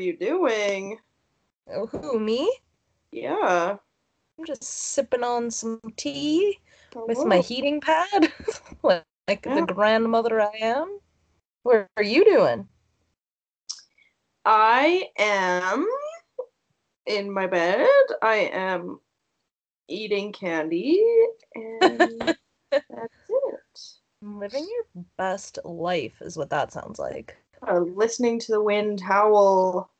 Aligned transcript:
you 0.00 0.16
doing? 0.16 0.98
Oh, 1.72 1.86
who, 1.86 2.18
me? 2.18 2.50
Yeah. 3.12 3.76
I'm 4.38 4.44
just 4.46 4.64
sipping 4.64 5.22
on 5.22 5.50
some 5.50 5.80
tea 5.96 6.58
with 7.06 7.18
Hello. 7.18 7.28
my 7.28 7.38
heating 7.38 7.80
pad, 7.80 8.32
like 8.82 9.42
Yeah. 9.44 9.54
the 9.54 9.62
grandmother 9.66 10.40
I 10.40 10.52
am. 10.60 10.98
What 11.62 11.86
are 11.96 12.02
you 12.02 12.24
doing? 12.24 12.68
I 14.44 15.08
am 15.18 15.86
in 17.06 17.30
my 17.32 17.46
bed. 17.46 17.86
I 18.22 18.50
am 18.52 19.00
eating 19.88 20.32
candy, 20.32 21.04
and 21.54 22.34
that's 22.72 23.28
it. 23.28 23.80
Living 24.22 24.66
your 24.68 25.04
best 25.16 25.58
life 25.64 26.20
is 26.22 26.36
what 26.36 26.50
that 26.50 26.72
sounds 26.72 26.98
like. 26.98 27.36
Uh, 27.66 27.80
listening 27.80 28.38
to 28.40 28.52
the 28.52 28.62
wind 28.62 29.00
howl. 29.00 29.90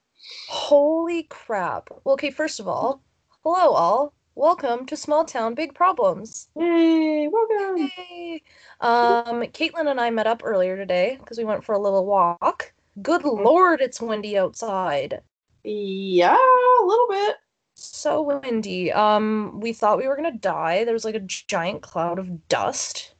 Holy 0.49 1.25
crap. 1.25 1.91
Well, 2.05 2.15
okay, 2.15 2.31
first 2.31 2.59
of 2.59 2.67
all, 2.67 3.03
hello 3.43 3.75
all. 3.75 4.15
Welcome 4.35 4.87
to 4.87 4.97
Small 4.97 5.25
Town 5.25 5.55
Big 5.55 5.75
Problems. 5.75 6.49
Yay! 6.57 7.29
Welcome. 7.29 7.91
Yay! 7.99 8.43
Um, 8.81 9.43
Caitlin 9.43 9.91
and 9.91 10.01
I 10.01 10.09
met 10.09 10.27
up 10.27 10.41
earlier 10.43 10.77
today 10.77 11.19
because 11.21 11.37
we 11.37 11.45
went 11.45 11.63
for 11.63 11.75
a 11.75 11.79
little 11.79 12.07
walk. 12.07 12.73
Good 13.03 13.25
lord, 13.25 13.83
it's 13.83 14.01
windy 14.01 14.39
outside. 14.39 15.21
Yeah, 15.63 16.37
a 16.37 16.85
little 16.87 17.09
bit. 17.11 17.37
So 17.75 18.23
windy. 18.23 18.91
Um, 18.91 19.61
we 19.61 19.75
thought 19.75 19.99
we 19.99 20.09
were 20.09 20.17
gonna 20.17 20.33
die. 20.33 20.85
There 20.85 20.95
was 20.95 21.05
like 21.05 21.15
a 21.15 21.21
giant 21.21 21.83
cloud 21.83 22.19
of 22.19 22.49
dust. 22.49 23.15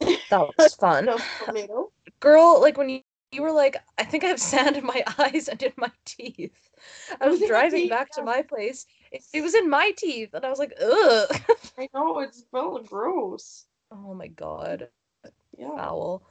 That 0.00 0.48
was 0.58 0.74
fun. 0.80 1.08
Girl, 2.20 2.60
like 2.60 2.76
when 2.76 2.88
you, 2.88 3.00
you 3.32 3.42
were 3.42 3.52
like, 3.52 3.76
I 3.98 4.04
think 4.04 4.24
I 4.24 4.28
have 4.28 4.40
sand 4.40 4.76
in 4.76 4.86
my 4.86 5.02
eyes 5.18 5.48
and 5.48 5.62
in 5.62 5.72
my 5.76 5.90
teeth. 6.04 6.70
I 7.20 7.26
was 7.26 7.32
was 7.32 7.42
in 7.42 7.48
your 7.48 7.56
driving 7.56 7.88
back 7.88 8.10
to 8.12 8.22
my 8.22 8.42
place. 8.42 8.86
It, 9.12 9.42
was 9.42 9.54
in 9.54 9.68
my 9.68 9.92
teeth, 9.96 10.34
and 10.34 10.44
I 10.44 10.50
was 10.50 10.58
like, 10.58 10.72
ugh. 10.80 11.40
I 11.78 11.88
know 11.94 12.20
it's 12.20 12.44
felt 12.50 12.86
gross. 12.86 13.66
oh 13.90 14.14
my 14.14 14.28
god. 14.28 14.88
Yeah. 15.56 15.76
foul. 15.76 16.22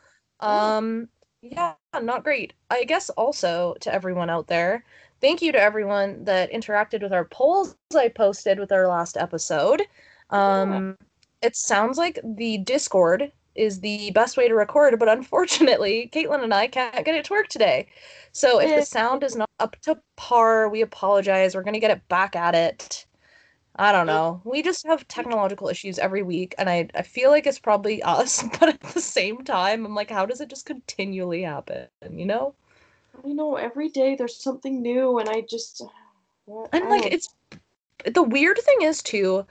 Yeah. 0.42 0.78
Um, 0.78 1.10
yeah, 1.42 1.74
not 2.02 2.24
great. 2.24 2.54
I 2.70 2.84
guess 2.84 3.10
also 3.12 3.76
to 3.82 3.94
everyone 3.94 4.30
out 4.30 4.48
there, 4.48 4.84
thank 5.22 5.42
you 5.42 5.52
to 5.52 5.60
everyone 5.60 6.24
that 6.24 6.52
interacted 6.52 7.02
with 7.02 7.14
our 7.14 7.26
polls 7.26 7.76
I 7.96 8.10
posted 8.10 8.60
with 8.60 8.72
our 8.72 8.88
last 8.88 9.18
episode. 9.18 9.84
Um, 10.30 10.98
it 11.42 11.56
sounds 11.56 11.98
like 11.98 12.20
the 12.24 12.58
Discord 12.60 13.32
is 13.58 13.82
the 13.82 14.12
best 14.12 14.38
way 14.38 14.48
to 14.48 14.56
record, 14.56 14.98
but 15.00 15.10
unfortunately, 15.10 16.10
Caitlin 16.14 16.44
and 16.44 16.54
I 16.54 16.68
can't 16.68 17.06
get 17.06 17.16
it 17.16 17.26
to 17.26 17.34
work 17.34 17.48
today. 17.48 17.88
So 18.32 18.60
if 18.60 18.76
the 18.76 18.86
sound 18.86 19.24
is 19.24 19.36
not 19.36 19.50
up 19.60 19.76
to 19.82 20.00
par, 20.16 20.70
we 20.70 20.82
apologize. 20.82 21.56
We're 21.56 21.64
gonna 21.64 21.80
get 21.80 21.92
it 21.92 22.08
back 22.08 22.36
at 22.36 22.56
it. 22.56 23.06
I 23.80 23.92
don't 23.92 24.08
know. 24.08 24.42
Mm. 24.44 24.52
We 24.52 24.64
just 24.64 24.88
have 24.88 25.08
technological 25.08 25.68
issues 25.70 26.00
every 26.00 26.24
week, 26.24 26.56
and 26.58 26.70
I, 26.70 26.88
I 26.96 27.04
feel 27.04 27.30
like 27.30 27.46
it's 27.46 27.60
probably 27.60 28.02
us, 28.04 28.44
but 28.60 28.70
at 28.70 28.80
the 28.82 29.02
same 29.02 29.44
time, 29.44 29.86
I'm 29.86 29.96
like, 29.96 30.10
how 30.10 30.26
does 30.26 30.42
it 30.42 30.50
just 30.50 30.66
continually 30.66 31.44
happen? 31.44 31.88
You 32.12 32.26
know? 32.26 32.56
I 33.24 33.30
know 33.30 33.56
every 33.56 33.90
day 33.90 34.16
there's 34.16 34.36
something 34.36 34.82
new, 34.82 35.20
and 35.20 35.30
I 35.30 35.42
just. 35.42 35.82
Uh, 36.48 36.68
and 36.72 36.86
I 36.86 36.90
like, 36.90 37.12
it's 37.12 37.30
the 38.06 38.24
weird 38.24 38.58
thing 38.60 38.82
is 38.84 39.02
too, 39.02 39.46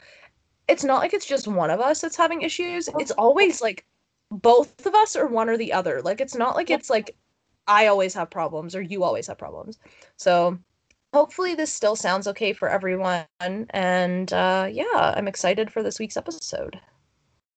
it's 0.68 0.84
not 0.84 1.00
like 1.00 1.14
it's 1.14 1.26
just 1.26 1.46
one 1.46 1.70
of 1.70 1.80
us 1.80 2.00
that's 2.00 2.16
having 2.16 2.42
issues. 2.42 2.88
It's 2.98 3.10
always 3.12 3.62
like 3.62 3.84
both 4.30 4.86
of 4.86 4.94
us 4.94 5.16
or 5.16 5.26
one 5.26 5.48
or 5.48 5.56
the 5.56 5.72
other. 5.72 6.02
Like, 6.02 6.20
it's 6.20 6.34
not 6.34 6.56
like 6.56 6.70
it's 6.70 6.90
like 6.90 7.16
I 7.66 7.86
always 7.88 8.14
have 8.14 8.30
problems 8.30 8.74
or 8.76 8.82
you 8.82 9.04
always 9.04 9.26
have 9.28 9.38
problems. 9.38 9.78
So 10.16 10.58
hopefully 11.14 11.54
this 11.54 11.72
still 11.72 11.96
sounds 11.96 12.26
okay 12.28 12.52
for 12.52 12.68
everyone. 12.68 13.26
And 13.40 14.32
uh, 14.32 14.68
yeah, 14.70 15.14
I'm 15.16 15.28
excited 15.28 15.70
for 15.72 15.82
this 15.82 15.98
week's 15.98 16.16
episode. 16.16 16.80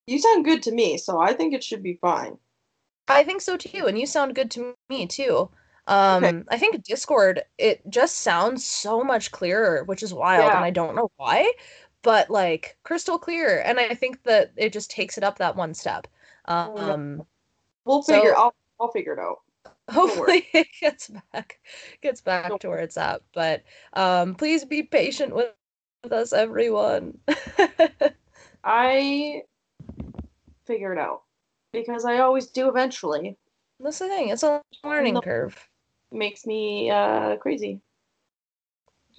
You 0.08 0.20
sound 0.20 0.44
good 0.44 0.62
to 0.64 0.74
me, 0.74 0.98
so 0.98 1.22
I 1.22 1.34
think 1.34 1.54
it 1.54 1.64
should 1.64 1.82
be 1.84 1.94
fine. 2.02 2.38
I 3.08 3.24
think 3.24 3.42
so 3.42 3.58
too, 3.58 3.88
and 3.88 3.98
you 4.00 4.06
sound 4.06 4.36
good 4.36 4.52
to 4.52 4.76
me 4.90 5.08
too. 5.08 5.50
Um, 5.88 6.24
Okay. 6.24 6.44
I 6.50 6.58
think 6.58 6.84
Discord 6.84 7.44
it 7.58 7.82
just 7.90 8.18
sounds 8.20 8.66
so 8.66 9.04
much 9.04 9.32
clearer, 9.32 9.84
which 9.86 10.04
is 10.04 10.14
wild, 10.14 10.46
Yeah. 10.46 10.56
and 10.56 10.64
I 10.64 10.70
don't 10.70 10.96
know 10.96 11.12
why, 11.18 11.52
but 12.04 12.30
like 12.30 12.78
crystal 12.84 13.18
clear, 13.20 13.62
and 13.62 13.80
I 13.80 13.96
think 13.96 14.24
that 14.24 14.52
it 14.56 14.74
just 14.74 14.92
takes 14.92 15.18
it 15.18 15.24
up 15.24 15.38
that 15.40 15.56
one 15.56 15.74
step. 15.74 16.08
Um, 16.50 17.26
We'll 17.86 18.02
So- 18.04 18.14
figure. 18.16 18.36
I'll. 18.36 18.54
I'll 18.82 18.92
figure 18.92 19.14
it 19.14 19.20
out. 19.20 19.40
hopefully 19.90 20.48
it 20.54 20.68
gets 20.80 21.10
back 21.34 21.60
gets 22.02 22.22
back 22.22 22.48
Don't 22.48 22.62
to 22.62 22.70
where 22.70 22.80
it's 22.80 22.96
at, 22.98 23.22
but 23.34 23.64
um, 23.94 24.36
please 24.36 24.64
be 24.64 24.84
patient 24.84 25.36
with, 25.36 25.50
us, 26.12 26.32
everyone. 26.32 27.18
I 28.64 29.44
figure 30.66 30.94
it 30.94 31.00
out 31.00 31.24
because 31.74 32.06
I 32.06 32.20
always 32.20 32.48
do 32.48 32.70
eventually. 32.70 33.38
That's 33.82 34.00
the 34.00 34.08
thing; 34.08 34.30
it's 34.30 34.44
a 34.44 34.62
learning 34.84 35.20
curve. 35.22 35.58
makes 36.12 36.46
me 36.46 36.90
uh 36.90 37.36
crazy. 37.38 37.82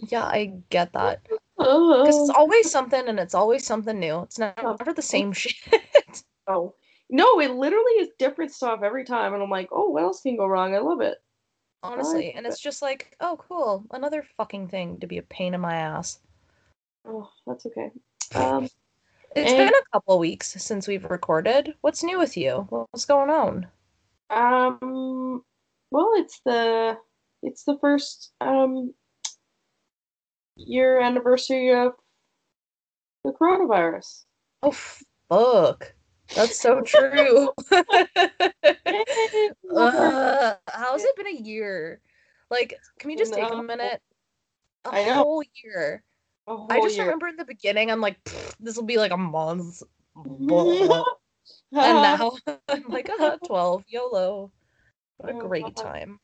Yeah, 0.08 0.24
I 0.24 0.54
get 0.70 0.92
that. 0.94 1.20
Because 1.58 2.16
it's 2.16 2.30
always 2.30 2.70
something 2.70 3.06
and 3.06 3.20
it's 3.20 3.34
always 3.34 3.66
something 3.66 4.00
new. 4.00 4.20
It's 4.20 4.38
never 4.38 4.94
the 4.96 5.02
same 5.02 5.30
shit. 5.34 5.52
oh. 6.46 6.72
No, 7.10 7.40
it 7.40 7.50
literally 7.50 7.92
is 8.00 8.08
different 8.18 8.52
stuff 8.52 8.80
every 8.82 9.04
time, 9.04 9.34
and 9.34 9.42
I'm 9.42 9.50
like, 9.50 9.68
oh, 9.72 9.90
what 9.90 10.02
else 10.02 10.22
can 10.22 10.36
go 10.36 10.46
wrong? 10.46 10.74
I 10.74 10.78
love 10.78 11.00
it. 11.00 11.18
Honestly. 11.82 12.32
And 12.32 12.46
it's 12.46 12.60
just 12.60 12.82
like, 12.82 13.16
oh, 13.20 13.38
cool. 13.48 13.84
Another 13.90 14.22
fucking 14.36 14.68
thing 14.68 14.98
to 15.00 15.06
be 15.06 15.18
a 15.18 15.22
pain 15.22 15.54
in 15.54 15.60
my 15.60 15.74
ass. 15.76 16.18
Oh, 17.06 17.30
that's 17.46 17.66
okay. 17.66 17.90
Um, 18.34 18.68
It's 19.36 19.48
And- 19.52 19.58
been 19.58 19.68
a 19.80 19.90
couple 19.92 20.18
weeks 20.18 20.60
since 20.60 20.88
we've 20.88 21.04
recorded. 21.04 21.74
What's 21.82 22.02
new 22.02 22.18
with 22.18 22.36
you? 22.36 22.66
What's 22.68 23.04
going 23.04 23.30
on? 23.30 23.68
um, 24.28 25.44
well, 25.92 26.10
it's 26.14 26.40
the 26.44 26.96
it's 27.42 27.62
the 27.62 27.78
first 27.80 28.32
um 28.40 28.92
year 30.56 31.00
anniversary 31.00 31.72
of 31.72 31.92
the 33.24 33.30
coronavirus. 33.32 34.24
Oh, 34.64 34.72
fuck. 34.72 35.94
That's 36.34 36.58
so 36.60 36.80
true. 36.80 37.50
Uh, 39.72 40.54
how's 40.68 41.04
it 41.04 41.16
been 41.16 41.28
a 41.28 41.40
year? 41.42 42.00
Like, 42.50 42.74
can 42.98 43.08
we 43.08 43.16
just 43.16 43.32
take 43.32 43.50
a 43.50 43.62
minute? 43.62 44.02
A 44.84 44.90
I 44.90 45.04
know. 45.04 45.14
whole 45.14 45.44
year. 45.62 46.02
A 46.46 46.56
whole 46.56 46.66
year. 46.68 46.76
I 46.76 46.80
just 46.80 46.96
year. 46.96 47.04
remember 47.04 47.28
in 47.28 47.36
the 47.36 47.44
beginning, 47.44 47.90
I'm 47.90 48.00
like, 48.00 48.18
this 48.58 48.76
will 48.76 48.84
be 48.84 48.96
like 48.98 49.12
a 49.12 49.16
month. 49.16 49.82
and 50.16 50.32
now 51.72 52.32
I'm 52.68 52.84
like, 52.88 53.10
ah, 53.20 53.36
12, 53.46 53.84
YOLO. 53.88 54.50
What 55.18 55.30
a 55.30 55.34
great 55.34 55.76
time. 55.76 56.18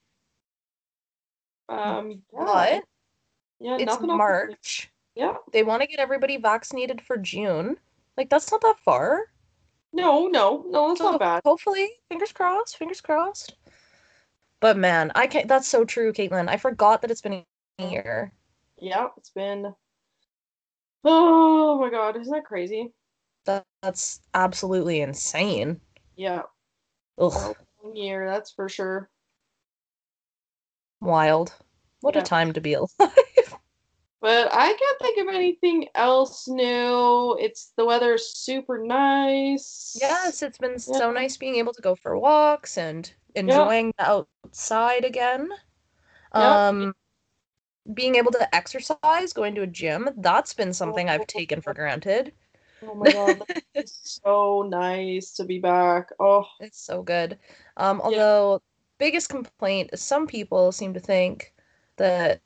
um, 1.68 2.22
yeah, 2.32 2.44
But 2.44 2.84
yeah, 3.60 3.76
it's 3.78 4.00
March. 4.00 4.90
Yeah, 5.14 5.34
They 5.52 5.62
want 5.62 5.82
to 5.82 5.88
get 5.88 6.00
everybody 6.00 6.36
vaccinated 6.36 7.00
for 7.00 7.16
June. 7.16 7.76
Like, 8.16 8.28
that's 8.30 8.50
not 8.50 8.60
that 8.62 8.78
far. 8.84 9.26
No, 9.96 10.28
no, 10.28 10.64
no, 10.68 10.92
it's 10.92 11.00
So 11.00 11.10
not 11.10 11.20
bad. 11.20 11.42
hopefully, 11.44 11.88
fingers 12.08 12.32
crossed, 12.32 12.76
fingers 12.76 13.00
crossed. 13.00 13.56
But 14.60 14.76
man, 14.76 15.12
I 15.14 15.26
can't. 15.26 15.48
That's 15.48 15.68
so 15.68 15.84
true, 15.84 16.12
Caitlin. 16.12 16.48
I 16.48 16.56
forgot 16.56 17.02
that 17.02 17.10
it's 17.10 17.22
been 17.22 17.44
a 17.80 17.90
year. 17.90 18.32
Yeah, 18.78 19.08
it's 19.16 19.30
been. 19.30 19.74
Oh 21.04 21.78
my 21.80 21.90
god, 21.90 22.16
isn't 22.16 22.32
that 22.32 22.44
crazy? 22.44 22.92
That, 23.46 23.64
that's 23.82 24.20
absolutely 24.34 25.00
insane. 25.00 25.80
Yeah, 26.16 26.42
Ugh, 27.18 27.56
one 27.78 27.96
year, 27.96 28.26
that's 28.30 28.52
for 28.52 28.68
sure. 28.68 29.10
wild. 31.00 31.54
What 32.00 32.16
Yeah. 32.16 32.22
a 32.22 32.24
time 32.24 32.52
to 32.54 32.60
be 32.60 32.74
alive. 32.74 32.90
But 34.26 34.52
I 34.52 34.72
can't 34.72 34.98
think 35.00 35.18
of 35.18 35.32
anything 35.32 35.86
else 35.94 36.48
new. 36.48 37.36
It's 37.38 37.72
the 37.76 37.84
weather's 37.84 38.26
super 38.36 38.76
nice. 38.84 39.96
Yes, 40.00 40.42
it's 40.42 40.58
been 40.58 40.80
so 40.80 41.12
nice 41.12 41.36
being 41.36 41.54
able 41.54 41.72
to 41.72 41.80
go 41.80 41.94
for 41.94 42.18
walks 42.18 42.76
and 42.76 43.08
enjoying 43.36 43.92
the 43.98 44.04
outside 44.04 45.04
again. 45.04 45.50
Yeah. 46.34 46.66
Um 46.66 46.92
being 47.94 48.16
able 48.16 48.32
to 48.32 48.52
exercise, 48.52 49.32
going 49.32 49.54
to 49.54 49.62
a 49.62 49.66
gym, 49.68 50.08
that's 50.16 50.54
been 50.54 50.72
something 50.72 51.08
I've 51.08 51.28
taken 51.28 51.60
for 51.60 51.72
granted. 51.72 52.32
Oh 52.82 52.96
my 52.96 53.12
god, 53.12 53.42
it's 53.76 54.20
so 54.24 54.66
nice 54.68 55.34
to 55.34 55.44
be 55.44 55.60
back. 55.60 56.08
Oh, 56.18 56.46
It's 56.58 56.80
so 56.84 57.00
good. 57.00 57.38
Um 57.76 58.00
although 58.00 58.60
biggest 58.98 59.28
complaint 59.28 59.90
is 59.92 60.02
some 60.02 60.26
people 60.26 60.72
seem 60.72 60.94
to 60.94 61.00
think 61.00 61.54
that 61.96 62.40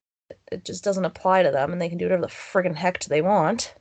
it 0.51 0.65
just 0.65 0.83
doesn't 0.85 1.05
apply 1.05 1.43
to 1.43 1.51
them 1.51 1.73
and 1.73 1.81
they 1.81 1.89
can 1.89 1.99
do 1.99 2.05
whatever 2.07 2.23
the 2.23 2.29
friggin' 2.29 2.75
heck 2.75 2.99
they 3.05 3.23
want. 3.23 3.75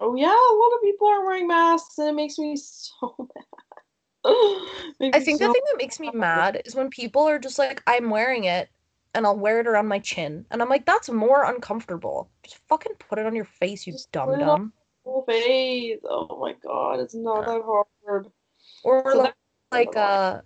oh 0.00 0.14
yeah, 0.14 0.26
a 0.28 0.56
lot 0.56 0.74
of 0.76 0.82
people 0.82 1.06
are 1.08 1.24
wearing 1.24 1.46
masks, 1.48 1.98
and 1.98 2.08
it 2.08 2.14
makes 2.14 2.38
me 2.38 2.56
so 2.60 3.14
mad. 3.18 3.44
I 4.24 5.20
think 5.20 5.38
so 5.40 5.46
the 5.48 5.52
thing 5.52 5.62
that 5.66 5.76
makes 5.78 6.00
me 6.00 6.10
mad. 6.14 6.62
is 6.64 6.74
when 6.74 6.88
people 6.88 7.28
are 7.28 7.38
just 7.38 7.58
like, 7.58 7.82
I'm 7.86 8.08
wearing 8.10 8.44
it 8.44 8.68
and 9.14 9.26
I'll 9.26 9.36
wear 9.38 9.60
it 9.60 9.66
around 9.66 9.86
my 9.86 9.98
chin. 9.98 10.44
And 10.50 10.60
I'm 10.62 10.68
like, 10.68 10.86
that's 10.86 11.08
more 11.10 11.44
uncomfortable. 11.44 12.30
Just 12.42 12.58
fucking 12.68 12.94
put 12.98 13.18
it 13.18 13.26
on 13.26 13.34
your 13.36 13.44
face, 13.44 13.86
you 13.86 13.92
Just 13.92 14.10
dumb 14.12 14.30
put 14.30 14.40
it 14.40 14.42
on- 14.42 14.72
dumb. 15.06 15.24
Face. 15.26 15.98
Oh 16.08 16.38
my 16.40 16.54
god, 16.64 17.00
it's 17.00 17.14
not 17.14 17.44
that 17.46 17.60
hard. 17.62 18.26
Or 18.82 19.04
So 19.12 19.18
li- 19.18 19.24
that- 19.24 19.34
like 19.70 19.94
uh 19.96 20.40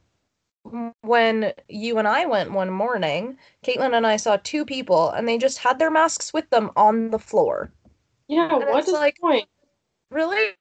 when 1.09 1.53
you 1.69 1.99
and 1.99 2.07
I 2.07 2.27
went 2.27 2.53
one 2.53 2.71
morning, 2.71 3.39
Caitlin 3.65 3.97
and 3.97 4.07
I 4.07 4.17
saw 4.17 4.37
two 4.37 4.65
people 4.65 5.11
and 5.11 5.27
they 5.27 5.39
just 5.39 5.59
had 5.59 5.79
their 5.79 5.91
masks 5.91 6.33
with 6.33 6.49
them 6.51 6.71
on 6.77 7.11
the 7.11 7.19
floor. 7.19 7.73
Yeah, 8.29 8.55
and 8.55 8.69
what 8.69 8.81
it's 8.85 8.93
like- 8.93 9.17
the 9.17 9.21
point? 9.21 9.49
Really? 10.11 10.55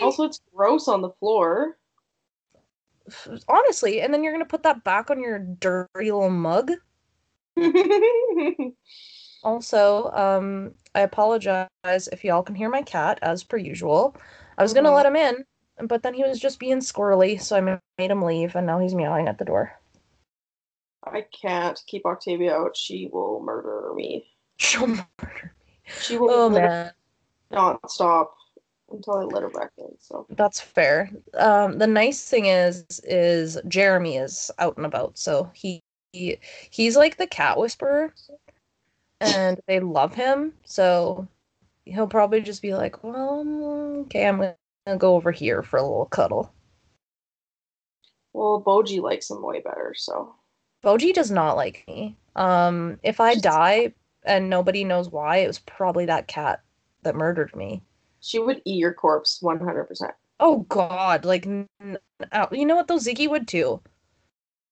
Also, 0.00 0.24
it's 0.24 0.40
gross 0.54 0.88
on 0.88 1.00
the 1.00 1.10
floor. 1.10 1.78
Honestly, 3.48 4.00
and 4.00 4.12
then 4.12 4.22
you're 4.22 4.32
gonna 4.32 4.44
put 4.44 4.62
that 4.62 4.84
back 4.84 5.10
on 5.10 5.20
your 5.20 5.38
dirty 5.38 5.88
little 6.12 6.30
mug. 6.30 6.72
Also, 9.42 10.10
um, 10.10 10.74
I 10.94 11.00
apologize 11.00 11.68
if 12.12 12.22
y'all 12.24 12.42
can 12.42 12.54
hear 12.54 12.68
my 12.68 12.82
cat 12.82 13.18
as 13.22 13.42
per 13.42 13.56
usual. 13.56 14.14
I 14.58 14.62
was 14.62 14.74
gonna 14.74 14.90
Mhm. 14.90 14.94
let 14.96 15.06
him 15.06 15.16
in, 15.16 15.46
but 15.88 16.02
then 16.02 16.14
he 16.14 16.22
was 16.22 16.38
just 16.38 16.58
being 16.58 16.78
squirrely, 16.78 17.40
so 17.40 17.56
I 17.56 17.80
made 17.98 18.10
him 18.10 18.22
leave, 18.22 18.54
and 18.54 18.66
now 18.66 18.78
he's 18.78 18.94
meowing 18.94 19.28
at 19.28 19.38
the 19.38 19.44
door. 19.44 19.72
I 21.04 21.24
can't 21.40 21.80
keep 21.86 22.04
Octavia 22.04 22.54
out. 22.54 22.76
She 22.76 23.08
will 23.12 23.42
murder 23.42 23.92
me. 23.94 24.26
She'll 24.58 24.86
murder 24.86 25.06
me. 25.18 25.50
She 26.00 26.18
will 26.18 26.30
Oh 26.30 26.50
man, 26.50 26.92
not 27.50 27.90
stop 27.90 28.34
until 28.90 29.14
I 29.14 29.24
let 29.24 29.42
her 29.42 29.48
back 29.48 29.70
in. 29.78 29.88
So 29.98 30.26
that's 30.30 30.60
fair. 30.60 31.10
Um, 31.34 31.78
the 31.78 31.86
nice 31.86 32.28
thing 32.28 32.46
is, 32.46 32.84
is 33.04 33.58
Jeremy 33.68 34.16
is 34.16 34.50
out 34.58 34.76
and 34.76 34.86
about, 34.86 35.18
so 35.18 35.50
he, 35.54 35.82
he 36.12 36.38
he's 36.70 36.96
like 36.96 37.16
the 37.16 37.26
cat 37.26 37.58
whisperer, 37.58 38.14
and 39.20 39.60
they 39.66 39.80
love 39.80 40.14
him. 40.14 40.52
So 40.64 41.26
he'll 41.86 42.06
probably 42.06 42.40
just 42.40 42.62
be 42.62 42.74
like, 42.74 43.02
"Well, 43.02 44.02
okay, 44.02 44.26
I'm 44.26 44.36
gonna 44.36 44.56
go 44.98 45.16
over 45.16 45.30
here 45.32 45.62
for 45.62 45.76
a 45.78 45.82
little 45.82 46.06
cuddle." 46.06 46.52
well, 48.32 48.62
Boji 48.64 49.00
likes 49.00 49.30
him 49.30 49.42
way 49.42 49.60
better. 49.60 49.94
So 49.96 50.34
Boji 50.84 51.12
does 51.12 51.30
not 51.30 51.56
like 51.56 51.84
me. 51.88 52.16
Um, 52.36 52.98
if 53.02 53.20
I 53.20 53.34
die 53.34 53.94
and 54.24 54.48
nobody 54.50 54.84
knows 54.84 55.10
why, 55.10 55.38
it 55.38 55.46
was 55.46 55.58
probably 55.60 56.06
that 56.06 56.28
cat 56.28 56.62
that 57.02 57.14
murdered 57.16 57.54
me. 57.56 57.82
she 58.20 58.38
would 58.38 58.62
eat 58.64 58.78
your 58.78 58.94
corpse 58.94 59.40
one 59.42 59.60
hundred 59.60 59.84
percent. 59.84 60.14
Oh 60.38 60.60
God! 60.68 61.24
Like, 61.24 61.46
n- 61.46 61.68
you 62.52 62.64
know 62.66 62.76
what? 62.76 62.88
Though 62.88 62.96
Ziggy 62.98 63.28
would 63.28 63.46
too. 63.48 63.80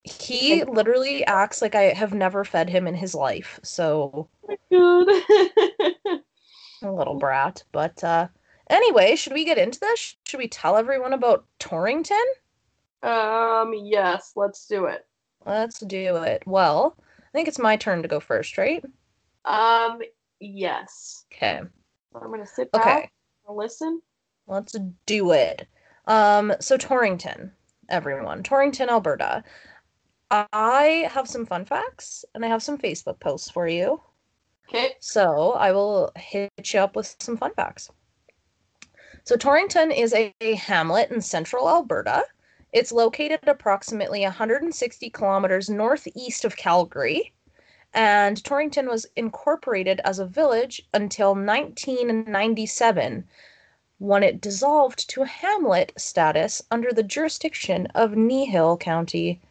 He 0.05 0.65
literally 0.65 1.25
acts 1.27 1.61
like 1.63 1.75
I 1.75 1.93
have 1.93 2.15
never 2.15 2.45
fed 2.45 2.71
him 2.71 2.87
in 2.87 2.95
his 2.95 3.15
life. 3.15 3.61
So 3.63 4.29
Good. 4.71 5.09
a 6.83 6.91
little 6.93 7.15
brat. 7.17 7.63
But 7.73 8.03
uh, 8.05 8.29
anyway, 8.71 9.17
should 9.17 9.33
we 9.33 9.45
get 9.45 9.59
into 9.59 9.81
this? 9.81 10.17
Should 10.27 10.39
we 10.39 10.49
tell 10.49 10.77
everyone 10.77 11.13
about 11.13 11.45
Torrington? 11.59 12.25
um. 13.03 13.73
Yes. 13.75 14.33
Let's 14.37 14.67
do 14.67 14.87
it. 14.87 15.07
Let's 15.47 15.79
do 15.81 16.17
it. 16.17 16.43
Well, 16.47 16.97
I 16.99 17.31
think 17.33 17.47
it's 17.49 17.59
my 17.59 17.77
turn 17.77 18.03
to 18.03 18.09
go 18.09 18.21
first, 18.21 18.59
right? 18.59 18.85
Um. 19.45 20.01
Yes. 20.41 21.25
Okay. 21.33 21.61
I'm 22.15 22.31
gonna 22.31 22.47
sit 22.47 22.71
back 22.73 22.83
Okay. 22.87 23.11
and 23.47 23.57
listen. 23.57 24.01
Let's 24.47 24.75
do 25.07 25.33
it. 25.33 25.69
Um, 26.07 26.55
so 26.61 26.77
Torrington, 26.77 27.53
everyone, 27.91 28.43
Torrington, 28.43 28.89
Alberta. 28.89 29.45
I 30.31 31.09
have 31.11 31.29
some 31.29 31.47
fun 31.47 31.65
facts 31.65 32.25
and 32.35 32.45
I 32.45 32.49
have 32.49 32.63
some 32.63 32.79
Facebook 32.79 33.21
posts 33.21 33.51
for 33.51 33.67
you. 33.69 34.01
Okay. 34.69 34.95
So 35.01 35.53
I 35.53 35.73
will 35.73 36.13
hit 36.17 36.51
you 36.73 36.81
up 36.81 36.97
with 36.97 37.15
some 37.21 37.37
fun 37.37 37.53
facts. 37.55 37.91
So 39.29 39.37
Torrington 39.37 39.93
is 39.93 40.15
a, 40.15 40.35
a 40.41 40.55
hamlet 40.55 41.11
in 41.11 41.21
central 41.21 41.69
Alberta. 41.69 42.25
It's 42.73 42.93
located 42.93 43.41
approximately 43.47 44.23
160 44.23 45.11
kilometers 45.11 45.69
northeast 45.69 46.47
of 46.47 46.57
Calgary. 46.57 47.35
And 47.93 48.43
Torrington 48.43 48.89
was 48.89 49.05
incorporated 49.17 50.01
as 50.03 50.19
a 50.19 50.25
village 50.25 50.81
until 50.95 51.35
1997 51.35 53.29
when 53.99 54.23
it 54.23 54.41
dissolved 54.41 55.11
to 55.11 55.21
a 55.21 55.27
hamlet 55.27 55.93
status 55.99 56.63
under 56.71 56.91
the 56.91 57.03
jurisdiction 57.03 57.87
of 57.95 58.13
Kneehill 58.13 58.81
County, 58.81 59.43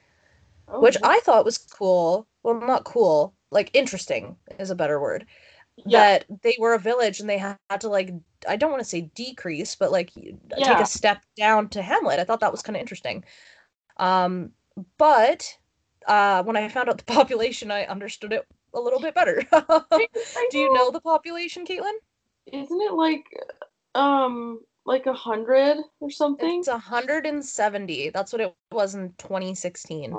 Oh, 0.68 0.81
which 0.81 0.97
I 1.03 1.19
thought 1.19 1.45
was 1.45 1.59
cool. 1.59 2.25
Well, 2.41 2.56
not 2.56 2.83
cool, 2.83 3.35
like 3.51 3.69
interesting 3.75 4.38
is 4.57 4.71
a 4.71 4.75
better 4.75 5.00
word. 5.00 5.27
Yeah. 5.85 6.19
That 6.19 6.41
they 6.41 6.56
were 6.59 6.74
a 6.74 6.79
village 6.79 7.19
and 7.19 7.29
they 7.29 7.38
had 7.38 7.57
to 7.79 7.89
like 7.89 8.12
I 8.47 8.56
don't 8.56 8.71
want 8.71 8.81
to 8.81 8.89
say 8.89 9.01
decrease, 9.15 9.75
but 9.75 9.91
like 9.91 10.12
take 10.13 10.79
a 10.79 10.85
step 10.85 11.21
down 11.38 11.69
to 11.69 11.81
hamlet. 11.81 12.19
I 12.19 12.24
thought 12.24 12.39
that 12.39 12.51
was 12.51 12.62
kind 12.62 12.75
of 12.75 12.81
interesting. 12.81 13.24
Um, 13.97 14.51
but 14.97 15.57
uh, 16.07 16.44
when 16.44 16.57
I 16.57 16.68
found 16.69 16.89
out 16.89 16.97
the 16.97 17.03
population, 17.13 17.71
I 17.71 17.85
understood 17.85 18.33
it 18.33 18.45
a 18.74 18.79
little 18.79 19.00
bit 19.00 19.15
better. 19.15 19.44
Do 20.51 20.57
you 20.57 20.74
know 20.74 20.91
the 20.91 21.01
population, 21.01 21.65
Caitlin? 21.65 21.94
Isn't 22.51 22.81
it 22.81 22.94
like 22.94 23.25
um 23.95 24.62
like 24.85 25.06
a 25.06 25.13
hundred 25.13 25.77
or 26.00 26.09
something? 26.09 26.59
It's 26.59 26.69
170. 26.69 28.09
That's 28.12 28.31
what 28.31 28.41
it 28.41 28.56
was 28.71 28.95
in 28.95 29.13
2016. 29.18 30.15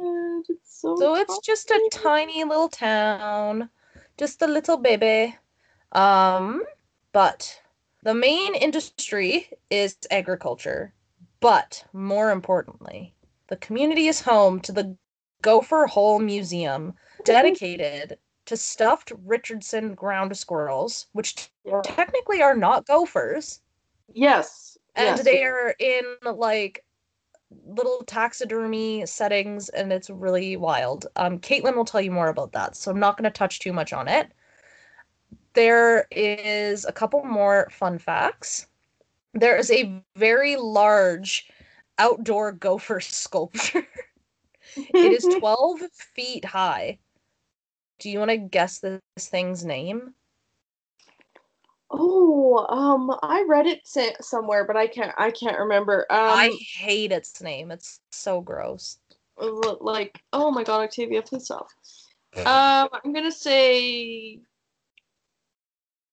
And 0.00 0.44
it's 0.48 0.80
so 0.80 0.96
So 0.96 1.14
it's 1.16 1.38
just 1.40 1.70
a 1.70 1.88
tiny 1.92 2.44
little 2.44 2.68
town, 2.68 3.68
just 4.18 4.42
a 4.42 4.46
little 4.46 4.76
baby. 4.76 5.36
Um, 5.92 6.62
but 7.12 7.60
the 8.02 8.14
main 8.14 8.54
industry 8.54 9.48
is 9.70 9.96
agriculture. 10.10 10.92
But 11.40 11.84
more 11.92 12.30
importantly, 12.30 13.14
the 13.48 13.56
community 13.56 14.08
is 14.08 14.20
home 14.20 14.60
to 14.60 14.72
the 14.72 14.96
Gopher 15.42 15.86
Hole 15.86 16.18
Museum, 16.18 16.94
dedicated 17.24 18.18
to 18.46 18.56
stuffed 18.56 19.12
Richardson 19.24 19.94
ground 19.94 20.36
squirrels, 20.36 21.06
which 21.12 21.50
Yeah. 21.64 21.80
technically 21.84 22.42
are 22.42 22.56
not 22.56 22.86
gophers 22.86 23.60
Yes. 24.12 24.78
and 24.94 25.16
yes. 25.16 25.24
they 25.24 25.44
are 25.44 25.74
in 25.78 26.04
like 26.24 26.84
little 27.64 28.02
taxidermy 28.06 29.06
settings 29.06 29.68
and 29.70 29.92
it's 29.92 30.10
really 30.10 30.56
wild. 30.56 31.06
Um 31.16 31.38
caitlin 31.38 31.76
will 31.76 31.84
tell 31.84 32.00
you 32.00 32.10
more 32.10 32.28
about 32.28 32.52
that 32.52 32.76
so 32.76 32.90
i'm 32.90 33.00
not 33.00 33.16
going 33.16 33.30
to 33.30 33.30
touch 33.30 33.60
too 33.60 33.72
much 33.72 33.92
on 33.92 34.08
it. 34.08 34.32
There 35.54 36.06
is 36.10 36.84
a 36.84 36.92
couple 36.92 37.22
more 37.24 37.68
fun 37.70 37.98
facts. 37.98 38.66
There 39.32 39.56
is 39.56 39.70
a 39.70 40.02
very 40.16 40.56
large 40.56 41.48
outdoor 41.98 42.52
gopher 42.66 43.00
sculpture. 43.00 43.86
It 44.76 45.12
is 45.12 45.24
12 45.38 45.80
feet 45.92 46.44
high. 46.44 46.98
Do 47.98 48.10
you 48.10 48.18
want 48.18 48.30
to 48.30 48.36
guess 48.36 48.80
this 48.80 49.00
thing's 49.18 49.64
name 49.64 50.14
Oh, 51.90 52.66
um, 52.68 53.16
I 53.22 53.44
read 53.46 53.66
it 53.66 53.86
sa- 53.86 54.20
somewhere, 54.20 54.64
but 54.64 54.76
I 54.76 54.86
can't. 54.86 55.14
I 55.16 55.30
can't 55.30 55.58
remember. 55.58 56.06
Um, 56.10 56.18
i 56.18 56.58
hate 56.76 57.12
its 57.12 57.40
name 57.40 57.70
it's 57.70 58.00
so 58.10 58.40
gross 58.40 58.98
like, 59.38 60.22
oh 60.32 60.50
my 60.50 60.64
God, 60.64 60.82
Octavia, 60.82 61.22
please 61.22 61.44
stop. 61.44 61.68
Um, 62.38 62.88
I'm 62.92 63.12
gonna 63.12 63.32
say 63.32 64.40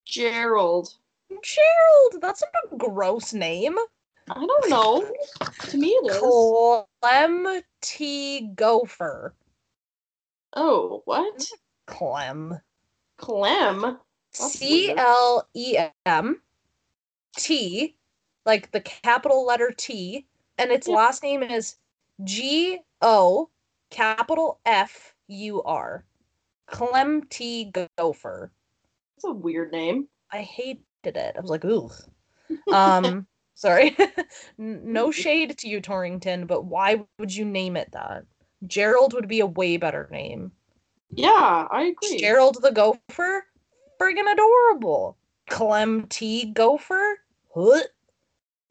Gerald. 0.06 0.94
gerald 1.30 2.22
that's 2.22 2.42
not 2.42 2.74
a 2.74 2.78
gross 2.78 3.34
name 3.34 3.76
I 4.30 4.46
don't 4.46 4.70
know. 4.70 5.12
To 5.70 5.78
me, 5.78 5.90
it 5.90 6.06
is. 6.06 6.86
Clem 7.02 7.62
T. 7.82 8.52
Gopher. 8.56 9.36
Oh, 10.56 11.02
what? 11.04 11.46
Clem. 11.88 12.62
Clem. 13.18 13.98
C. 14.34 14.94
L 14.98 15.48
E 15.54 15.78
M 16.06 16.42
T, 17.38 17.96
like 18.46 18.72
the 18.72 18.82
capital 18.82 19.46
letter 19.46 19.72
T, 19.76 20.28
and 20.58 20.72
its 20.72 20.88
last 20.88 21.24
name 21.24 21.44
is 21.44 21.76
G 22.24 22.80
O 23.02 23.50
capital 23.90 24.60
F 24.66 25.16
U 25.28 25.62
R. 25.64 26.06
Clem 26.68 27.24
T. 27.30 27.72
Gopher. 27.98 28.52
That's 29.16 29.26
a 29.26 29.32
weird 29.32 29.72
name. 29.72 30.08
I 30.32 30.42
hated 30.42 30.82
it. 31.04 31.36
I 31.38 31.40
was 31.40 31.50
like, 31.50 31.64
ooh. 31.66 31.90
Um, 32.74 33.28
sorry. 33.56 33.96
No 34.58 35.12
shade 35.24 35.58
to 35.60 35.68
you, 35.68 35.82
Torrington, 35.82 36.46
but 36.46 36.66
why 36.66 37.04
would 37.20 37.36
you 37.36 37.46
name 37.46 37.78
it 37.78 37.92
that? 37.92 38.26
Gerald 38.66 39.14
would 39.14 39.28
be 39.28 39.42
a 39.42 39.46
way 39.46 39.78
better 39.78 40.08
name. 40.12 40.52
Yeah, 41.12 41.68
I 41.70 41.94
agree. 42.02 42.18
Gerald 42.18 42.58
the 42.62 42.72
Gopher? 42.72 43.46
Friggin' 44.04 44.32
adorable. 44.32 45.18
Clem 45.50 46.08
T. 46.08 46.46
Gopher? 46.46 47.20
What? 47.52 47.88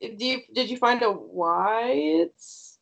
Did 0.01 0.21
you 0.21 0.43
did 0.53 0.69
you 0.69 0.77
find 0.77 1.03
out 1.03 1.23
why 1.33 1.93
it's? 1.93 2.79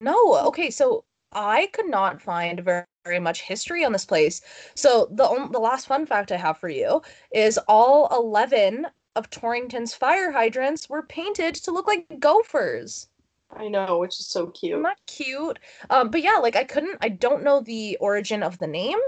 No, 0.00 0.38
okay, 0.46 0.70
so 0.70 1.04
I 1.32 1.66
could 1.72 1.88
not 1.88 2.22
find 2.22 2.60
very, 2.60 2.86
very 3.04 3.20
much 3.20 3.42
history 3.42 3.84
on 3.84 3.92
this 3.92 4.06
place. 4.06 4.40
So 4.74 5.08
the 5.10 5.24
on- 5.24 5.52
the 5.52 5.58
last 5.58 5.86
fun 5.88 6.06
fact 6.06 6.32
I 6.32 6.36
have 6.36 6.58
for 6.58 6.70
you 6.70 7.02
is 7.32 7.58
all 7.68 8.08
11 8.16 8.86
of 9.16 9.28
Torrington's 9.28 9.92
fire 9.92 10.30
hydrants 10.30 10.88
were 10.88 11.02
painted 11.02 11.54
to 11.56 11.70
look 11.70 11.86
like 11.86 12.18
gophers. 12.18 13.08
I 13.54 13.68
know, 13.68 13.98
which 13.98 14.20
is 14.20 14.26
so 14.26 14.46
cute. 14.46 14.80
Not 14.80 14.98
cute. 15.06 15.58
Um, 15.90 16.10
but 16.10 16.22
yeah, 16.22 16.36
like 16.36 16.56
I 16.56 16.64
couldn't 16.64 16.98
I 17.02 17.10
don't 17.10 17.42
know 17.42 17.60
the 17.60 17.98
origin 18.00 18.42
of 18.42 18.58
the 18.58 18.68
name. 18.68 18.98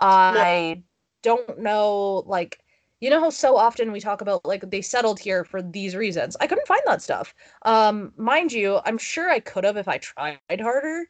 I 0.00 0.82
don't 1.24 1.58
know 1.60 2.24
like 2.26 2.60
you 3.00 3.10
know 3.10 3.20
how 3.20 3.30
so 3.30 3.56
often 3.56 3.92
we 3.92 4.00
talk 4.00 4.22
about 4.22 4.44
like 4.46 4.70
they 4.70 4.82
settled 4.82 5.20
here 5.20 5.44
for 5.44 5.62
these 5.62 5.96
reasons. 5.96 6.36
I 6.40 6.46
couldn't 6.48 6.68
find 6.68 6.82
that 6.86 7.02
stuff. 7.02 7.34
Um, 7.64 8.12
mind 8.16 8.52
you, 8.52 8.80
I'm 8.86 8.98
sure 8.98 9.30
I 9.30 9.40
could 9.40 9.64
have 9.64 9.76
if 9.78 9.88
I 9.88 9.98
tried 9.98 10.60
harder. 10.60 11.06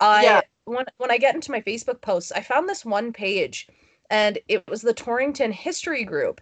I 0.00 0.22
Yeah. 0.22 0.42
when 0.66 0.86
when 0.98 1.10
I 1.12 1.18
get 1.18 1.34
into 1.36 1.52
my 1.52 1.60
Facebook 1.62 2.00
posts, 2.02 2.32
I 2.32 2.42
found 2.42 2.68
this 2.68 2.84
one 2.84 3.12
page 3.12 3.68
and 4.10 4.38
it 4.48 4.64
was 4.68 4.82
the 4.82 4.94
Torrington 4.94 5.52
History 5.52 6.04
Group. 6.04 6.40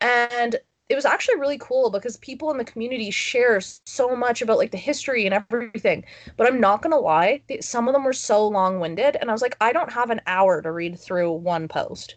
And 0.00 0.56
it 0.88 0.94
was 0.96 1.06
actually 1.06 1.38
really 1.40 1.58
cool 1.58 1.90
because 1.90 2.16
people 2.18 2.50
in 2.52 2.58
the 2.58 2.64
community 2.64 3.10
share 3.10 3.60
so 3.60 4.16
much 4.16 4.42
about 4.42 4.58
like 4.58 4.70
the 4.72 4.78
history 4.78 5.26
and 5.26 5.34
everything. 5.34 6.04
But 6.36 6.46
I'm 6.48 6.60
not 6.60 6.82
gonna 6.82 6.98
lie, 6.98 7.42
some 7.60 7.88
of 7.88 7.94
them 7.94 8.04
were 8.04 8.12
so 8.14 8.46
long-winded, 8.48 9.16
and 9.16 9.30
I 9.30 9.32
was 9.34 9.42
like, 9.42 9.56
I 9.60 9.72
don't 9.72 9.92
have 9.92 10.10
an 10.10 10.20
hour 10.26 10.62
to 10.62 10.72
read 10.72 10.98
through 11.00 11.32
one 11.32 11.68
post. 11.68 12.16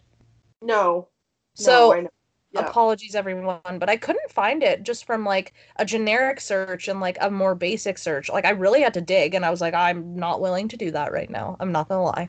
No. 0.62 1.08
So 1.54 1.90
no, 2.00 2.08
Yeah. 2.52 2.60
apologies 2.66 3.14
everyone 3.14 3.60
but 3.78 3.90
i 3.90 3.96
couldn't 3.98 4.30
find 4.30 4.62
it 4.62 4.82
just 4.82 5.04
from 5.04 5.22
like 5.24 5.52
a 5.76 5.84
generic 5.84 6.40
search 6.40 6.88
and 6.88 6.98
like 6.98 7.18
a 7.20 7.30
more 7.30 7.54
basic 7.54 7.98
search 7.98 8.30
like 8.30 8.46
i 8.46 8.50
really 8.50 8.80
had 8.80 8.94
to 8.94 9.02
dig 9.02 9.34
and 9.34 9.44
i 9.44 9.50
was 9.50 9.60
like 9.60 9.74
i'm 9.74 10.16
not 10.16 10.40
willing 10.40 10.66
to 10.68 10.76
do 10.78 10.90
that 10.90 11.12
right 11.12 11.28
now 11.28 11.56
i'm 11.60 11.72
not 11.72 11.88
gonna 11.88 12.02
lie 12.04 12.28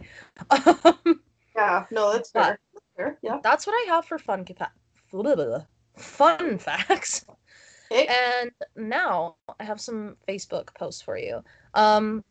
Um, 0.52 1.22
Yeah, 1.56 1.86
no, 1.92 2.12
that's 2.14 2.32
fair. 2.32 2.60
That's 2.74 2.86
fair. 2.98 3.18
Yeah. 3.22 3.40
that's 3.44 3.66
what 3.66 3.74
i 3.74 3.86
have 3.94 4.06
for 4.06 4.18
fun 4.20 4.46
fa- 4.46 4.72
fun 5.98 6.58
facts 6.58 7.26
Okay. 7.92 8.08
and 8.08 8.52
now 8.76 9.38
i 9.60 9.64
have 9.64 9.82
some 9.82 10.16
facebook 10.28 10.74
posts 10.76 11.02
for 11.02 11.18
you 11.18 11.44
um 11.74 12.24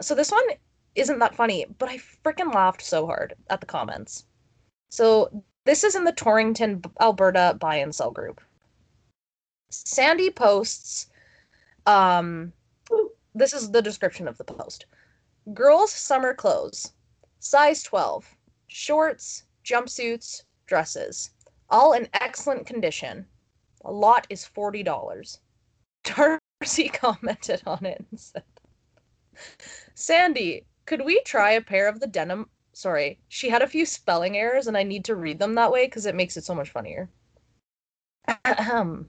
so 0.00 0.14
this 0.14 0.30
one 0.30 0.44
isn't 0.94 1.18
that 1.18 1.34
funny 1.34 1.66
but 1.78 1.88
i 1.88 1.96
freaking 2.24 2.54
laughed 2.54 2.82
so 2.82 3.06
hard 3.06 3.34
at 3.48 3.60
the 3.60 3.66
comments 3.66 4.26
so 4.90 5.42
this 5.64 5.84
is 5.84 5.94
in 5.94 6.04
the 6.04 6.12
torrington 6.12 6.82
alberta 7.00 7.56
buy 7.58 7.76
and 7.76 7.94
sell 7.94 8.10
group 8.10 8.40
sandy 9.70 10.30
posts 10.30 11.06
um 11.86 12.52
this 13.34 13.52
is 13.52 13.70
the 13.70 13.82
description 13.82 14.28
of 14.28 14.36
the 14.36 14.44
post 14.44 14.86
girls 15.54 15.92
summer 15.92 16.34
clothes 16.34 16.92
size 17.38 17.82
12 17.82 18.36
shorts 18.68 19.44
jumpsuits 19.64 20.42
dresses 20.66 21.30
all 21.70 21.92
in 21.94 22.08
excellent 22.12 22.66
condition 22.66 23.24
a 23.84 23.92
lot 23.92 24.26
is 24.28 24.48
$40. 24.54 25.38
Darcy 26.04 26.88
commented 26.88 27.62
on 27.66 27.84
it 27.84 28.04
and 28.10 28.20
said, 28.20 28.44
Sandy, 29.94 30.66
could 30.86 31.04
we 31.04 31.22
try 31.22 31.52
a 31.52 31.60
pair 31.60 31.88
of 31.88 32.00
the 32.00 32.06
denim? 32.06 32.48
Sorry, 32.72 33.18
she 33.28 33.48
had 33.48 33.62
a 33.62 33.66
few 33.66 33.84
spelling 33.84 34.36
errors 34.36 34.66
and 34.66 34.76
I 34.76 34.82
need 34.82 35.04
to 35.06 35.16
read 35.16 35.38
them 35.38 35.54
that 35.54 35.72
way 35.72 35.86
because 35.86 36.06
it 36.06 36.14
makes 36.14 36.36
it 36.36 36.44
so 36.44 36.54
much 36.54 36.70
funnier. 36.70 37.10
Ahem. 38.44 39.08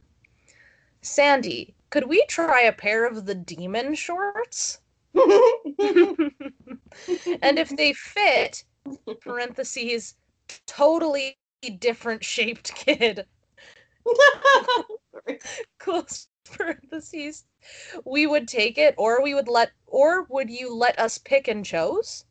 Sandy, 1.02 1.76
could 1.90 2.08
we 2.08 2.26
try 2.26 2.62
a 2.62 2.72
pair 2.72 3.06
of 3.06 3.26
the 3.26 3.36
demon 3.36 3.96
shorts? 3.96 4.80
and 5.14 6.34
if 7.60 7.70
they 7.70 7.94
fit, 7.94 8.64
parentheses, 9.22 10.16
totally 10.66 11.38
different 11.80 12.24
shaped 12.24 12.74
kid, 12.74 13.26
close 15.80 16.28
parentheses 16.46 17.46
we 18.06 18.26
would 18.26 18.48
take 18.48 18.78
it 18.78 18.96
or 18.98 19.22
we 19.22 19.34
would 19.34 19.48
let 19.48 19.72
or 19.88 20.24
would 20.24 20.50
you 20.50 20.74
let 20.74 20.98
us 21.00 21.18
pick 21.18 21.48
and 21.48 21.66
chose 21.66 22.26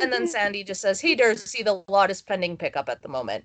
and 0.00 0.12
then 0.12 0.26
sandy 0.34 0.64
just 0.64 0.80
says 0.80 1.00
hey 1.00 1.14
darcy 1.14 1.62
the 1.62 1.82
lot 1.88 2.10
is 2.10 2.22
pending 2.22 2.56
pickup 2.56 2.88
at 2.88 3.02
the 3.02 3.08
moment. 3.08 3.44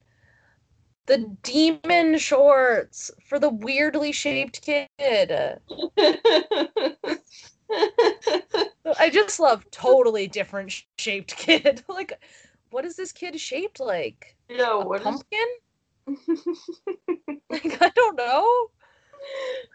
The 1.06 1.36
demon 1.42 2.20
shorts 2.20 3.10
for 3.26 3.40
the 3.40 3.50
weirdly 3.50 4.12
shaped 4.12 4.62
kid. 4.62 4.90
I 8.98 9.10
just 9.12 9.40
love 9.40 9.66
totally 9.72 10.28
different 10.28 10.72
sh- 10.72 10.84
shaped 11.00 11.36
kid. 11.36 11.84
Like 11.90 12.14
what 12.70 12.86
is 12.86 12.96
this 12.96 13.12
kid 13.12 13.40
shaped 13.40 13.80
like? 13.80 14.36
Yeah, 14.50 14.74
a 14.74 14.86
what 14.86 15.02
is 15.02 15.04
pumpkin? 15.04 15.48
Like 17.50 17.82
i 17.82 17.90
don't 17.96 18.16
know. 18.16 18.68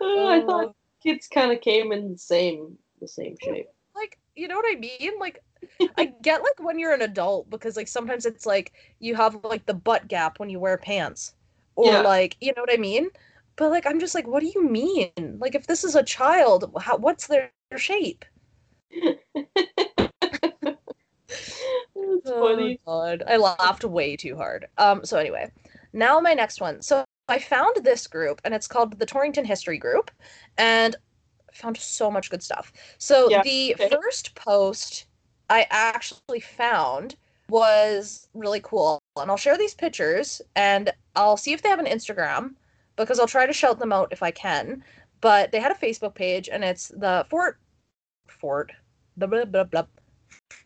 Oh, 0.01 0.29
I 0.29 0.41
thought 0.41 0.67
oh. 0.67 0.75
kids 1.03 1.27
kind 1.27 1.51
of 1.51 1.61
came 1.61 1.91
in 1.91 2.13
the 2.13 2.19
same 2.19 2.79
the 3.01 3.09
same 3.09 3.35
shape. 3.43 3.67
like 3.97 4.19
you 4.37 4.47
know 4.47 4.55
what 4.55 4.67
i 4.69 4.79
mean? 4.79 5.19
Like 5.19 5.43
i 5.97 6.07
get 6.23 6.43
like 6.43 6.61
when 6.63 6.79
you're 6.79 6.95
an 6.95 7.03
adult 7.03 7.49
because 7.51 7.77
like 7.77 7.89
sometimes 7.89 8.27
it's 8.27 8.47
like 8.47 8.73
you 9.01 9.15
have 9.15 9.37
like 9.45 9.67
the 9.67 9.75
butt 9.75 10.09
gap 10.09 10.39
when 10.39 10.51
you 10.51 10.59
wear 10.61 10.77
pants 10.79 11.35
or 11.77 11.87
Yeah. 11.87 12.03
like 12.03 12.37
you 12.41 12.53
know 12.57 12.63
what 12.63 12.73
i 12.73 12.77
mean 12.77 13.09
but 13.57 13.71
like 13.71 13.87
i'm 13.87 14.01
just 14.01 14.15
like 14.15 14.27
what 14.27 14.41
do 14.41 14.51
you 14.55 14.63
mean 14.69 15.11
like 15.39 15.55
if 15.55 15.67
this 15.67 15.85
is 15.85 15.95
a 15.95 16.03
child 16.03 16.71
how, 16.81 16.97
what's 16.97 17.27
their, 17.27 17.51
their 17.71 17.79
shape. 17.79 18.25
Oh, 21.97 22.75
God. 22.87 23.23
I 23.27 23.37
laughed 23.37 23.85
way 23.85 24.17
too 24.17 24.37
hard. 24.37 24.67
Um, 24.79 25.05
so 25.05 25.19
anyway, 25.19 25.51
now 25.93 26.21
my 26.21 26.35
next 26.35 26.61
one. 26.61 26.83
So 26.83 27.05
I 27.29 27.39
found 27.39 27.77
this 27.85 28.07
group 28.07 28.41
and 28.45 28.55
it's 28.55 28.67
called 28.69 28.99
the 28.99 29.07
Torrington 29.07 29.45
History 29.45 29.79
Group, 29.79 30.11
and 30.59 30.97
found 31.53 31.77
so 31.77 32.11
much 32.11 32.31
good 32.31 32.43
stuff. 32.43 32.73
So 32.99 33.31
Yeah, 33.31 33.43
the 33.43 33.75
okay. 33.75 33.89
first 33.91 34.35
post 34.35 35.07
I 35.55 35.69
actually 35.71 36.41
found 36.41 37.15
was 37.49 38.27
really 38.35 38.61
cool. 38.61 38.99
And 39.17 39.31
I'll 39.31 39.37
share 39.37 39.57
these 39.57 39.75
pictures 39.75 40.43
and 40.57 40.93
I'll 41.15 41.37
see 41.37 41.53
if 41.53 41.63
they 41.63 41.69
have 41.69 41.79
an 41.79 41.87
Instagram 41.87 42.55
because 42.97 43.21
I'll 43.21 43.29
try 43.29 43.47
to 43.47 43.53
shout 43.53 43.79
them 43.79 43.93
out 43.93 44.09
if 44.11 44.21
I 44.21 44.33
can. 44.33 44.83
But 45.21 45.53
they 45.53 45.61
had 45.61 45.71
a 45.71 45.77
Facebook 45.77 46.17
page 46.17 46.49
and 46.49 46.65
it's 46.65 46.89
the 46.89 47.25
Fort 47.31 47.59
Fort 48.27 48.73
blah 49.17 49.29
blah 49.29 49.45
blah 49.45 49.63
blah 49.63 49.87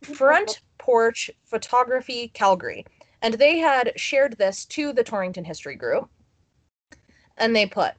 front 0.02 0.62
porch 0.78 1.30
photography 1.44 2.28
calgary 2.28 2.86
and 3.20 3.34
they 3.34 3.58
had 3.58 3.92
shared 3.96 4.38
this 4.38 4.64
to 4.64 4.94
the 4.94 5.04
torrington 5.04 5.44
history 5.44 5.76
group 5.76 6.08
and 7.36 7.54
they 7.54 7.66
put 7.66 7.92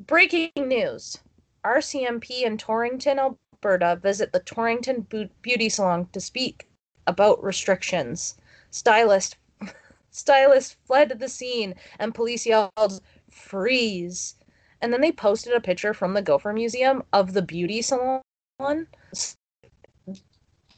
breaking 0.00 0.50
news 0.56 1.18
rcmp 1.64 2.28
in 2.42 2.58
torrington 2.58 3.20
alberta 3.64 3.94
visit 3.94 4.32
the 4.32 4.40
torrington 4.40 5.06
beauty 5.40 5.68
salon 5.68 6.08
to 6.12 6.20
speak 6.20 6.68
about 7.06 7.42
restrictions. 7.44 8.36
Stylist 8.70 9.36
stylist 10.10 10.76
fled 10.84 11.20
the 11.20 11.28
scene 11.28 11.74
and 12.00 12.14
police 12.14 12.44
yelled 12.44 13.00
freeze. 13.30 14.34
And 14.80 14.92
then 14.92 15.00
they 15.00 15.12
posted 15.12 15.52
a 15.52 15.60
picture 15.60 15.94
from 15.94 16.14
the 16.14 16.22
gopher 16.22 16.52
museum 16.52 17.04
of 17.12 17.34
the 17.34 17.42
beauty 17.42 17.82
salon. 17.82 18.22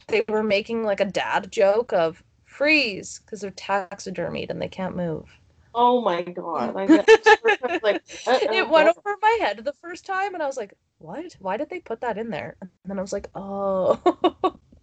They 0.07 0.23
were 0.29 0.43
making 0.43 0.83
like 0.83 0.99
a 0.99 1.05
dad 1.05 1.51
joke 1.51 1.91
of 1.91 2.23
freeze 2.45 3.19
because 3.19 3.41
they're 3.41 3.49
taxidermied 3.49 4.51
and 4.51 4.61
they 4.61 4.67
can't 4.67 4.95
move. 4.95 5.39
Oh 5.77 5.99
my 6.01 6.21
god! 6.21 6.75
I 6.77 6.87
got, 6.87 7.83
like, 7.83 8.01
uh, 8.25 8.39
it 8.41 8.69
went 8.69 8.87
over 8.87 9.17
my 9.21 9.37
head 9.41 9.63
the 9.63 9.73
first 9.73 10.05
time 10.05 10.33
and 10.33 10.41
I 10.41 10.47
was 10.47 10.55
like, 10.55 10.73
what? 10.99 11.35
Why 11.39 11.57
did 11.57 11.69
they 11.69 11.79
put 11.79 11.99
that 11.99 12.17
in 12.17 12.29
there? 12.29 12.55
And 12.61 12.69
then 12.85 12.97
I 12.97 13.01
was 13.01 13.11
like, 13.11 13.29
oh. 13.35 13.99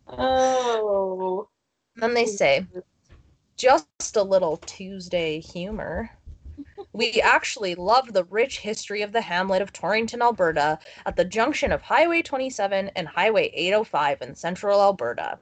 Oh. 0.06 1.48
then 1.96 2.12
they 2.12 2.26
say, 2.26 2.66
just 3.56 4.16
a 4.16 4.22
little 4.22 4.58
Tuesday 4.58 5.40
humor. 5.40 6.10
We 6.92 7.22
actually 7.22 7.74
love 7.74 8.12
the 8.12 8.24
rich 8.24 8.58
history 8.58 9.00
of 9.00 9.12
the 9.12 9.22
hamlet 9.22 9.62
of 9.62 9.72
Torrington, 9.72 10.20
Alberta, 10.20 10.78
at 11.06 11.16
the 11.16 11.24
junction 11.24 11.72
of 11.72 11.80
Highway 11.80 12.20
27 12.20 12.90
and 12.94 13.08
Highway 13.08 13.50
805 13.54 14.20
in 14.20 14.34
central 14.34 14.82
Alberta. 14.82 15.38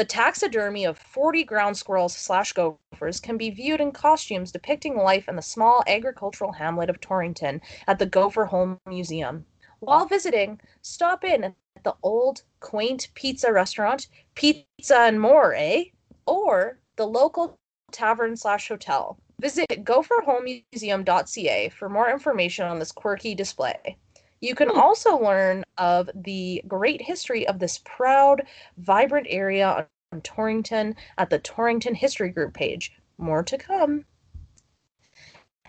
The 0.00 0.06
taxidermy 0.06 0.86
of 0.86 0.96
40 0.96 1.44
ground 1.44 1.76
squirrels 1.76 2.16
slash 2.16 2.54
gophers 2.54 3.20
can 3.20 3.36
be 3.36 3.50
viewed 3.50 3.82
in 3.82 3.92
costumes 3.92 4.50
depicting 4.50 4.96
life 4.96 5.28
in 5.28 5.36
the 5.36 5.42
small 5.42 5.84
agricultural 5.86 6.52
hamlet 6.52 6.88
of 6.88 7.02
Torrington 7.02 7.60
at 7.86 7.98
the 7.98 8.06
Gopher 8.06 8.46
Home 8.46 8.80
Museum. 8.86 9.44
While 9.80 10.06
visiting, 10.06 10.58
stop 10.80 11.22
in 11.22 11.44
at 11.44 11.54
the 11.82 11.96
old, 12.02 12.44
quaint 12.60 13.08
pizza 13.12 13.52
restaurant, 13.52 14.06
Pizza 14.34 15.00
and 15.00 15.20
More, 15.20 15.54
eh? 15.54 15.90
Or 16.24 16.78
the 16.96 17.06
local 17.06 17.58
tavern 17.92 18.38
slash 18.38 18.68
hotel. 18.68 19.18
Visit 19.38 19.84
gopherhomemuseum.ca 19.84 21.68
for 21.68 21.90
more 21.90 22.10
information 22.10 22.64
on 22.64 22.78
this 22.78 22.90
quirky 22.90 23.34
display. 23.34 23.98
You 24.40 24.54
can 24.54 24.70
also 24.70 25.18
learn 25.18 25.64
of 25.76 26.10
the 26.14 26.62
great 26.66 27.02
history 27.02 27.46
of 27.46 27.58
this 27.58 27.80
proud, 27.84 28.42
vibrant 28.78 29.26
area 29.28 29.86
on 30.12 30.20
Torrington 30.22 30.96
at 31.18 31.30
the 31.30 31.38
Torrington 31.38 31.94
History 31.94 32.30
Group 32.30 32.54
page. 32.54 32.92
More 33.18 33.42
to 33.42 33.58
come. 33.58 34.04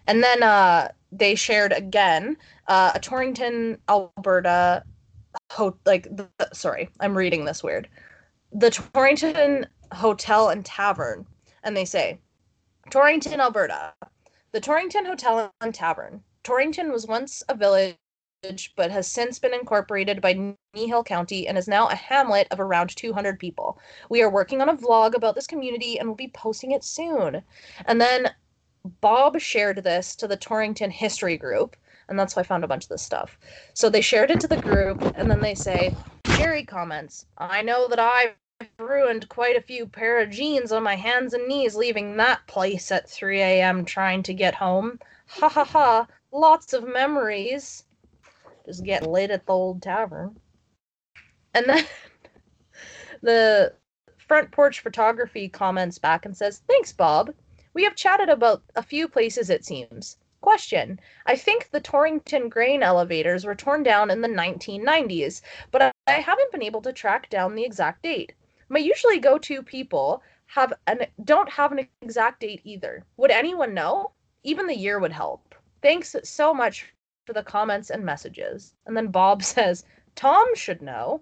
And 0.07 0.23
then 0.23 0.41
uh, 0.41 0.89
they 1.11 1.35
shared 1.35 1.73
again 1.73 2.37
uh, 2.67 2.91
a 2.95 2.99
Torrington, 2.99 3.77
Alberta, 3.89 4.83
ho- 5.51 5.77
like 5.85 6.03
the, 6.15 6.27
sorry, 6.53 6.89
I'm 6.99 7.17
reading 7.17 7.45
this 7.45 7.63
weird. 7.63 7.87
The 8.53 8.71
Torrington 8.71 9.67
Hotel 9.93 10.49
and 10.49 10.65
Tavern, 10.65 11.25
and 11.63 11.75
they 11.75 11.85
say, 11.85 12.19
Torrington, 12.89 13.39
Alberta, 13.39 13.93
the 14.51 14.59
Torrington 14.59 15.05
Hotel 15.05 15.53
and 15.61 15.73
Tavern. 15.73 16.23
Torrington 16.43 16.91
was 16.91 17.05
once 17.05 17.43
a 17.47 17.55
village 17.55 17.95
but 18.75 18.89
has 18.89 19.07
since 19.07 19.37
been 19.37 19.53
incorporated 19.53 20.19
by 20.19 20.33
Kneehill 20.75 21.05
County 21.05 21.47
and 21.47 21.59
is 21.59 21.67
now 21.67 21.87
a 21.87 21.95
hamlet 21.95 22.47
of 22.49 22.59
around 22.59 22.95
200 22.95 23.37
people. 23.37 23.77
We 24.09 24.23
are 24.23 24.31
working 24.31 24.61
on 24.61 24.69
a 24.69 24.75
vlog 24.75 25.13
about 25.13 25.35
this 25.35 25.45
community 25.45 25.99
and 25.99 26.09
will 26.09 26.15
be 26.15 26.31
posting 26.33 26.71
it 26.71 26.83
soon. 26.83 27.43
And 27.85 28.01
then 28.01 28.31
Bob 28.99 29.39
shared 29.39 29.83
this 29.83 30.15
to 30.15 30.27
the 30.27 30.37
Torrington 30.37 30.89
History 30.89 31.37
Group, 31.37 31.75
and 32.09 32.17
that's 32.17 32.33
how 32.33 32.41
I 32.41 32.43
found 32.43 32.63
a 32.63 32.67
bunch 32.67 32.85
of 32.85 32.89
this 32.89 33.03
stuff. 33.03 33.37
So 33.75 33.91
they 33.91 34.01
shared 34.01 34.31
it 34.31 34.39
to 34.39 34.47
the 34.47 34.57
group, 34.57 35.03
and 35.15 35.29
then 35.29 35.41
they 35.41 35.53
say, 35.53 35.95
Jerry 36.35 36.63
comments, 36.63 37.27
I 37.37 37.61
know 37.61 37.87
that 37.89 37.99
I've 37.99 38.33
ruined 38.79 39.29
quite 39.29 39.55
a 39.55 39.61
few 39.61 39.85
pair 39.85 40.19
of 40.19 40.31
jeans 40.31 40.71
on 40.71 40.81
my 40.81 40.95
hands 40.95 41.35
and 41.35 41.47
knees 41.47 41.75
leaving 41.75 42.17
that 42.17 42.47
place 42.47 42.91
at 42.91 43.07
3 43.07 43.39
a.m. 43.39 43.85
trying 43.85 44.23
to 44.23 44.33
get 44.33 44.55
home. 44.55 44.97
Ha 45.27 45.47
ha 45.47 45.63
ha, 45.63 46.07
lots 46.31 46.73
of 46.73 46.87
memories. 46.87 47.83
Just 48.65 48.83
getting 48.83 49.11
lit 49.11 49.31
at 49.31 49.45
the 49.45 49.53
old 49.53 49.81
tavern. 49.81 50.39
And 51.53 51.65
then 51.67 51.85
the 53.21 53.73
front 54.17 54.51
porch 54.51 54.79
photography 54.79 55.49
comments 55.49 55.97
back 55.97 56.25
and 56.25 56.35
says, 56.35 56.61
Thanks, 56.67 56.93
Bob. 56.93 57.33
We 57.73 57.83
have 57.83 57.95
chatted 57.95 58.29
about 58.29 58.63
a 58.75 58.83
few 58.83 59.07
places, 59.07 59.49
it 59.49 59.65
seems. 59.65 60.17
Question 60.41 60.99
I 61.25 61.35
think 61.35 61.69
the 61.69 61.79
Torrington 61.79 62.49
grain 62.49 62.81
elevators 62.81 63.45
were 63.45 63.55
torn 63.55 63.83
down 63.83 64.09
in 64.09 64.21
the 64.21 64.27
1990s, 64.27 65.41
but 65.69 65.93
I 66.07 66.13
haven't 66.13 66.51
been 66.51 66.63
able 66.63 66.81
to 66.81 66.91
track 66.91 67.29
down 67.29 67.55
the 67.55 67.63
exact 67.63 68.03
date. 68.03 68.33
My 68.67 68.79
usually 68.79 69.19
go 69.19 69.37
to 69.37 69.61
people 69.61 70.23
have 70.47 70.73
an 70.87 71.05
don't 71.23 71.49
have 71.49 71.71
an 71.71 71.87
exact 72.01 72.39
date 72.39 72.61
either. 72.63 73.05
Would 73.17 73.31
anyone 73.31 73.73
know? 73.73 74.11
Even 74.43 74.65
the 74.65 74.75
year 74.75 74.99
would 74.99 75.13
help. 75.13 75.55
Thanks 75.81 76.15
so 76.23 76.53
much 76.53 76.91
for 77.31 77.39
the 77.39 77.49
comments 77.49 77.89
and 77.89 78.03
messages. 78.03 78.75
And 78.85 78.97
then 78.97 79.07
Bob 79.07 79.41
says, 79.55 79.85
Tom 80.15 80.53
should 80.55 80.81
know. 80.81 81.21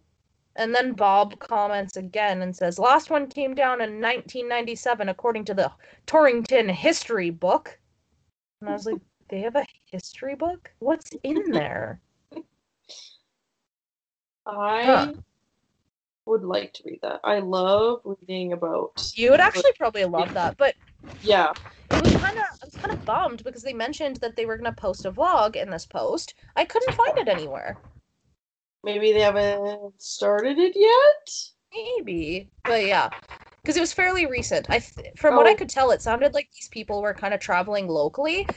And 0.56 0.74
then 0.74 0.94
Bob 0.94 1.40
comments 1.40 1.96
again 1.96 2.42
and 2.42 2.54
says, 2.56 2.80
Last 2.80 3.10
one 3.10 3.28
came 3.28 3.54
down 3.54 3.82
in 3.82 4.02
1997, 4.02 5.08
according 5.08 5.46
to 5.46 5.54
the 5.54 5.72
Torrington 6.06 6.68
history 6.68 7.30
book. 7.30 7.80
And 8.60 8.70
I 8.70 8.74
was 8.74 8.86
like, 8.86 9.00
They 9.30 9.42
have 9.42 9.56
a 9.56 9.66
history 9.86 10.34
book? 10.34 10.72
What's 10.80 11.12
in 11.22 11.52
there? 11.52 12.02
I 14.48 14.84
huh. 14.84 15.14
would 16.26 16.44
like 16.44 16.74
to 16.74 16.84
read 16.88 17.00
that. 17.04 17.20
I 17.24 17.38
love 17.38 18.02
reading 18.04 18.54
about. 18.54 19.12
You 19.14 19.30
would 19.30 19.40
actually 19.40 19.74
probably 19.78 20.06
love 20.06 20.34
that, 20.34 20.58
but 20.58 20.74
yeah, 21.22 21.52
it 21.92 22.04
was 22.04 22.16
kind 22.18 22.38
of 22.38 22.44
I 22.44 22.66
was 22.66 22.76
kind 22.76 22.94
of 22.94 23.06
bummed 23.06 23.44
because 23.44 23.64
they 23.64 23.74
mentioned 23.74 24.18
that 24.18 24.36
they 24.36 24.46
were 24.46 24.58
gonna 24.58 24.74
post 24.74 25.06
a 25.06 25.12
vlog 25.12 25.56
in 25.56 25.70
this 25.70 25.86
post. 25.86 26.36
I 26.56 26.66
couldn't 26.66 26.96
find 26.96 27.18
it 27.18 27.28
anywhere. 27.28 27.78
Maybe 28.84 29.12
they 29.12 29.22
haven't 29.22 30.02
started 30.02 30.58
it 30.58 30.74
yet. 30.76 31.30
Maybe, 31.74 32.50
but 32.64 32.86
yeah, 32.86 33.10
because 33.62 33.78
it 33.78 33.82
was 33.82 33.94
fairly 33.94 34.26
recent. 34.26 34.70
I 34.70 34.80
th- 34.80 35.14
from 35.18 35.34
oh. 35.34 35.38
what 35.38 35.48
I 35.48 35.52
oh. 35.52 35.56
could 35.56 35.70
tell, 35.70 35.92
it 35.92 36.02
sounded 36.02 36.34
like 36.34 36.50
these 36.52 36.70
people 36.70 37.02
were 37.02 37.14
kind 37.14 37.34
of 37.34 37.40
traveling 37.40 37.88
locally 37.88 38.48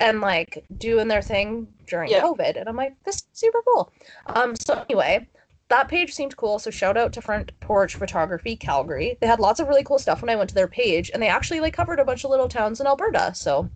and 0.00 0.20
like 0.20 0.64
doing 0.78 1.08
their 1.08 1.22
thing 1.22 1.68
during 1.86 2.10
yeah. 2.10 2.22
COVID, 2.22 2.58
and 2.58 2.68
I'm 2.68 2.76
like, 2.76 2.94
this 3.04 3.16
is 3.16 3.26
super 3.32 3.62
cool. 3.66 3.92
Um, 4.26 4.54
so 4.56 4.84
anyway, 4.88 5.28
that 5.72 5.88
page 5.88 6.12
seemed 6.12 6.36
cool. 6.36 6.58
So 6.58 6.70
shout 6.70 6.96
out 6.96 7.12
to 7.14 7.22
Front 7.22 7.58
Porch 7.60 7.96
Photography 7.96 8.56
Calgary. 8.56 9.16
They 9.20 9.26
had 9.26 9.40
lots 9.40 9.58
of 9.58 9.68
really 9.68 9.84
cool 9.84 9.98
stuff 9.98 10.20
when 10.20 10.28
I 10.28 10.36
went 10.36 10.50
to 10.50 10.54
their 10.54 10.68
page, 10.68 11.10
and 11.12 11.22
they 11.22 11.28
actually 11.28 11.60
like 11.60 11.74
covered 11.74 11.98
a 11.98 12.04
bunch 12.04 12.24
of 12.24 12.30
little 12.30 12.48
towns 12.48 12.80
in 12.80 12.86
Alberta. 12.86 13.32
So, 13.34 13.68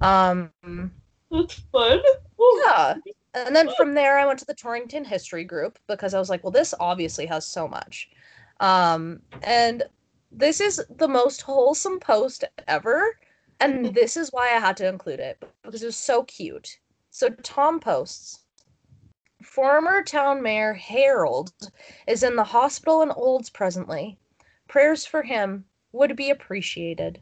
um, 0.00 0.50
that's 1.30 1.54
fun. 1.72 2.00
Yeah, 2.66 2.94
and 3.34 3.54
then 3.54 3.68
from 3.76 3.94
there, 3.94 4.18
I 4.18 4.26
went 4.26 4.38
to 4.40 4.46
the 4.46 4.54
Torrington 4.54 5.04
History 5.04 5.44
Group 5.44 5.78
because 5.86 6.12
I 6.12 6.18
was 6.18 6.28
like, 6.28 6.42
well, 6.42 6.50
this 6.50 6.74
obviously 6.80 7.26
has 7.26 7.46
so 7.46 7.68
much. 7.68 8.10
Um, 8.60 9.20
and 9.42 9.84
this 10.32 10.60
is 10.60 10.82
the 10.96 11.08
most 11.08 11.42
wholesome 11.42 12.00
post 12.00 12.44
ever. 12.66 13.16
And 13.60 13.94
this 13.94 14.16
is 14.16 14.30
why 14.32 14.48
I 14.54 14.60
had 14.60 14.76
to 14.78 14.88
include 14.88 15.20
it 15.20 15.42
because 15.62 15.82
it 15.82 15.86
was 15.86 15.96
so 15.96 16.24
cute. 16.24 16.78
So 17.10 17.28
Tom 17.28 17.80
posts 17.80 18.40
Former 19.42 20.02
town 20.02 20.42
mayor 20.42 20.74
Harold 20.74 21.52
is 22.06 22.22
in 22.22 22.36
the 22.36 22.44
hospital 22.44 23.02
in 23.02 23.10
Olds 23.10 23.50
presently. 23.50 24.18
Prayers 24.68 25.06
for 25.06 25.22
him 25.22 25.64
would 25.92 26.16
be 26.16 26.30
appreciated 26.30 27.20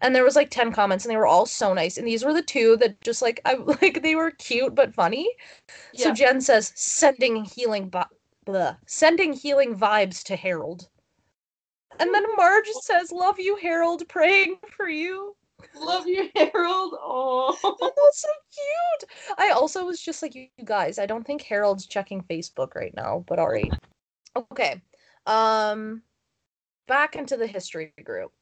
and 0.00 0.14
there 0.14 0.24
was 0.24 0.36
like 0.36 0.50
10 0.50 0.72
comments 0.72 1.04
and 1.04 1.10
they 1.10 1.16
were 1.16 1.26
all 1.26 1.46
so 1.46 1.72
nice 1.72 1.96
and 1.96 2.06
these 2.06 2.24
were 2.24 2.32
the 2.32 2.42
two 2.42 2.76
that 2.76 3.00
just 3.00 3.22
like 3.22 3.40
i 3.44 3.54
like 3.82 4.02
they 4.02 4.14
were 4.14 4.30
cute 4.32 4.74
but 4.74 4.94
funny 4.94 5.28
yeah. 5.92 6.04
so 6.04 6.14
jen 6.14 6.40
says 6.40 6.72
sending 6.74 7.44
healing 7.44 7.88
blah, 7.88 8.76
sending 8.86 9.32
healing 9.32 9.76
vibes 9.76 10.22
to 10.22 10.36
harold 10.36 10.88
and 11.98 12.14
then 12.14 12.24
marge 12.36 12.68
says 12.82 13.12
love 13.12 13.38
you 13.38 13.56
harold 13.56 14.08
praying 14.08 14.58
for 14.76 14.88
you 14.88 15.34
love 15.74 16.06
you 16.06 16.30
harold. 16.36 16.94
Oh 17.00 17.56
that's 17.80 18.20
so 18.20 18.28
cute. 18.52 19.10
I 19.38 19.50
also 19.50 19.84
was 19.84 20.00
just 20.00 20.22
like 20.22 20.34
you 20.34 20.48
guys 20.64 20.98
i 20.98 21.06
don't 21.06 21.26
think 21.26 21.42
harold's 21.42 21.86
checking 21.86 22.22
facebook 22.22 22.74
right 22.74 22.94
now 22.94 23.24
but 23.28 23.38
all 23.38 23.48
right. 23.50 23.72
Okay 24.36 24.82
um 25.26 26.02
back 26.86 27.16
into 27.16 27.36
the 27.36 27.46
history 27.46 27.92
group. 28.04 28.32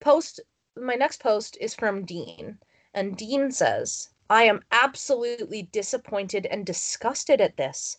Post 0.00 0.40
my 0.76 0.94
next 0.94 1.20
post 1.22 1.56
is 1.60 1.74
from 1.74 2.04
Dean 2.04 2.58
and 2.94 3.16
Dean 3.16 3.50
says, 3.50 4.10
"I 4.28 4.44
am 4.44 4.62
absolutely 4.70 5.62
disappointed 5.62 6.46
and 6.46 6.66
disgusted 6.66 7.40
at 7.40 7.56
this. 7.56 7.98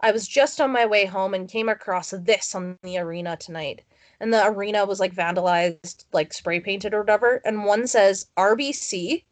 I 0.00 0.12
was 0.12 0.28
just 0.28 0.60
on 0.60 0.72
my 0.72 0.84
way 0.86 1.06
home 1.06 1.32
and 1.32 1.48
came 1.48 1.68
across 1.68 2.10
this 2.10 2.54
on 2.54 2.78
the 2.82 2.98
arena 2.98 3.36
tonight. 3.36 3.82
And 4.20 4.32
the 4.32 4.46
arena 4.46 4.84
was 4.86 5.00
like 5.00 5.14
vandalized, 5.14 6.04
like 6.12 6.32
spray 6.32 6.60
painted 6.60 6.94
or 6.94 7.00
whatever. 7.00 7.40
And 7.44 7.64
one 7.64 7.86
says 7.86 8.26
RBC, 8.36 9.24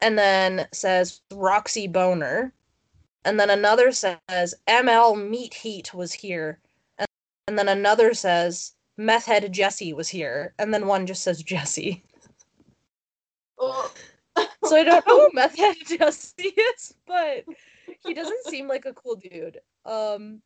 and 0.00 0.18
then 0.18 0.66
says 0.72 1.20
Roxy 1.32 1.86
Boner. 1.86 2.52
And 3.24 3.40
then 3.40 3.50
another 3.50 3.92
says 3.92 4.54
ML 4.68 5.28
Meat 5.28 5.54
Heat 5.54 5.94
was 5.94 6.12
here. 6.12 6.58
And, 6.98 7.08
and 7.48 7.58
then 7.58 7.68
another 7.68 8.14
says 8.14 8.74
meth 8.96 9.24
head 9.26 9.50
Jesse 9.52 9.92
was 9.92 10.08
here, 10.08 10.54
and 10.58 10.72
then 10.72 10.86
one 10.86 11.06
just 11.06 11.22
says 11.22 11.42
Jesse. 11.42 12.02
So 14.64 14.76
I 14.76 14.82
don't 14.82 15.06
know 15.06 15.20
who 15.20 15.28
meth 15.34 15.56
head 15.56 15.76
Jesse 15.86 16.42
is, 16.42 16.94
but 17.06 17.44
he 18.04 18.14
doesn't 18.14 18.46
seem 18.46 18.66
like 18.66 18.86
a 18.86 18.94
cool 18.94 19.14
dude. 19.14 19.60
Um, 19.84 20.40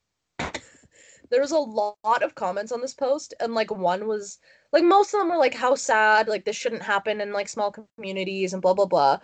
there 1.31 1.41
was 1.41 1.53
a 1.53 1.59
lot 1.59 2.23
of 2.23 2.35
comments 2.35 2.73
on 2.73 2.81
this 2.81 2.95
post, 2.95 3.35
and 3.41 3.55
like 3.55 3.71
one 3.71 4.07
was 4.07 4.39
like 4.73 4.85
most 4.85 5.15
of 5.15 5.21
them 5.21 5.29
were 5.29 5.37
like 5.37 5.55
how 5.55 5.75
sad, 5.75 6.29
like 6.29 6.45
this 6.45 6.57
shouldn't 6.57 6.83
happen 6.83 7.21
in 7.21 7.33
like 7.33 7.49
small 7.49 7.73
communities 7.97 8.53
and 8.53 8.63
blah 8.63 8.75
blah 8.75 8.87
blah. 8.87 9.19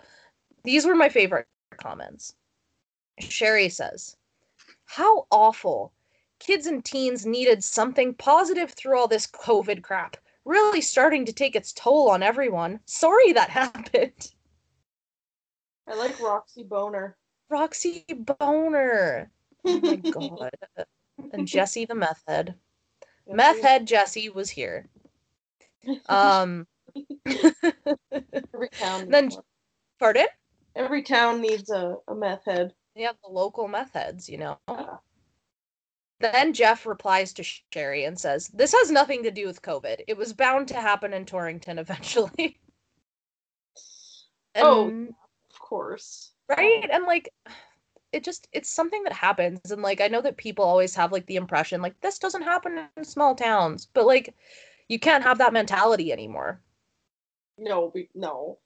These 0.63 0.85
were 0.85 0.95
my 0.95 1.09
favorite 1.09 1.47
comments. 1.77 2.35
Sherry 3.19 3.69
says, 3.69 4.17
"How 4.85 5.27
awful 5.31 5.93
kids 6.39 6.67
and 6.67 6.83
teens 6.83 7.25
needed 7.25 7.63
something 7.63 8.13
positive 8.13 8.71
through 8.71 8.99
all 8.99 9.07
this 9.07 9.27
COVID 9.27 9.81
crap. 9.81 10.17
Really 10.43 10.81
starting 10.81 11.25
to 11.25 11.33
take 11.33 11.55
its 11.55 11.73
toll 11.73 12.09
on 12.09 12.21
everyone. 12.21 12.79
Sorry 12.85 13.31
that 13.33 13.49
happened. 13.61 14.31
I 15.87 15.95
like 15.95 16.19
Roxy 16.19 16.63
Boner. 16.63 17.17
Roxy 17.49 18.05
Boner. 18.09 19.31
Oh 19.65 19.79
my 19.79 19.95
god. 20.11 20.85
And 21.33 21.47
Jesse 21.47 21.85
the 21.85 21.95
meth 21.95 22.23
head. 22.27 22.55
Meth 23.27 23.61
head 23.61 23.87
Jesse 23.87 24.29
was 24.29 24.49
here. 24.49 24.87
Um 26.09 26.65
every 27.25 28.69
town 28.71 29.07
then 29.09 29.29
one. 29.29 29.43
pardon? 29.99 30.25
Every 30.75 31.03
town 31.03 31.41
needs 31.41 31.69
a, 31.69 31.95
a 32.07 32.15
meth 32.15 32.45
head. 32.45 32.73
Yeah, 32.95 33.11
the 33.23 33.31
local 33.31 33.67
meth 33.67 33.93
heads, 33.93 34.29
you 34.29 34.37
know. 34.37 34.57
Yeah. 34.67 34.97
Then 36.19 36.53
Jeff 36.53 36.85
replies 36.85 37.33
to 37.33 37.43
Sherry 37.43 38.05
and 38.05 38.17
says, 38.19 38.47
This 38.47 38.73
has 38.73 38.89
nothing 38.89 39.23
to 39.23 39.31
do 39.31 39.45
with 39.45 39.61
COVID. 39.61 40.01
It 40.07 40.17
was 40.17 40.33
bound 40.33 40.69
to 40.69 40.75
happen 40.75 41.13
in 41.13 41.25
Torrington 41.25 41.77
eventually. 41.79 42.59
and, 44.55 44.65
oh, 44.65 44.87
of 45.51 45.59
course. 45.59 46.31
right 46.49 46.87
and 46.89 47.03
like 47.05 47.29
it 48.11 48.23
just 48.23 48.47
it's 48.53 48.69
something 48.69 49.03
that 49.03 49.13
happens 49.13 49.71
and 49.71 49.81
like 49.81 49.99
i 50.01 50.07
know 50.07 50.21
that 50.21 50.37
people 50.37 50.63
always 50.65 50.95
have 50.95 51.11
like 51.11 51.25
the 51.25 51.35
impression 51.35 51.81
like 51.81 51.99
this 52.01 52.17
doesn't 52.19 52.43
happen 52.43 52.87
in 52.97 53.03
small 53.03 53.35
towns 53.35 53.87
but 53.93 54.05
like 54.05 54.33
you 54.87 54.99
can't 54.99 55.23
have 55.23 55.37
that 55.39 55.53
mentality 55.53 56.11
anymore 56.11 56.61
No, 57.57 57.91
we 57.93 58.09
no. 58.15 58.59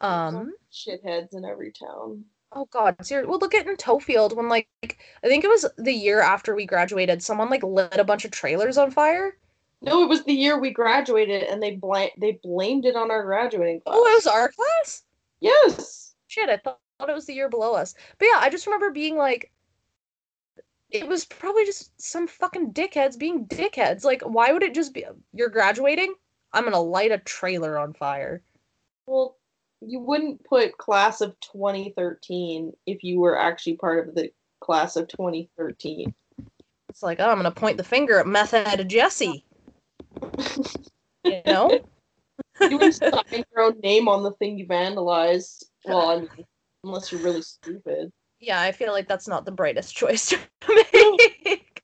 um 0.00 0.52
Shitheads 0.72 1.34
in 1.34 1.44
every 1.44 1.72
town. 1.72 2.24
oh 2.52 2.66
god 2.70 2.94
seriously 3.04 3.28
well 3.30 3.38
look 3.38 3.54
at 3.54 3.66
in 3.66 3.76
tofield 3.76 4.34
when 4.36 4.48
like 4.48 4.68
i 4.82 5.26
think 5.26 5.44
it 5.44 5.48
was 5.50 5.66
the 5.78 5.92
year 5.92 6.20
after 6.20 6.54
we 6.54 6.66
graduated 6.66 7.22
someone 7.22 7.50
like 7.50 7.62
lit 7.62 7.96
a 7.98 8.04
bunch 8.04 8.24
of 8.24 8.30
trailers 8.30 8.78
on 8.78 8.90
fire 8.90 9.36
No, 9.82 10.02
it 10.02 10.08
was 10.08 10.24
the 10.24 10.32
year 10.32 10.58
we 10.58 10.70
graduated, 10.70 11.42
and 11.42 11.62
they 11.62 11.72
bl- 11.76 12.14
they 12.18 12.38
blamed 12.42 12.84
it 12.86 12.96
on 12.96 13.10
our 13.10 13.24
graduating 13.24 13.80
class. 13.80 13.94
oh 13.98 14.06
it 14.06 14.14
was 14.14 14.26
our 14.26 14.50
class 14.50 15.02
yes. 15.40 16.14
shit 16.28 16.48
i 16.48 16.56
thought 16.56 16.78
it 17.00 17.14
was 17.14 17.26
the 17.26 17.34
year 17.34 17.48
below 17.48 17.74
us. 17.74 17.94
But 18.18 18.26
yeah 18.26 18.38
i 18.40 18.50
just 18.50 18.66
remember 18.66 18.90
being 18.90 19.16
like 19.16 19.50
it 20.90 21.08
was 21.08 21.24
probably 21.24 21.64
just 21.64 22.00
some 22.00 22.26
fucking 22.26 22.72
dickheads 22.72 23.18
being 23.18 23.46
dickheads. 23.46 24.04
Like 24.04 24.22
why 24.22 24.52
would 24.52 24.62
it 24.62 24.74
just 24.74 24.94
be 24.94 25.04
you're 25.32 25.48
graduating? 25.48 26.14
I'm 26.52 26.64
gonna 26.64 26.80
light 26.80 27.12
a 27.12 27.18
trailer 27.18 27.78
on 27.78 27.92
fire. 27.92 28.42
Well, 29.06 29.36
you 29.80 30.00
wouldn't 30.00 30.44
put 30.44 30.78
class 30.78 31.20
of 31.20 31.38
2013 31.40 32.72
if 32.86 33.04
you 33.04 33.20
were 33.20 33.38
actually 33.38 33.76
part 33.76 34.08
of 34.08 34.14
the 34.14 34.30
class 34.60 34.96
of 34.96 35.06
2013. 35.08 36.14
it's 36.88 37.02
like 37.02 37.20
oh 37.20 37.28
i'm 37.28 37.36
gonna 37.36 37.50
point 37.50 37.76
the 37.76 37.84
finger 37.84 38.18
at 38.18 38.26
meth 38.26 38.52
head 38.52 38.88
jesse. 38.88 39.44
You 41.24 41.42
know? 41.46 41.80
You 42.60 42.78
would 42.78 42.94
sign 42.94 43.12
your 43.30 43.64
own 43.64 43.78
name 43.80 44.08
on 44.08 44.22
the 44.22 44.30
thing 44.32 44.58
you 44.58 44.66
vandalized. 44.66 45.64
Well, 45.84 46.08
I 46.08 46.20
mean, 46.20 46.46
unless 46.86 47.10
you're 47.12 47.20
really 47.20 47.42
stupid. 47.42 48.10
yeah 48.40 48.60
i 48.60 48.72
feel 48.72 48.92
like 48.92 49.08
that's 49.08 49.28
not 49.28 49.44
the 49.44 49.52
brightest 49.52 49.94
choice 50.02 50.26
to 50.26 50.38
make 50.92 51.82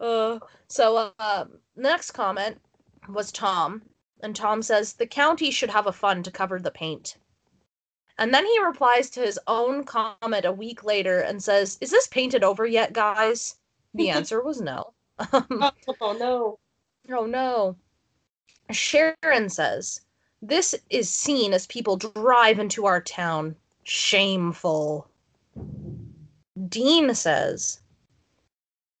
uh, 0.00 0.38
so 0.68 1.12
uh, 1.18 1.44
next 1.76 2.12
comment 2.12 2.60
was 3.08 3.32
tom 3.32 3.82
and 4.22 4.34
tom 4.36 4.62
says 4.62 4.92
the 4.94 5.06
county 5.06 5.50
should 5.50 5.70
have 5.70 5.86
a 5.86 5.92
fund 5.92 6.24
to 6.24 6.30
cover 6.30 6.58
the 6.60 6.70
paint 6.70 7.16
and 8.18 8.32
then 8.32 8.46
he 8.46 8.64
replies 8.64 9.10
to 9.10 9.20
his 9.20 9.38
own 9.48 9.82
comment 9.84 10.44
a 10.44 10.52
week 10.52 10.84
later 10.84 11.20
and 11.20 11.42
says 11.42 11.78
is 11.80 11.90
this 11.90 12.06
painted 12.08 12.44
over 12.44 12.66
yet 12.66 12.92
guys 12.92 13.56
the 13.94 14.10
answer 14.18 14.42
was 14.42 14.60
no 14.60 14.92
Um, 15.32 15.70
Oh 16.00 16.12
no. 16.12 16.58
Oh 17.10 17.26
no. 17.26 17.76
Sharon 18.70 19.48
says, 19.48 20.00
This 20.42 20.74
is 20.90 21.08
seen 21.08 21.52
as 21.52 21.66
people 21.66 21.96
drive 21.96 22.58
into 22.58 22.86
our 22.86 23.00
town. 23.00 23.56
Shameful. 23.84 25.08
Dean 26.68 27.14
says, 27.14 27.80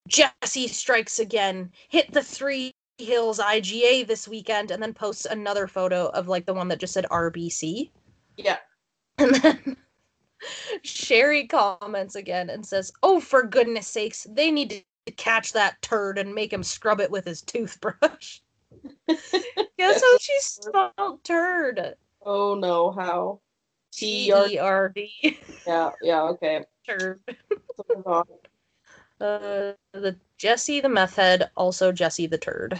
Jesse 0.08 0.68
strikes 0.68 1.18
again. 1.18 1.72
Hit 1.88 2.12
the 2.12 2.22
three 2.22 2.72
hills 2.98 3.38
IGA 3.38 4.06
this 4.06 4.28
weekend, 4.28 4.70
and 4.70 4.82
then 4.82 4.94
posts 4.94 5.24
another 5.24 5.66
photo 5.66 6.08
of 6.08 6.28
like 6.28 6.46
the 6.46 6.54
one 6.54 6.68
that 6.68 6.80
just 6.80 6.94
said 6.94 7.06
RBC. 7.10 7.90
Yeah. 8.36 8.58
And 9.18 9.34
then 9.36 9.76
Sherry 10.82 11.46
comments 11.46 12.14
again 12.16 12.50
and 12.50 12.64
says, 12.64 12.92
Oh, 13.02 13.20
for 13.20 13.42
goodness 13.42 13.86
sakes, 13.86 14.26
they 14.30 14.50
need 14.50 14.84
to 15.06 15.12
catch 15.12 15.52
that 15.52 15.80
turd 15.82 16.18
and 16.18 16.34
make 16.34 16.52
him 16.52 16.62
scrub 16.62 17.00
it 17.00 17.10
with 17.10 17.24
his 17.24 17.42
toothbrush. 17.42 18.40
Guess 19.08 20.02
how 20.02 20.18
she 20.18 20.40
spelled 20.40 21.24
turd? 21.24 21.94
Oh 22.22 22.54
no, 22.54 22.90
how? 22.90 23.40
T. 23.94 24.32
E 24.32 24.58
R 24.58 24.88
D. 24.88 25.38
Yeah, 25.66 25.90
yeah, 26.02 26.22
okay. 26.22 26.64
Turd. 26.86 27.20
Uh, 29.20 29.72
the 29.92 30.16
Jesse 30.36 30.80
the 30.80 30.88
meth 30.88 31.14
head, 31.14 31.48
also 31.56 31.92
Jesse 31.92 32.26
the 32.26 32.36
turd. 32.36 32.78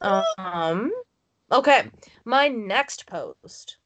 Um. 0.00 0.92
Okay, 1.50 1.88
my 2.24 2.48
next 2.48 3.06
post. 3.06 3.76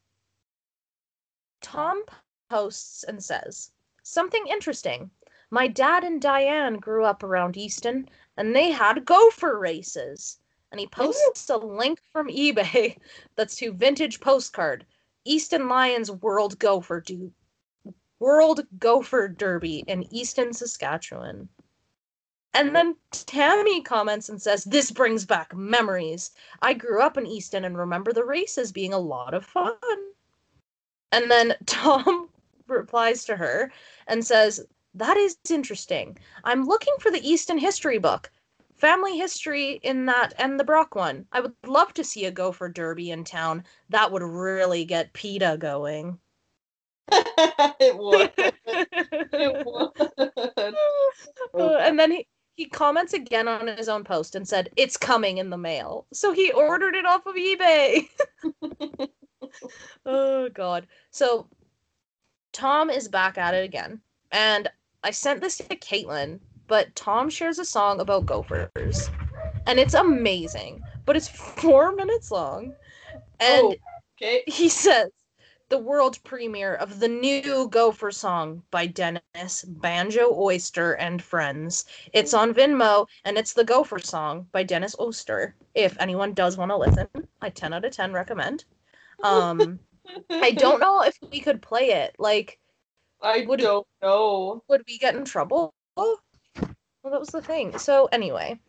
Tom 1.61 2.03
posts 2.49 3.03
and 3.03 3.23
says 3.23 3.71
something 4.03 4.45
interesting. 4.47 5.11
My 5.51 5.67
dad 5.67 6.03
and 6.03 6.21
Diane 6.21 6.77
grew 6.77 7.05
up 7.05 7.23
around 7.23 7.57
Eston, 7.57 8.09
and 8.35 8.55
they 8.55 8.71
had 8.71 9.05
gopher 9.05 9.59
races. 9.59 10.39
And 10.71 10.79
he 10.79 10.87
posts 10.87 11.49
a 11.49 11.57
link 11.57 12.01
from 12.11 12.27
eBay 12.27 12.97
that's 13.35 13.55
to 13.57 13.71
vintage 13.71 14.19
postcard. 14.19 14.85
Eston 15.25 15.67
Lions 15.67 16.11
World 16.11 16.59
Gopher 16.59 17.01
do 17.01 17.31
World 18.19 18.65
Gopher 18.79 19.27
Derby 19.27 19.83
in 19.87 20.07
Eston, 20.13 20.53
Saskatchewan. 20.53 21.49
And 22.53 22.75
then 22.75 22.95
Tammy 23.11 23.81
comments 23.81 24.29
and 24.29 24.41
says, 24.41 24.63
This 24.63 24.89
brings 24.89 25.25
back 25.25 25.55
memories. 25.55 26.31
I 26.61 26.73
grew 26.73 27.03
up 27.03 27.17
in 27.17 27.27
Eston 27.27 27.63
and 27.65 27.77
remember 27.77 28.11
the 28.11 28.25
races 28.25 28.71
being 28.71 28.93
a 28.93 28.99
lot 28.99 29.35
of 29.35 29.45
fun. 29.45 29.75
And 31.11 31.29
then 31.29 31.55
Tom 31.67 32.29
replies 32.65 33.25
to 33.25 33.35
her 33.35 33.71
and 34.07 34.25
says, 34.25 34.65
That 34.95 35.17
is 35.17 35.37
interesting. 35.49 36.17
I'm 36.43 36.65
looking 36.65 36.95
for 36.99 37.11
the 37.11 37.33
Eston 37.33 37.59
history 37.59 37.99
book. 37.99 38.31
Family 38.77 39.17
history 39.17 39.79
in 39.83 40.05
that 40.05 40.33
and 40.37 40.59
the 40.59 40.63
Brock 40.63 40.93
one. 40.95 41.25
I 41.31 41.39
would 41.39 41.53
love 41.65 41.93
to 41.95 42.03
see 42.03 42.25
a 42.25 42.31
gopher 42.31 42.69
derby 42.69 43.09
in 43.11 43.23
town. 43.23 43.63
That 43.89 44.11
would 44.11 44.21
really 44.21 44.85
get 44.85 45.13
PETA 45.13 45.57
going. 45.59 46.19
it 47.11 47.97
would. 47.97 48.31
It 49.33 49.65
would. 49.65 50.75
Uh, 51.53 51.77
and 51.77 51.97
then 51.97 52.11
he, 52.11 52.27
he 52.55 52.65
comments 52.65 53.13
again 53.13 53.47
on 53.47 53.67
his 53.67 53.89
own 53.89 54.03
post 54.03 54.35
and 54.35 54.47
said, 54.47 54.69
It's 54.75 54.97
coming 54.97 55.37
in 55.37 55.49
the 55.49 55.57
mail. 55.57 56.05
So 56.13 56.31
he 56.31 56.51
ordered 56.51 56.93
it 56.95 57.05
off 57.05 57.25
of 57.25 57.35
eBay. 57.35 58.07
oh, 60.05 60.49
God. 60.49 60.85
So 61.11 61.47
Tom 62.51 62.89
is 62.89 63.07
back 63.07 63.37
at 63.37 63.53
it 63.53 63.63
again. 63.63 64.01
And 64.31 64.69
I 65.03 65.11
sent 65.11 65.41
this 65.41 65.57
to 65.57 65.63
Caitlin, 65.63 66.39
but 66.67 66.95
Tom 66.95 67.29
shares 67.29 67.59
a 67.59 67.65
song 67.65 67.99
about 67.99 68.25
gophers. 68.25 69.11
And 69.65 69.79
it's 69.79 69.93
amazing, 69.93 70.85
but 71.05 71.15
it's 71.17 71.27
four 71.61 71.95
minutes 71.95 72.31
long. 72.31 72.75
And 73.39 73.63
Oh. 73.63 73.79
Okay. 74.15 74.43
he 74.45 74.69
says 74.69 75.11
the 75.69 75.77
world 75.77 76.19
premiere 76.23 76.73
of 76.75 76.99
the 76.99 77.07
new 77.09 77.69
Gopher 77.69 78.11
song 78.11 78.63
by 78.71 78.87
Dennis 78.87 79.63
Banjo 79.67 80.33
Oyster 80.33 80.93
and 80.93 81.21
Friends. 81.21 81.85
It's 82.13 82.33
on 82.33 82.53
Vimeo 82.53 83.07
and 83.25 83.37
it's 83.37 83.53
the 83.53 83.65
Gopher 83.65 83.99
song 83.99 84.47
by 84.51 84.63
Dennis 84.63 84.95
Oyster. 84.99 85.57
If 85.75 85.97
anyone 85.99 86.33
does 86.33 86.57
want 86.57 86.71
to 86.71 86.77
listen, 86.77 87.09
I 87.41 87.49
10 87.49 87.73
out 87.73 87.85
of 87.85 87.91
10 87.93 88.13
recommend. 88.13 88.65
Um 89.23 89.81
I 90.41 90.51
don't 90.53 90.79
know 90.81 91.03
if 91.03 91.17
we 91.31 91.41
could 91.41 91.61
play 91.61 91.91
it. 91.91 92.15
Like 92.19 92.59
I 93.21 93.45
Would 93.45 93.59
don't 93.59 93.85
know. 94.01 94.63
would 94.69 94.83
we 94.87 94.97
get 94.97 95.15
in 95.15 95.25
trouble? 95.25 95.73
Well, 97.07 97.13
that 97.13 97.21
was 97.21 97.29
the 97.29 97.41
thing. 97.41 97.77
So 97.77 98.09
anyway, 98.11 98.59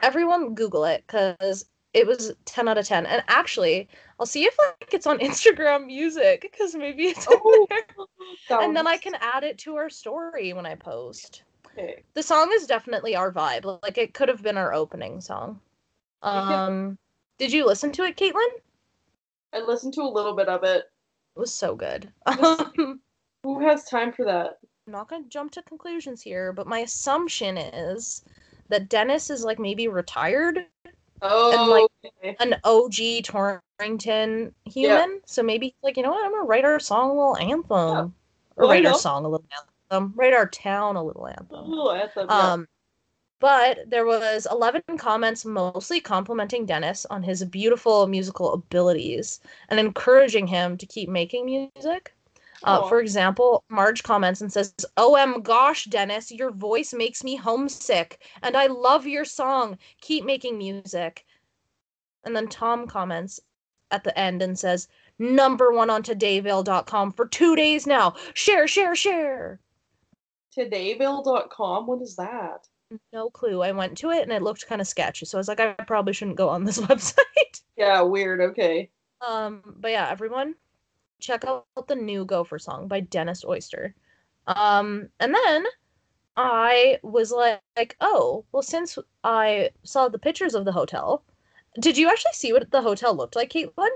everyone 0.00 0.54
Google 0.54 0.84
it 0.84 1.02
because 1.04 1.66
it 1.92 2.06
was 2.06 2.32
10 2.44 2.68
out 2.68 2.78
of 2.78 2.86
10. 2.86 3.04
And 3.04 3.20
actually, 3.26 3.88
I'll 4.20 4.26
see 4.26 4.44
if 4.44 4.56
like 4.60 4.94
it's 4.94 5.08
on 5.08 5.18
Instagram 5.28 5.86
Music 5.86 6.40
because 6.40 6.76
maybe 6.76 7.08
it's 7.08 7.26
Oh, 7.28 7.66
there. 7.68 8.60
And 8.60 8.76
then 8.76 8.86
I 8.86 8.96
can 8.96 9.16
add 9.20 9.42
it 9.42 9.58
to 9.58 9.74
our 9.74 9.90
story 9.90 10.52
when 10.52 10.66
I 10.66 10.76
post. 10.76 11.42
Okay. 11.66 12.04
The 12.14 12.22
song 12.22 12.52
is 12.52 12.68
definitely 12.68 13.16
our 13.16 13.32
vibe. 13.32 13.80
Like 13.82 13.98
it 13.98 14.14
could 14.14 14.28
have 14.28 14.40
been 14.44 14.56
our 14.56 14.72
opening 14.72 15.20
song. 15.20 15.58
Um, 16.22 16.96
did 17.38 17.52
you 17.52 17.66
listen 17.66 17.90
to 17.90 18.04
it, 18.04 18.16
Caitlin? 18.16 18.50
I 19.52 19.62
listened 19.62 19.94
to 19.94 20.02
a 20.02 20.04
little 20.04 20.36
bit 20.36 20.46
of 20.46 20.62
it. 20.62 20.84
It 21.34 21.40
was 21.40 21.52
so 21.52 21.74
good. 21.74 22.12
Who 23.42 23.58
has 23.58 23.82
time 23.86 24.12
for 24.12 24.26
that? 24.26 24.58
I'm 24.90 24.98
not 24.98 25.08
gonna 25.08 25.22
jump 25.28 25.52
to 25.52 25.62
conclusions 25.62 26.20
here, 26.20 26.52
but 26.52 26.66
my 26.66 26.80
assumption 26.80 27.56
is 27.56 28.24
that 28.70 28.88
Dennis 28.88 29.30
is 29.30 29.44
like 29.44 29.60
maybe 29.60 29.86
retired, 29.86 30.66
Oh, 31.22 31.88
okay. 32.04 32.34
an 32.40 32.56
OG 32.64 33.22
Torrington 33.22 34.52
human. 34.64 35.20
So 35.26 35.44
maybe 35.44 35.76
like 35.84 35.96
you 35.96 36.02
know 36.02 36.10
what, 36.10 36.24
I'm 36.24 36.32
gonna 36.32 36.42
write 36.42 36.64
our 36.64 36.80
song 36.80 37.10
a 37.10 37.12
little 37.12 37.36
anthem, 37.36 38.12
or 38.56 38.66
write 38.66 38.84
our 38.84 38.98
song 38.98 39.24
a 39.24 39.28
little 39.28 39.46
anthem, 39.92 40.12
write 40.16 40.34
our 40.34 40.48
town 40.48 40.96
a 40.96 41.04
little 41.04 41.28
anthem. 41.28 41.46
Oh, 41.68 41.92
anthem, 41.92 42.26
yeah. 42.28 42.52
Um, 42.52 42.68
but 43.38 43.88
there 43.88 44.06
was 44.06 44.48
11 44.50 44.82
comments 44.98 45.44
mostly 45.44 46.00
complimenting 46.00 46.66
Dennis 46.66 47.06
on 47.06 47.22
his 47.22 47.44
beautiful 47.44 48.08
musical 48.08 48.54
abilities 48.54 49.38
and 49.68 49.78
encouraging 49.78 50.48
him 50.48 50.76
to 50.78 50.84
keep 50.84 51.08
making 51.08 51.46
music. 51.46 52.12
Uh, 52.62 52.88
for 52.88 53.00
example, 53.00 53.64
Marge 53.68 54.02
comments 54.02 54.40
and 54.40 54.52
says, 54.52 54.74
"OM 54.96 55.42
gosh, 55.42 55.84
Dennis, 55.84 56.30
your 56.30 56.50
voice 56.50 56.92
makes 56.92 57.24
me 57.24 57.36
homesick, 57.36 58.22
and 58.42 58.56
I 58.56 58.66
love 58.66 59.06
your 59.06 59.24
song. 59.24 59.78
Keep 60.00 60.24
making 60.24 60.58
music." 60.58 61.24
And 62.24 62.36
then 62.36 62.48
Tom 62.48 62.86
comments, 62.86 63.40
at 63.90 64.04
the 64.04 64.18
end 64.18 64.42
and 64.42 64.58
says, 64.58 64.88
number 65.18 65.72
one 65.72 65.90
on 65.90 66.02
todayville.com 66.02 67.12
for 67.12 67.26
two 67.26 67.56
days 67.56 67.86
now. 67.86 68.14
Share, 68.34 68.66
share, 68.66 68.94
share. 68.94 69.60
Todayville.com? 70.56 71.86
What 71.86 72.02
is 72.02 72.16
that? 72.16 72.66
No 73.12 73.30
clue. 73.30 73.62
I 73.62 73.72
went 73.72 73.96
to 73.98 74.10
it 74.10 74.22
and 74.22 74.32
it 74.32 74.42
looked 74.42 74.66
kind 74.66 74.80
of 74.80 74.86
sketchy. 74.88 75.26
So 75.26 75.38
I 75.38 75.40
was 75.40 75.48
like, 75.48 75.60
I 75.60 75.72
probably 75.72 76.12
shouldn't 76.12 76.36
go 76.36 76.48
on 76.48 76.64
this 76.64 76.78
website. 76.80 77.62
Yeah, 77.76 78.02
weird. 78.02 78.40
Okay. 78.40 78.90
Um, 79.26 79.62
but 79.78 79.90
yeah, 79.90 80.08
everyone, 80.10 80.54
check 81.20 81.44
out 81.44 81.64
the 81.86 81.94
new 81.94 82.24
Gopher 82.24 82.58
song 82.58 82.88
by 82.88 83.00
Dennis 83.00 83.44
Oyster. 83.44 83.94
Um, 84.46 85.08
and 85.20 85.34
then 85.34 85.64
I 86.36 86.98
was 87.02 87.30
like, 87.30 87.60
like, 87.76 87.96
oh, 88.00 88.44
well, 88.52 88.62
since 88.62 88.98
I 89.24 89.70
saw 89.84 90.08
the 90.08 90.18
pictures 90.18 90.54
of 90.54 90.64
the 90.64 90.72
hotel, 90.72 91.22
did 91.78 91.96
you 91.96 92.08
actually 92.08 92.32
see 92.32 92.52
what 92.52 92.70
the 92.70 92.82
hotel 92.82 93.14
looked 93.14 93.36
like, 93.36 93.50
Caitlin? 93.50 93.88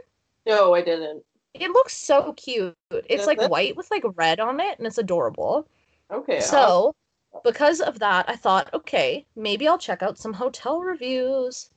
No, 0.47 0.75
I 0.75 0.83
didn't. 0.83 1.25
It 1.55 1.71
looks 1.71 1.97
so 1.97 2.33
cute. 2.35 2.77
It's 2.91 3.07
Yeah, 3.23 3.25
like 3.27 3.39
that's- 3.39 3.51
white 3.51 3.77
with 3.77 3.91
like 3.91 4.05
red 4.17 4.41
on 4.41 4.61
it, 4.61 4.79
and 4.79 4.87
it's 4.87 4.99
adorable. 4.99 5.67
Okay. 6.11 6.37
I'll- 6.37 6.43
So, 6.43 6.95
because 7.43 7.81
of 7.81 7.99
that, 8.01 8.29
I 8.29 8.37
thought, 8.37 8.73
okay, 8.75 9.27
maybe 9.37 9.67
I'll 9.67 9.79
check 9.79 10.03
out 10.03 10.19
some 10.19 10.33
hotel 10.33 10.81
reviews. 10.81 11.71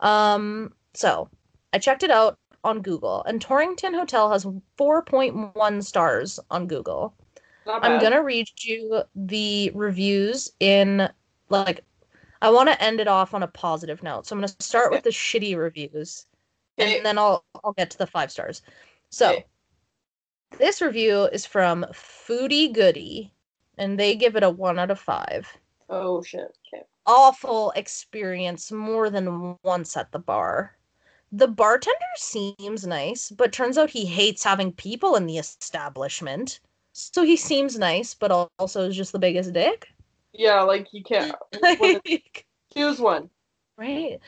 Um, 0.00 0.72
so 0.94 1.28
I 1.72 1.78
checked 1.78 2.02
it 2.02 2.10
out 2.10 2.38
on 2.66 2.82
Google, 2.82 3.22
and 3.24 3.40
Torrington 3.40 3.94
Hotel 3.94 4.30
has 4.30 4.44
4.1 4.76 5.82
stars 5.84 6.40
on 6.50 6.66
Google. 6.66 7.14
I'm 7.66 8.00
gonna 8.00 8.22
read 8.22 8.48
you 8.62 9.02
the 9.14 9.70
reviews 9.74 10.52
in 10.60 11.08
like 11.48 11.80
I 12.42 12.50
want 12.50 12.68
to 12.68 12.82
end 12.82 13.00
it 13.00 13.08
off 13.08 13.34
on 13.34 13.42
a 13.42 13.48
positive 13.48 14.02
note. 14.02 14.26
So 14.26 14.34
I'm 14.34 14.40
gonna 14.40 14.52
start 14.60 14.92
with 14.92 15.02
the 15.02 15.10
shitty 15.10 15.56
reviews, 15.56 16.26
Okay. 16.78 16.96
and 16.96 17.06
then 17.06 17.18
I'll 17.18 17.44
I'll 17.64 17.72
get 17.72 17.90
to 17.90 17.98
the 17.98 18.06
five 18.06 18.30
stars. 18.30 18.62
So 19.10 19.30
Okay. 19.30 19.46
this 20.58 20.80
review 20.82 21.24
is 21.32 21.46
from 21.46 21.84
Foodie 21.92 22.72
Goody, 22.72 23.32
and 23.78 23.98
they 23.98 24.14
give 24.14 24.36
it 24.36 24.42
a 24.42 24.50
one 24.50 24.78
out 24.78 24.90
of 24.90 25.00
five. 25.00 25.48
Oh 25.88 26.22
shit. 26.22 26.56
Okay. 26.72 26.84
Awful 27.06 27.70
experience 27.76 28.72
more 28.72 29.10
than 29.10 29.56
once 29.62 29.96
at 29.96 30.10
the 30.12 30.18
bar. 30.18 30.75
The 31.36 31.48
bartender 31.48 31.98
seems 32.16 32.86
nice, 32.86 33.30
but 33.30 33.52
turns 33.52 33.76
out 33.76 33.90
he 33.90 34.06
hates 34.06 34.42
having 34.42 34.72
people 34.72 35.16
in 35.16 35.26
the 35.26 35.38
establishment. 35.38 36.60
So 36.94 37.22
he 37.22 37.36
seems 37.36 37.78
nice, 37.78 38.14
but 38.14 38.32
also 38.58 38.88
is 38.88 38.96
just 38.96 39.12
the 39.12 39.18
biggest 39.18 39.52
dick. 39.52 39.92
Yeah, 40.32 40.62
like 40.62 40.92
you 40.92 41.02
can't 41.02 41.34
Like, 41.62 42.46
choose 42.74 42.98
one. 43.00 43.30
right? 43.76 44.18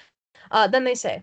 Uh, 0.51 0.67
then 0.69 0.85
they 0.85 0.95
say 0.95 1.23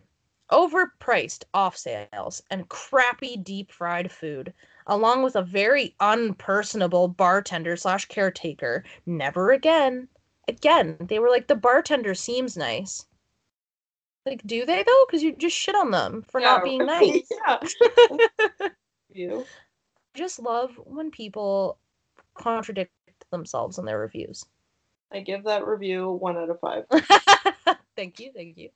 overpriced 0.52 1.44
off 1.54 1.78
sales 1.78 2.42
and 2.52 2.70
crappy 2.70 3.38
deep 3.38 3.72
fried 3.72 4.12
food, 4.12 4.54
along 4.88 5.24
with 5.24 5.36
a 5.36 5.44
very 5.44 5.96
unpersonable 6.00 7.16
bartender 7.16 7.76
slash 7.78 8.06
caretaker. 8.06 8.84
Never 9.06 9.52
again. 9.52 10.08
Again, 10.48 10.98
they 11.00 11.20
were 11.20 11.30
like 11.30 11.48
the 11.48 11.56
bartender 11.56 12.16
seems 12.16 12.58
nice. 12.58 13.06
Like, 14.26 14.42
do 14.46 14.66
they 14.66 14.84
though? 14.84 15.06
Because 15.08 15.22
you 15.22 15.36
just 15.36 15.56
shit 15.56 15.76
on 15.76 15.92
them 15.92 16.24
for 16.30 16.42
not 16.42 16.64
being 16.64 16.86
right. 16.86 17.24
nice. 17.42 17.70
Yeah. 18.60 18.70
you. 19.14 19.46
I 20.16 20.18
just 20.18 20.40
love 20.40 20.72
when 20.84 21.12
people 21.12 21.78
contradict 22.34 22.92
themselves 23.32 23.78
in 23.78 23.86
their 23.86 24.00
reviews. 24.00 24.46
I 25.12 25.20
give 25.20 25.44
that 25.44 25.68
review 25.68 26.12
one 26.12 26.38
out 26.38 26.50
of 26.50 26.60
five. 26.60 26.86
thank 27.96 28.20
you, 28.20 28.32
thank 28.36 28.58
you. 28.58 28.70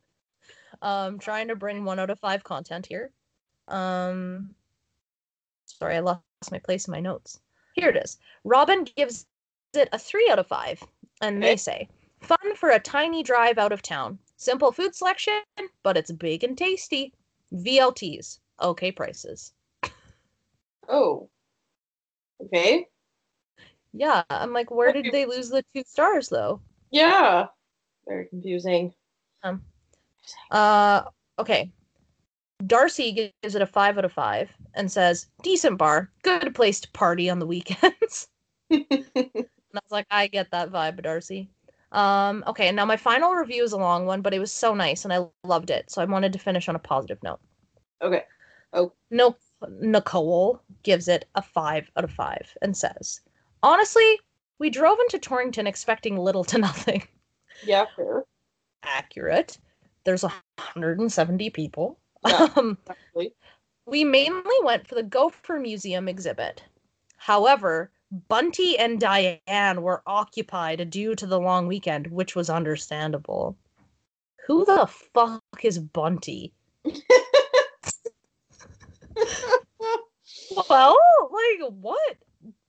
Um, 0.81 1.19
trying 1.19 1.47
to 1.47 1.55
bring 1.55 1.83
one 1.83 1.99
out 1.99 2.09
of 2.09 2.19
five 2.19 2.43
content 2.43 2.85
here. 2.85 3.11
Um, 3.67 4.51
sorry, 5.65 5.95
I 5.97 5.99
lost 5.99 6.21
my 6.51 6.59
place 6.59 6.87
in 6.87 6.91
my 6.91 6.99
notes. 6.99 7.39
Here 7.73 7.89
it 7.89 7.97
is. 7.97 8.19
Robin 8.43 8.85
gives 8.95 9.25
it 9.73 9.89
a 9.91 9.99
three 9.99 10.29
out 10.31 10.39
of 10.39 10.47
five, 10.47 10.81
and 11.21 11.41
they 11.41 11.57
say, 11.57 11.89
"Fun 12.21 12.55
for 12.55 12.69
a 12.69 12.79
tiny 12.79 13.23
drive 13.23 13.57
out 13.57 13.71
of 13.71 13.81
town. 13.81 14.19
Simple 14.39 14.71
food 14.71 14.95
selection, 14.95 15.41
but 15.83 15.97
it's 15.97 16.11
big 16.13 16.45
and 16.45 16.57
tasty. 16.57 17.13
VLTs, 17.53 18.39
okay 18.61 18.89
prices." 18.89 19.53
Oh. 20.87 21.29
Okay. 22.45 22.87
Yeah, 23.91 24.23
I'm 24.29 24.53
like, 24.53 24.71
where 24.71 24.93
did 24.93 25.07
they 25.11 25.25
lose 25.25 25.49
the 25.49 25.61
two 25.75 25.83
stars 25.85 26.29
though? 26.29 26.61
Yeah. 26.89 27.47
Very 28.07 28.27
confusing. 28.27 28.93
Um, 29.43 29.61
uh, 30.51 31.03
okay. 31.37 31.69
Darcy 32.65 33.33
gives 33.43 33.55
it 33.55 33.61
a 33.61 33.65
five 33.65 33.97
out 33.97 34.05
of 34.05 34.13
five 34.13 34.49
and 34.73 34.89
says, 34.89 35.27
decent 35.43 35.77
bar, 35.77 36.11
good 36.23 36.55
place 36.55 36.79
to 36.79 36.91
party 36.91 37.29
on 37.29 37.39
the 37.39 37.45
weekends. 37.45 38.29
and 38.69 38.85
I 38.93 39.81
was 39.83 39.91
like, 39.91 40.07
I 40.09 40.27
get 40.27 40.51
that 40.51 40.71
vibe, 40.71 41.03
Darcy. 41.03 41.49
Um, 41.91 42.43
okay, 42.45 42.67
and 42.67 42.75
now 42.75 42.85
my 42.85 42.97
final 42.97 43.33
review 43.33 43.63
is 43.63 43.71
a 43.71 43.77
long 43.77 44.05
one, 44.05 44.21
but 44.21 44.33
it 44.33 44.39
was 44.39 44.51
so 44.51 44.73
nice 44.75 45.05
and 45.05 45.13
I 45.13 45.25
loved 45.43 45.69
it. 45.69 45.89
So 45.89 46.01
I 46.01 46.05
wanted 46.05 46.33
to 46.33 46.39
finish 46.39 46.69
on 46.69 46.75
a 46.75 46.79
positive 46.79 47.21
note. 47.23 47.39
okay. 48.01 48.23
Oh. 48.73 48.93
No, 49.09 49.35
Nicole 49.81 50.61
gives 50.83 51.07
it 51.07 51.25
a 51.33 51.41
five 51.41 51.89
out 51.97 52.03
of 52.03 52.11
five 52.11 52.55
and 52.61 52.77
says, 52.77 53.21
honestly, 53.63 54.19
we 54.59 54.69
drove 54.69 54.99
into 54.99 55.17
Torrington 55.17 55.65
expecting 55.65 56.17
little 56.17 56.43
to 56.43 56.57
nothing. 56.69 57.07
Yeah, 57.65 57.85
fair. 57.95 58.25
Accurate. 58.83 59.57
There's 60.03 60.23
170 60.23 61.49
people. 61.49 61.99
Yeah. 62.27 62.47
Um, 62.55 62.77
we 63.85 64.03
mainly 64.03 64.55
went 64.63 64.87
for 64.87 64.95
the 64.95 65.03
Gopher 65.03 65.57
Museum 65.59 66.07
exhibit. 66.07 66.63
However, 67.17 67.91
Bunty 68.11 68.77
and 68.77 68.99
Diane 68.99 69.81
were 69.81 70.01
occupied 70.07 70.89
due 70.89 71.15
to 71.15 71.27
the 71.27 71.39
long 71.39 71.67
weekend, 71.67 72.07
which 72.07 72.35
was 72.35 72.49
understandable. 72.49 73.55
Who 74.47 74.65
the 74.65 74.87
fuck 74.87 75.43
is 75.63 75.77
Bunty? 75.77 76.53
Well, 80.69 80.97
like 81.31 81.71
what? 81.71 82.17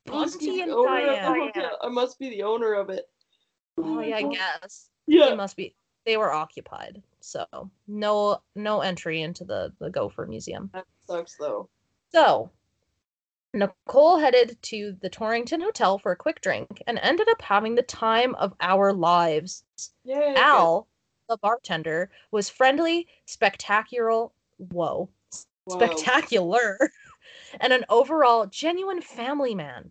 Bunty 0.06 0.60
and 0.60 0.70
of 0.70 0.86
Diane. 0.86 1.34
hotel. 1.54 1.78
I 1.82 1.88
must 1.88 2.18
be 2.18 2.30
the 2.30 2.42
owner 2.42 2.74
of 2.74 2.90
it. 2.90 3.08
Oh 3.78 4.00
yeah, 4.00 4.16
I 4.16 4.22
guess. 4.22 4.90
Yeah. 5.06 5.30
They 5.30 5.36
must 5.36 5.56
be 5.56 5.74
they 6.04 6.16
were 6.16 6.32
occupied. 6.32 7.02
So 7.20 7.46
no 7.86 8.40
no 8.54 8.80
entry 8.80 9.22
into 9.22 9.44
the, 9.44 9.72
the 9.78 9.90
Gopher 9.90 10.26
Museum. 10.26 10.70
That 10.72 10.86
sucks 11.06 11.36
though. 11.36 11.68
So, 12.12 12.50
Nicole 13.52 14.18
headed 14.18 14.62
to 14.62 14.96
the 15.00 15.10
Torrington 15.10 15.60
Hotel 15.60 15.98
for 15.98 16.12
a 16.12 16.16
quick 16.16 16.40
drink 16.40 16.82
and 16.86 16.98
ended 17.00 17.28
up 17.28 17.42
having 17.42 17.74
the 17.74 17.82
time 17.82 18.34
of 18.36 18.54
our 18.60 18.92
lives. 18.92 19.64
Yay. 20.04 20.34
Al, 20.36 20.86
the 21.28 21.36
bartender, 21.38 22.10
was 22.30 22.48
friendly, 22.48 23.08
spectacular, 23.26 24.28
whoa, 24.58 25.08
Whoa. 25.64 25.76
spectacular, 25.76 26.92
and 27.60 27.72
an 27.72 27.84
overall 27.88 28.46
genuine 28.46 29.00
family 29.00 29.54
man. 29.54 29.90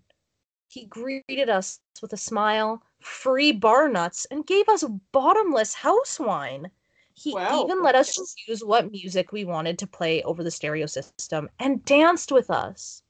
He 0.70 0.86
greeted 0.86 1.50
us 1.50 1.82
with 2.02 2.14
a 2.14 2.18
smile, 2.18 2.82
free 3.02 3.52
bar 3.52 3.90
nuts, 3.90 4.26
and 4.32 4.46
gave 4.48 4.70
us 4.70 4.86
bottomless 5.12 5.74
house 5.74 6.18
wine. 6.18 6.72
He 7.14 7.34
Wow, 7.34 7.64
even 7.64 7.84
let 7.84 7.96
us 7.96 8.36
choose 8.38 8.64
what 8.64 8.92
music 8.92 9.34
we 9.34 9.44
wanted 9.44 9.78
to 9.80 9.88
play 9.88 10.24
over 10.24 10.44
the 10.44 10.52
stereo 10.52 10.86
system 10.86 11.50
and 11.60 11.84
danced 11.84 12.32
with 12.32 12.50
us. 12.50 13.04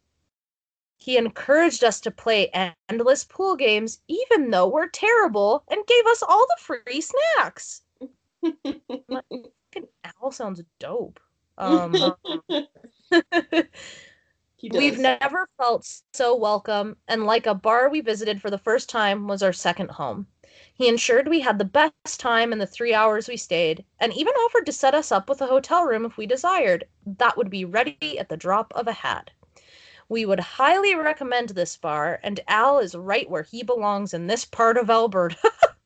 He 1.01 1.15
encouraged 1.17 1.83
us 1.83 2.01
to 2.01 2.11
play 2.11 2.51
endless 2.89 3.23
pool 3.23 3.55
games, 3.55 4.01
even 4.09 4.51
though 4.51 4.67
we're 4.67 4.89
terrible, 4.89 5.63
and 5.69 5.87
gave 5.87 6.05
us 6.05 6.21
all 6.21 6.45
the 6.45 6.57
free 6.61 7.01
snacks. 7.01 7.81
Fucking 8.43 9.87
Al 10.03 10.31
sounds 10.31 10.61
dope. 10.77 11.19
Um, 11.57 12.15
We've 14.61 14.99
never 14.99 15.47
felt 15.57 15.89
so 16.13 16.35
welcome, 16.35 16.97
and 17.07 17.25
like 17.25 17.45
a 17.47 17.55
bar 17.55 17.89
we 17.89 18.01
visited 18.01 18.41
for 18.41 18.49
the 18.49 18.57
first 18.57 18.89
time 18.89 19.25
was 19.25 19.41
our 19.41 19.53
second 19.53 19.91
home. 19.91 20.27
He 20.73 20.89
ensured 20.89 21.29
we 21.29 21.39
had 21.39 21.57
the 21.59 21.65
best 21.65 22.19
time 22.19 22.51
in 22.51 22.59
the 22.59 22.67
three 22.67 22.93
hours 22.93 23.29
we 23.29 23.37
stayed, 23.37 23.85
and 24.01 24.13
even 24.13 24.33
offered 24.33 24.65
to 24.65 24.73
set 24.73 24.93
us 24.93 25.13
up 25.13 25.29
with 25.29 25.41
a 25.41 25.47
hotel 25.47 25.85
room 25.85 26.03
if 26.05 26.17
we 26.17 26.25
desired. 26.25 26.85
That 27.05 27.37
would 27.37 27.49
be 27.49 27.63
ready 27.63 28.19
at 28.19 28.27
the 28.27 28.35
drop 28.35 28.73
of 28.75 28.87
a 28.87 28.91
hat. 28.91 29.31
We 30.09 30.25
would 30.25 30.39
highly 30.39 30.95
recommend 30.95 31.49
this 31.49 31.77
bar, 31.77 32.19
and 32.23 32.39
Al 32.47 32.79
is 32.79 32.95
right 32.95 33.29
where 33.29 33.43
he 33.43 33.61
belongs 33.61 34.13
in 34.13 34.25
this 34.25 34.43
part 34.43 34.77
of 34.77 34.89
Alberta. 34.89 35.37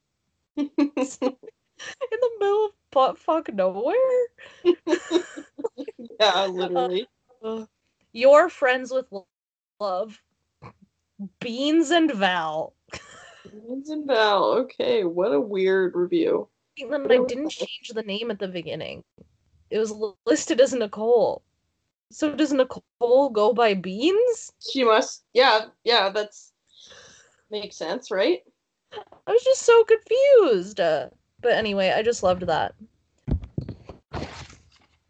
in 0.56 0.70
the 0.78 2.32
middle 2.40 2.66
of 2.68 2.72
butt 2.92 3.18
fuck 3.18 3.54
nowhere. 3.54 3.96
yeah, 4.64 6.46
literally. 6.46 7.08
Uh, 7.44 7.66
your 8.14 8.48
friends 8.48 8.92
with 8.92 9.08
love. 9.80 10.22
Beans 11.40 11.92
and 11.92 12.12
Val. 12.14 12.74
Beans 13.52 13.90
and 13.90 14.08
Val. 14.08 14.46
Okay, 14.54 15.04
what 15.04 15.34
a 15.34 15.40
weird 15.40 15.96
review. 15.96 16.48
Caitlin, 16.80 17.12
I 17.12 17.26
didn't 17.28 17.50
change 17.50 17.92
the 17.94 18.04
name 18.04 18.32
at 18.32 18.40
the 18.40 18.48
beginning. 18.48 19.04
It 19.70 19.80
was 19.80 19.94
listed 20.26 20.62
as 20.62 20.74
Nicole. 20.74 21.44
So 22.12 22.36
does 22.36 22.54
Nicole 22.54 23.30
go 23.30 23.54
by 23.54 23.74
Beans? 23.74 24.52
She 24.72 24.84
must. 24.84 25.24
Yeah, 25.34 25.66
yeah. 25.84 26.10
That's 26.10 26.54
makes 27.50 27.78
sense, 27.78 28.12
right? 28.12 28.40
I 28.94 29.32
was 29.32 29.44
just 29.44 29.62
so 29.62 29.84
confused. 29.84 30.80
Uh, 30.80 31.10
but 31.42 31.54
anyway, 31.54 31.94
I 31.96 32.02
just 32.04 32.24
loved 32.24 32.44
that. 32.48 32.76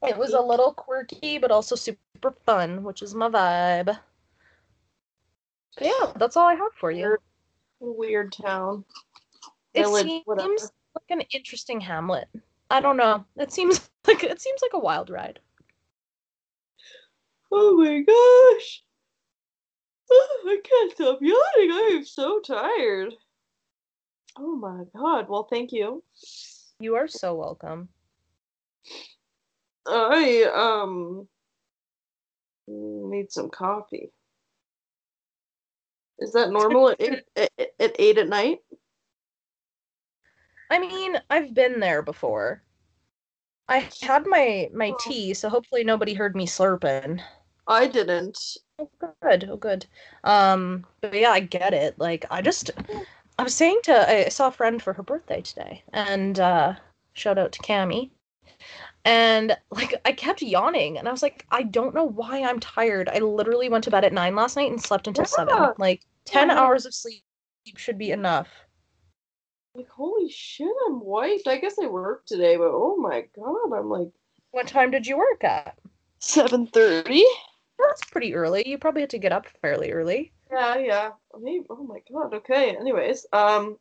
It 0.06 0.18
was 0.18 0.34
a 0.34 0.42
little 0.42 0.74
quirky, 0.74 1.38
but 1.38 1.52
also 1.52 1.76
super 1.76 2.32
fun, 2.46 2.84
which 2.84 3.02
is 3.02 3.16
my 3.16 3.30
vibe. 3.30 3.98
But 5.78 5.88
yeah, 5.88 6.12
that's 6.18 6.36
all 6.36 6.48
I 6.48 6.56
have 6.56 6.74
for 6.74 6.92
you. 6.92 7.18
Weird 7.80 8.34
town. 8.34 8.84
It 9.74 9.84
Village, 9.84 10.06
seems 10.06 10.26
whatever. 10.26 10.50
like 10.52 11.10
an 11.10 11.22
interesting 11.34 11.80
Hamlet. 11.82 12.28
I 12.70 12.80
don't 12.80 12.98
know. 12.98 13.26
It 13.38 13.52
seems 13.52 13.90
like 14.08 14.24
it 14.24 14.42
seems 14.42 14.62
like 14.62 14.74
a 14.74 14.80
wild 14.80 15.10
ride. 15.10 15.40
Oh 17.56 17.76
my 17.78 18.00
gosh. 18.02 18.84
Oh, 20.12 20.44
I 20.48 20.60
can't 20.64 20.92
stop 20.92 21.20
yawning. 21.22 21.72
I 21.72 21.92
am 21.98 22.04
so 22.04 22.40
tired. 22.40 23.14
Oh 24.40 24.56
my 24.56 24.84
god. 24.98 25.30
Well, 25.30 25.48
thank 25.50 25.72
you. 25.72 26.04
You 26.80 26.96
are 26.96 27.08
so 27.08 27.36
welcome. 27.36 27.90
I 29.86 30.50
um 30.56 31.28
need 32.68 33.32
some 33.32 33.50
coffee. 33.52 34.12
Is 36.18 36.32
that 36.34 36.50
normal 36.50 36.90
at 36.90 37.02
eight, 37.02 37.24
at, 37.36 37.52
at 37.80 37.96
eight 38.00 38.18
at 38.18 38.30
night? 38.30 38.60
I 40.72 40.80
mean, 40.80 41.20
I've 41.30 41.54
been 41.54 41.80
there 41.80 42.02
before. 42.02 42.64
I 43.70 43.88
had 44.02 44.26
my 44.26 44.70
my 44.74 44.90
Oh. 44.90 44.98
tea, 45.00 45.34
so 45.36 45.50
hopefully 45.50 45.84
nobody 45.84 46.16
heard 46.16 46.36
me 46.36 46.48
slurping. 46.48 47.22
I 47.68 47.88
didn't. 47.88 48.58
Oh, 48.80 48.90
good. 49.22 49.50
Oh, 49.50 49.58
good. 49.58 49.86
Um, 50.24 50.86
but 51.02 51.14
yeah, 51.14 51.32
I 51.32 51.40
get 51.40 51.74
it. 51.74 51.98
Like, 52.00 52.26
I 52.30 52.42
just, 52.42 52.72
I 53.40 53.44
was 53.44 53.56
saying 53.56 53.80
to, 53.84 54.10
I 54.10 54.30
saw 54.30 54.48
a 54.48 54.52
friend 54.52 54.82
for 54.82 54.94
her 54.94 55.04
birthday 55.04 55.42
today, 55.42 55.84
and 55.94 56.40
uh, 56.40 56.74
shout 57.14 57.38
out 57.38 57.52
to 57.54 57.60
Cami. 57.62 58.12
And 59.06 59.58
like, 59.72 59.96
I 60.06 60.12
kept 60.14 60.42
yawning, 60.42 60.98
and 60.98 61.08
I 61.08 61.12
was 61.12 61.22
like, 61.24 61.46
I 61.52 61.64
don't 61.64 61.96
know 61.96 62.06
why 62.06 62.44
I'm 62.44 62.60
tired. 62.60 63.10
I 63.10 63.20
literally 63.20 63.70
went 63.70 63.84
to 63.86 63.92
bed 63.92 64.06
at 64.06 64.14
nine 64.14 64.36
last 64.36 64.56
night 64.56 64.72
and 64.72 64.82
slept 64.82 65.08
until 65.08 65.26
seven. 65.26 65.72
Like, 65.78 66.06
ten 66.26 66.50
Yeah. 66.50 66.60
hours 66.60 66.86
of 66.86 66.94
sleep 66.94 67.24
should 67.78 67.98
be 67.98 68.12
enough. 68.12 68.50
Like, 69.76 69.90
holy 69.90 70.30
shit, 70.30 70.72
I'm 70.88 71.00
wiped. 71.04 71.48
I 71.48 71.58
guess 71.58 71.78
I 71.80 71.88
worked 71.88 72.28
today, 72.28 72.58
but 72.58 72.72
oh 72.72 72.96
my 72.98 73.26
god, 73.36 73.74
I'm 73.78 73.90
like 73.90 74.10
What 74.52 74.68
time 74.68 74.92
did 74.92 75.06
you 75.08 75.18
work 75.18 75.44
at? 75.44 75.78
seven 76.20 76.66
thirty. 76.68 77.24
That's 77.80 78.04
pretty 78.12 78.36
early. 78.36 78.64
You 78.68 78.78
probably 78.78 79.02
had 79.02 79.10
to 79.12 79.18
get 79.18 79.32
up 79.32 79.48
fairly 79.62 79.92
early. 79.92 80.32
Yeah, 80.52 80.78
yeah. 80.78 81.12
Maybe, 81.40 81.66
oh 81.70 81.84
my 81.84 82.00
god. 82.12 82.34
Okay. 82.34 82.76
Anyways, 82.76 83.26
um, 83.34 83.78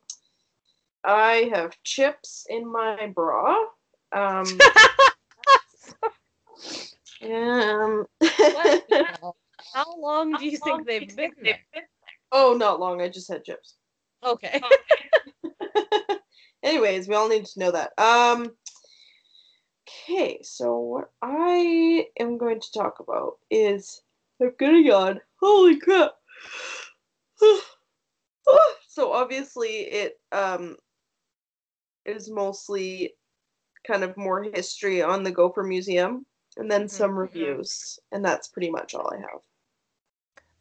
I 1.04 1.50
have 1.54 1.76
chips 1.82 2.46
in 2.48 2.70
my 2.70 3.12
bra. 3.14 3.56
Um, 4.12 4.46
um. 7.24 8.06
How 9.74 9.96
long 9.98 10.34
do 10.34 10.44
you 10.44 10.58
think 10.58 10.86
they've 10.86 11.14
been 11.16 11.32
there? 11.42 11.60
oh, 12.30 12.54
not 12.58 12.80
long. 12.80 13.00
I 13.00 13.08
just 13.08 13.28
had 13.28 13.44
chips. 13.44 13.74
Okay. 14.24 14.60
Anyways, 16.62 17.08
we 17.08 17.14
all 17.14 17.28
need 17.28 17.46
to 17.46 17.58
know 17.58 17.70
that. 17.72 17.92
Um. 17.98 18.52
Okay, 20.08 20.42
so 20.42 20.78
what 20.78 21.10
I 21.22 22.08
am 22.18 22.36
going 22.38 22.60
to 22.60 22.72
talk 22.72 22.98
about 23.00 23.38
is 23.50 24.02
I'm 24.40 24.54
gonna 24.58 24.78
yawn. 24.78 25.20
Holy 25.40 25.78
crap! 25.78 26.12
so 28.88 29.12
obviously 29.12 29.80
it 29.90 30.20
um 30.32 30.76
is 32.06 32.28
mostly 32.30 33.14
kind 33.86 34.04
of 34.04 34.16
more 34.16 34.42
history 34.44 35.02
on 35.02 35.22
the 35.24 35.32
Gopher 35.32 35.62
Museum 35.64 36.26
and 36.56 36.70
then 36.70 36.88
some 36.88 37.12
Mhm. 37.12 37.18
reviews, 37.18 37.98
and 38.12 38.24
that's 38.24 38.48
pretty 38.48 38.70
much 38.70 38.94
all 38.94 39.12
I 39.14 39.18
have. 39.20 39.42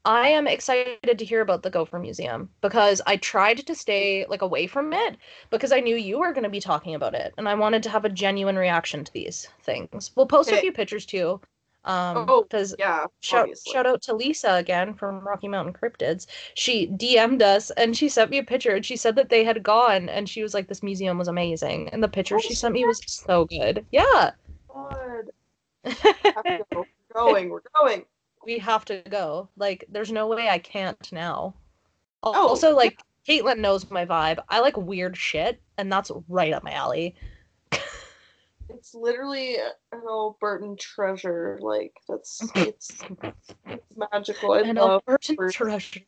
I 0.04 0.30
am 0.30 0.48
excited 0.48 1.18
to 1.20 1.26
hear 1.26 1.42
about 1.42 1.62
the 1.62 1.70
Gopher 1.70 2.00
Museum 2.00 2.50
because 2.62 3.02
I 3.06 3.18
tried 3.18 3.66
to 3.68 3.76
stay 3.76 4.26
like 4.28 4.42
away 4.42 4.66
from 4.66 4.94
it 4.94 5.18
because 5.52 5.72
I 5.72 5.80
knew 5.80 5.96
you 5.96 6.20
were 6.20 6.34
going 6.34 6.44
to 6.44 6.50
be 6.50 6.60
talking 6.60 6.96
about 6.96 7.14
it 7.14 7.34
and 7.38 7.48
I 7.48 7.54
wanted 7.54 7.84
to 7.84 7.90
have 7.90 8.04
a 8.04 8.10
genuine 8.10 8.56
reaction 8.56 9.04
to 9.04 9.14
these 9.14 9.48
things. 9.62 10.12
We'll 10.16 10.26
post 10.26 10.52
a 10.52 10.58
few 10.58 10.72
pictures 10.72 11.06
too. 11.06 11.40
Um 11.86 12.26
Oh, 12.30 12.44
because 12.44 12.76
Yeah, 12.80 13.06
shout 13.22 13.42
obviously. 13.42 13.74
shout 13.74 13.86
out 13.86 14.02
to 14.04 14.16
Lisa 14.16 14.56
again 14.56 14.96
from 14.96 15.20
Rocky 15.20 15.48
Mountain 15.48 15.74
Cryptids. 15.74 16.26
She 16.56 16.88
DM'd 16.88 17.44
us 17.44 17.70
and 17.72 17.96
she 17.96 18.10
sent 18.10 18.32
me 18.32 18.40
a 18.40 18.44
picture 18.44 18.76
and 18.76 18.86
she 18.86 18.96
said 18.96 19.16
that 19.18 19.30
they 19.30 19.44
had 19.44 19.62
gone 19.62 20.10
and 20.10 20.28
she 20.28 20.42
was 20.42 20.54
like 20.56 20.68
this 20.68 20.82
museum 20.82 21.18
was 21.20 21.28
amazing 21.28 21.90
and 21.90 22.04
the 22.04 22.08
picture 22.08 22.36
Oh, 22.36 22.40
she 22.40 22.56
sent 22.56 22.74
me 22.74 22.86
was 22.86 23.02
so 23.06 23.46
good. 23.46 23.86
Yeah. 23.92 24.32
God. 24.68 25.26
Go. 26.34 26.66
We're 26.74 26.86
going. 27.14 27.50
We're 27.50 27.62
going. 27.76 28.06
We 28.46 28.58
have 28.60 28.86
to 28.86 29.04
go. 29.10 29.50
Like, 29.56 29.86
there's 29.90 30.12
no 30.12 30.28
way 30.28 30.50
I 30.50 30.58
can't 30.58 31.12
now. 31.12 31.54
Oh, 32.24 32.34
also, 32.34 32.76
like, 32.76 33.00
Caitlin 33.28 33.60
knows 33.60 33.90
my 33.90 34.06
vibe. 34.06 34.40
I 34.50 34.60
like 34.60 34.78
weird 34.78 35.16
shit, 35.16 35.62
and 35.78 35.92
that's 35.92 36.12
right 36.28 36.54
up 36.54 36.64
my 36.64 36.74
alley. 36.74 37.16
It's 38.70 38.94
literally 38.94 39.58
an 39.92 40.02
Albertan 40.06 40.80
treasure. 40.80 41.60
Like 41.62 41.94
that's 42.08 42.42
it's, 42.56 43.02
it's 43.66 43.98
magical. 44.12 44.54
I 44.54 44.62
and 44.62 44.78
love 44.78 45.04
Albertan 45.06 45.36
gophers. 45.36 45.54
treasure. 45.54 46.02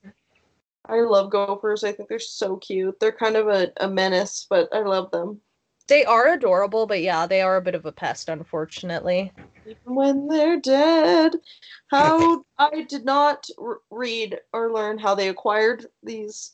I 0.85 0.99
love 1.01 1.29
gophers. 1.29 1.83
I 1.83 1.91
think 1.91 2.09
they're 2.09 2.19
so 2.19 2.57
cute. 2.57 2.99
They're 2.99 3.11
kind 3.11 3.35
of 3.35 3.47
a, 3.47 3.71
a 3.77 3.87
menace, 3.87 4.47
but 4.49 4.69
I 4.73 4.79
love 4.79 5.11
them. 5.11 5.39
They 5.87 6.05
are 6.05 6.33
adorable, 6.33 6.87
but 6.87 7.01
yeah, 7.01 7.25
they 7.25 7.41
are 7.41 7.57
a 7.57 7.61
bit 7.61 7.75
of 7.75 7.85
a 7.85 7.91
pest, 7.91 8.29
unfortunately. 8.29 9.31
Even 9.65 9.95
when 9.95 10.27
they're 10.27 10.59
dead. 10.59 11.35
How 11.87 12.43
I 12.57 12.83
did 12.83 13.05
not 13.05 13.47
r- 13.61 13.79
read 13.89 14.39
or 14.51 14.71
learn 14.71 14.97
how 14.97 15.15
they 15.15 15.29
acquired 15.29 15.85
these 16.03 16.53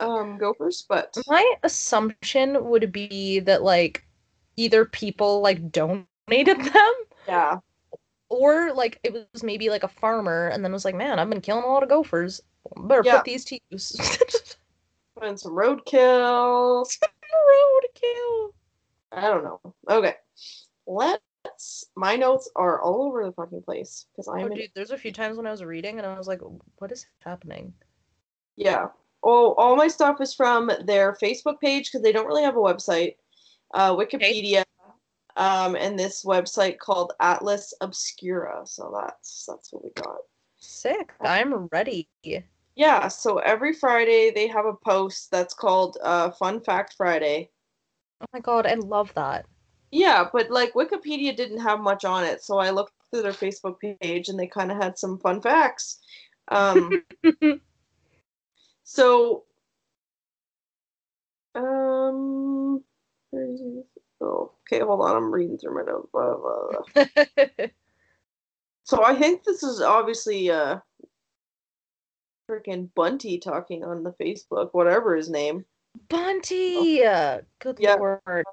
um 0.00 0.38
gophers, 0.38 0.84
but 0.88 1.16
My 1.28 1.54
assumption 1.62 2.64
would 2.64 2.90
be 2.92 3.38
that, 3.40 3.62
like, 3.62 4.04
either 4.56 4.84
people, 4.84 5.40
like, 5.40 5.70
donated 5.70 6.06
them, 6.72 6.92
yeah. 7.28 7.58
or, 8.28 8.72
like, 8.72 8.98
it 9.04 9.12
was 9.32 9.42
maybe, 9.44 9.70
like, 9.70 9.84
a 9.84 9.88
farmer, 9.88 10.48
and 10.48 10.64
then 10.64 10.72
was 10.72 10.84
like, 10.84 10.96
man, 10.96 11.18
I've 11.18 11.30
been 11.30 11.40
killing 11.40 11.64
a 11.64 11.68
lot 11.68 11.82
of 11.84 11.88
gophers. 11.88 12.40
Better 12.76 13.02
Yeah. 13.04 13.16
put 13.18 13.24
these 13.24 13.44
to 13.46 13.58
use. 13.70 13.96
And 15.22 15.38
some 15.38 15.52
roadkill. 15.52 16.84
Roadkill. 17.32 18.50
I 19.12 19.20
don't 19.22 19.44
know. 19.44 19.60
Okay. 19.88 20.16
Let's 20.88 21.22
my 21.96 22.16
notes 22.16 22.50
are 22.56 22.80
all 22.80 23.02
over 23.02 23.24
the 23.24 23.32
fucking 23.32 23.62
place 23.62 24.06
because 24.12 24.28
I'm 24.28 24.44
Oh, 24.44 24.54
dude, 24.54 24.70
there's 24.74 24.90
a 24.90 24.98
few 24.98 25.12
times 25.12 25.36
when 25.36 25.46
I 25.46 25.50
was 25.50 25.62
reading 25.62 25.98
and 25.98 26.06
I 26.06 26.16
was 26.16 26.28
like, 26.28 26.40
what 26.78 26.92
is 26.92 27.06
happening? 27.20 27.72
Yeah. 28.56 28.88
Oh, 29.22 29.54
all 29.54 29.76
my 29.76 29.88
stuff 29.88 30.20
is 30.20 30.34
from 30.34 30.70
their 30.84 31.16
Facebook 31.22 31.60
page 31.60 31.90
because 31.90 32.02
they 32.02 32.12
don't 32.12 32.26
really 32.26 32.42
have 32.42 32.56
a 32.56 32.60
website, 32.60 33.16
uh, 33.72 33.94
Wikipedia, 33.94 34.64
um, 35.36 35.76
and 35.76 35.98
this 35.98 36.24
website 36.24 36.78
called 36.78 37.12
Atlas 37.20 37.72
Obscura. 37.80 38.62
So 38.66 38.94
that's 38.94 39.46
that's 39.48 39.72
what 39.72 39.84
we 39.84 39.90
got. 39.96 40.18
Sick. 40.58 41.12
I'm 41.20 41.66
ready. 41.72 42.08
Yeah. 42.76 43.08
So 43.08 43.38
every 43.38 43.72
Friday 43.72 44.30
they 44.34 44.46
have 44.48 44.66
a 44.66 44.74
post 44.74 45.30
that's 45.30 45.54
called 45.54 45.96
uh, 46.02 46.30
Fun 46.32 46.60
Fact 46.60 46.94
Friday. 46.96 47.50
Oh 48.20 48.26
my 48.32 48.40
god, 48.40 48.66
I 48.66 48.74
love 48.74 49.12
that. 49.14 49.46
Yeah, 49.94 50.28
but 50.32 50.50
like 50.50 50.72
Wikipedia 50.74 51.36
didn't 51.36 51.60
have 51.60 51.78
much 51.78 52.04
on 52.04 52.24
it, 52.24 52.42
so 52.42 52.58
I 52.58 52.70
looked 52.70 52.94
through 53.12 53.22
their 53.22 53.32
Facebook 53.32 53.76
page 53.78 54.28
and 54.28 54.36
they 54.36 54.48
kind 54.48 54.72
of 54.72 54.82
had 54.82 54.98
some 54.98 55.20
fun 55.20 55.40
facts. 55.40 56.00
Um, 56.48 57.04
so, 58.82 59.44
um, 61.54 62.82
where 63.30 63.44
is 63.52 63.60
it? 63.60 63.86
oh, 64.20 64.50
okay, 64.66 64.84
hold 64.84 65.00
on, 65.00 65.14
I'm 65.16 65.32
reading 65.32 65.58
through 65.58 65.76
my 65.76 65.82
notes. 65.82 66.08
Blah, 66.12 66.36
blah, 66.38 66.82
blah. 66.96 67.66
So 68.86 69.02
I 69.02 69.14
think 69.14 69.44
this 69.44 69.62
is 69.62 69.80
obviously 69.80 70.50
uh, 70.50 70.80
freaking 72.50 72.90
Bunty 72.94 73.38
talking 73.38 73.82
on 73.84 74.02
the 74.02 74.12
Facebook, 74.20 74.70
whatever 74.72 75.16
his 75.16 75.30
name. 75.30 75.64
Bunty! 76.08 77.00
Good 77.60 77.78
Yeah. 77.78 77.94
lord. 77.94 78.44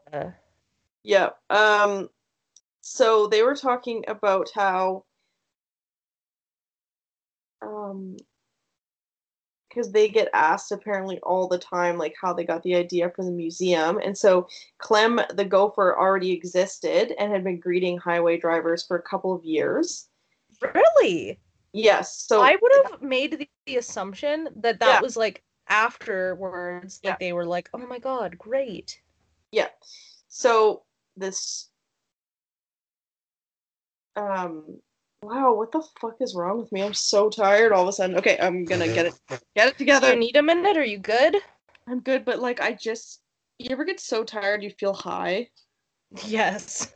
Yeah. 1.03 1.29
Um 1.49 2.09
so 2.81 3.27
they 3.27 3.43
were 3.43 3.55
talking 3.55 4.03
about 4.07 4.49
how 4.55 5.05
um 7.61 8.17
because 9.69 9.91
they 9.91 10.09
get 10.09 10.27
asked 10.33 10.71
apparently 10.71 11.19
all 11.21 11.47
the 11.47 11.57
time 11.57 11.97
like 11.97 12.13
how 12.21 12.33
they 12.33 12.43
got 12.43 12.61
the 12.63 12.75
idea 12.75 13.09
for 13.15 13.23
the 13.23 13.31
museum 13.31 13.99
and 14.03 14.17
so 14.17 14.47
clem 14.79 15.19
the 15.35 15.45
gopher 15.45 15.97
already 15.97 16.31
existed 16.31 17.13
and 17.17 17.31
had 17.31 17.43
been 17.43 17.59
greeting 17.59 17.97
highway 17.97 18.37
drivers 18.37 18.83
for 18.85 18.97
a 18.97 19.01
couple 19.01 19.33
of 19.33 19.43
years 19.45 20.09
Really? 20.61 21.39
Yes. 21.73 22.25
So 22.27 22.41
I 22.41 22.57
would 22.61 22.71
have 22.91 23.01
made 23.01 23.39
the, 23.39 23.49
the 23.65 23.77
assumption 23.77 24.49
that 24.57 24.79
that 24.79 24.87
Yeah. 24.87 25.01
was 25.01 25.17
like 25.17 25.43
afterwards, 25.67 26.99
like 27.03 27.13
Yeah. 27.13 27.17
they 27.19 27.33
were 27.33 27.45
like, 27.45 27.69
"Oh 27.73 27.85
my 27.87 27.99
god, 27.99 28.37
great." 28.37 29.01
Yeah. 29.51 29.69
So 30.27 30.83
this 31.17 31.69
um 34.15 34.79
wow, 35.23 35.53
what 35.53 35.71
the 35.71 35.83
fuck 35.99 36.15
is 36.19 36.35
wrong 36.35 36.59
with 36.59 36.71
me? 36.71 36.81
I'm 36.81 36.93
so 36.93 37.29
tired 37.29 37.71
all 37.71 37.83
of 37.83 37.89
a 37.89 37.93
sudden. 37.93 38.17
Okay, 38.17 38.37
I'm 38.41 38.65
gonna 38.65 38.87
get 38.87 39.07
it 39.07 39.13
get 39.55 39.67
it 39.69 39.77
together. 39.77 40.13
you 40.13 40.19
need 40.19 40.35
a 40.35 40.43
minute? 40.43 40.77
Are 40.77 40.85
you 40.85 40.99
good? 40.99 41.37
I'm 41.87 41.99
good, 41.99 42.25
but 42.25 42.39
like 42.39 42.61
I 42.61 42.73
just 42.73 43.21
you 43.59 43.69
ever 43.71 43.85
get 43.85 43.99
so 43.99 44.23
tired 44.23 44.63
you 44.63 44.71
feel 44.71 44.93
high? 44.93 45.49
Yes. 46.25 46.93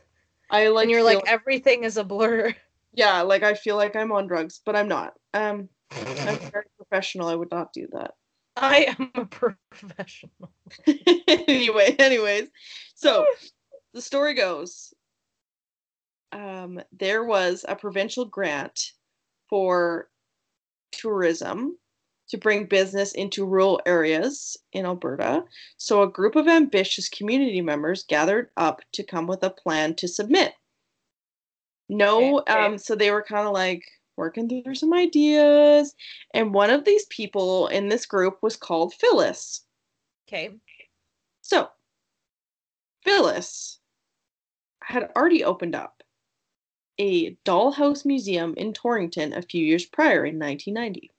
I 0.50 0.68
like 0.68 0.84
and 0.84 0.90
you're 0.90 1.02
like 1.02 1.22
everything 1.26 1.84
is 1.84 1.96
a 1.96 2.04
blur. 2.04 2.54
yeah, 2.94 3.22
like 3.22 3.42
I 3.42 3.54
feel 3.54 3.76
like 3.76 3.96
I'm 3.96 4.12
on 4.12 4.26
drugs, 4.26 4.60
but 4.64 4.76
I'm 4.76 4.88
not. 4.88 5.14
Um 5.34 5.68
I'm 5.92 6.38
very 6.52 6.66
professional. 6.76 7.28
I 7.28 7.34
would 7.34 7.50
not 7.50 7.72
do 7.72 7.86
that. 7.92 8.12
I 8.56 8.94
am 8.98 9.10
a 9.14 9.24
professional. 9.26 10.50
anyway, 10.86 11.94
anyways, 11.98 12.48
so 12.94 13.26
the 13.96 14.02
story 14.02 14.34
goes 14.34 14.94
um, 16.32 16.80
there 16.92 17.24
was 17.24 17.64
a 17.66 17.74
provincial 17.74 18.24
grant 18.24 18.92
for 19.48 20.10
tourism 20.92 21.78
to 22.28 22.36
bring 22.36 22.66
business 22.66 23.12
into 23.12 23.46
rural 23.46 23.80
areas 23.86 24.56
in 24.72 24.84
Alberta. 24.84 25.44
So 25.78 26.02
a 26.02 26.10
group 26.10 26.36
of 26.36 26.48
ambitious 26.48 27.08
community 27.08 27.60
members 27.62 28.04
gathered 28.04 28.50
up 28.56 28.82
to 28.92 29.02
come 29.04 29.26
with 29.26 29.42
a 29.44 29.50
plan 29.50 29.94
to 29.94 30.08
submit. 30.08 30.52
No, 31.88 32.40
Okay. 32.40 32.52
um, 32.52 32.78
so 32.78 32.96
they 32.96 33.12
were 33.12 33.22
kind 33.22 33.46
of 33.46 33.54
like 33.54 33.84
working 34.16 34.48
through 34.48 34.74
some 34.74 34.92
ideas, 34.92 35.94
and 36.34 36.52
one 36.52 36.70
of 36.70 36.84
these 36.84 37.06
people 37.06 37.68
in 37.68 37.88
this 37.88 38.04
group 38.06 38.42
was 38.42 38.56
called 38.56 38.92
Phyllis. 38.94 39.64
Okay. 40.26 40.50
So, 41.42 41.70
Phyllis 43.04 43.78
had 44.86 45.10
already 45.16 45.42
opened 45.42 45.74
up 45.74 46.04
a 46.98 47.34
dollhouse 47.44 48.04
museum 48.04 48.54
in 48.56 48.72
Torrington 48.72 49.32
a 49.32 49.42
few 49.42 49.64
years 49.64 49.84
prior 49.84 50.24
in 50.24 50.38
1990. 50.38 51.10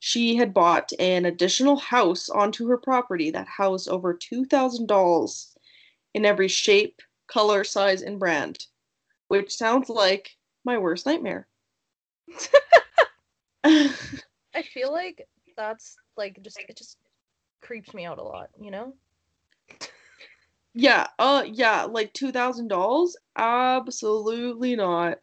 She 0.00 0.36
had 0.36 0.54
bought 0.54 0.90
an 0.98 1.26
additional 1.26 1.76
house 1.76 2.30
onto 2.30 2.66
her 2.68 2.78
property 2.78 3.30
that 3.32 3.46
housed 3.46 3.88
over 3.88 4.14
2,000 4.14 4.86
dolls 4.86 5.56
in 6.14 6.24
every 6.24 6.48
shape, 6.48 7.02
color, 7.26 7.64
size, 7.64 8.00
and 8.00 8.18
brand, 8.18 8.64
which 9.28 9.54
sounds 9.54 9.90
like 9.90 10.36
my 10.64 10.78
worst 10.78 11.04
nightmare. 11.04 11.46
I 13.64 14.62
feel 14.72 14.90
like 14.90 15.28
that's 15.54 15.96
like 16.16 16.38
just 16.42 16.58
it 16.60 16.76
just 16.78 16.96
creeps 17.60 17.92
me 17.92 18.06
out 18.06 18.18
a 18.18 18.22
lot, 18.22 18.48
you 18.58 18.70
know? 18.70 18.94
Yeah, 20.78 21.08
uh, 21.18 21.42
yeah, 21.46 21.82
like 21.84 22.12
2,000 22.12 22.68
dolls? 22.68 23.16
Absolutely 23.36 24.76
not. 24.76 25.18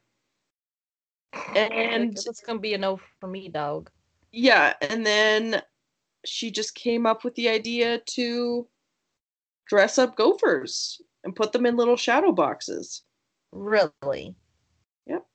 And 1.56 2.14
that's 2.14 2.42
gonna 2.42 2.60
be 2.60 2.74
a 2.74 2.78
no 2.78 3.00
for 3.20 3.28
me, 3.28 3.48
dog. 3.50 3.90
yeah, 4.32 4.74
and 4.82 5.06
then 5.06 5.62
she 6.26 6.52
just 6.52 6.76
came 6.76 7.06
up 7.06 7.24
with 7.24 7.36
the 7.36 7.48
idea 7.50 8.00
to 8.00 8.68
dress 9.68 9.98
up 9.98 10.16
gophers 10.18 11.02
and 11.24 11.36
put 11.36 11.52
them 11.52 11.66
in 11.66 11.76
little 11.78 11.96
shadow 11.98 12.32
boxes. 12.32 13.04
Really? 13.52 14.36
Yep. 15.08 15.26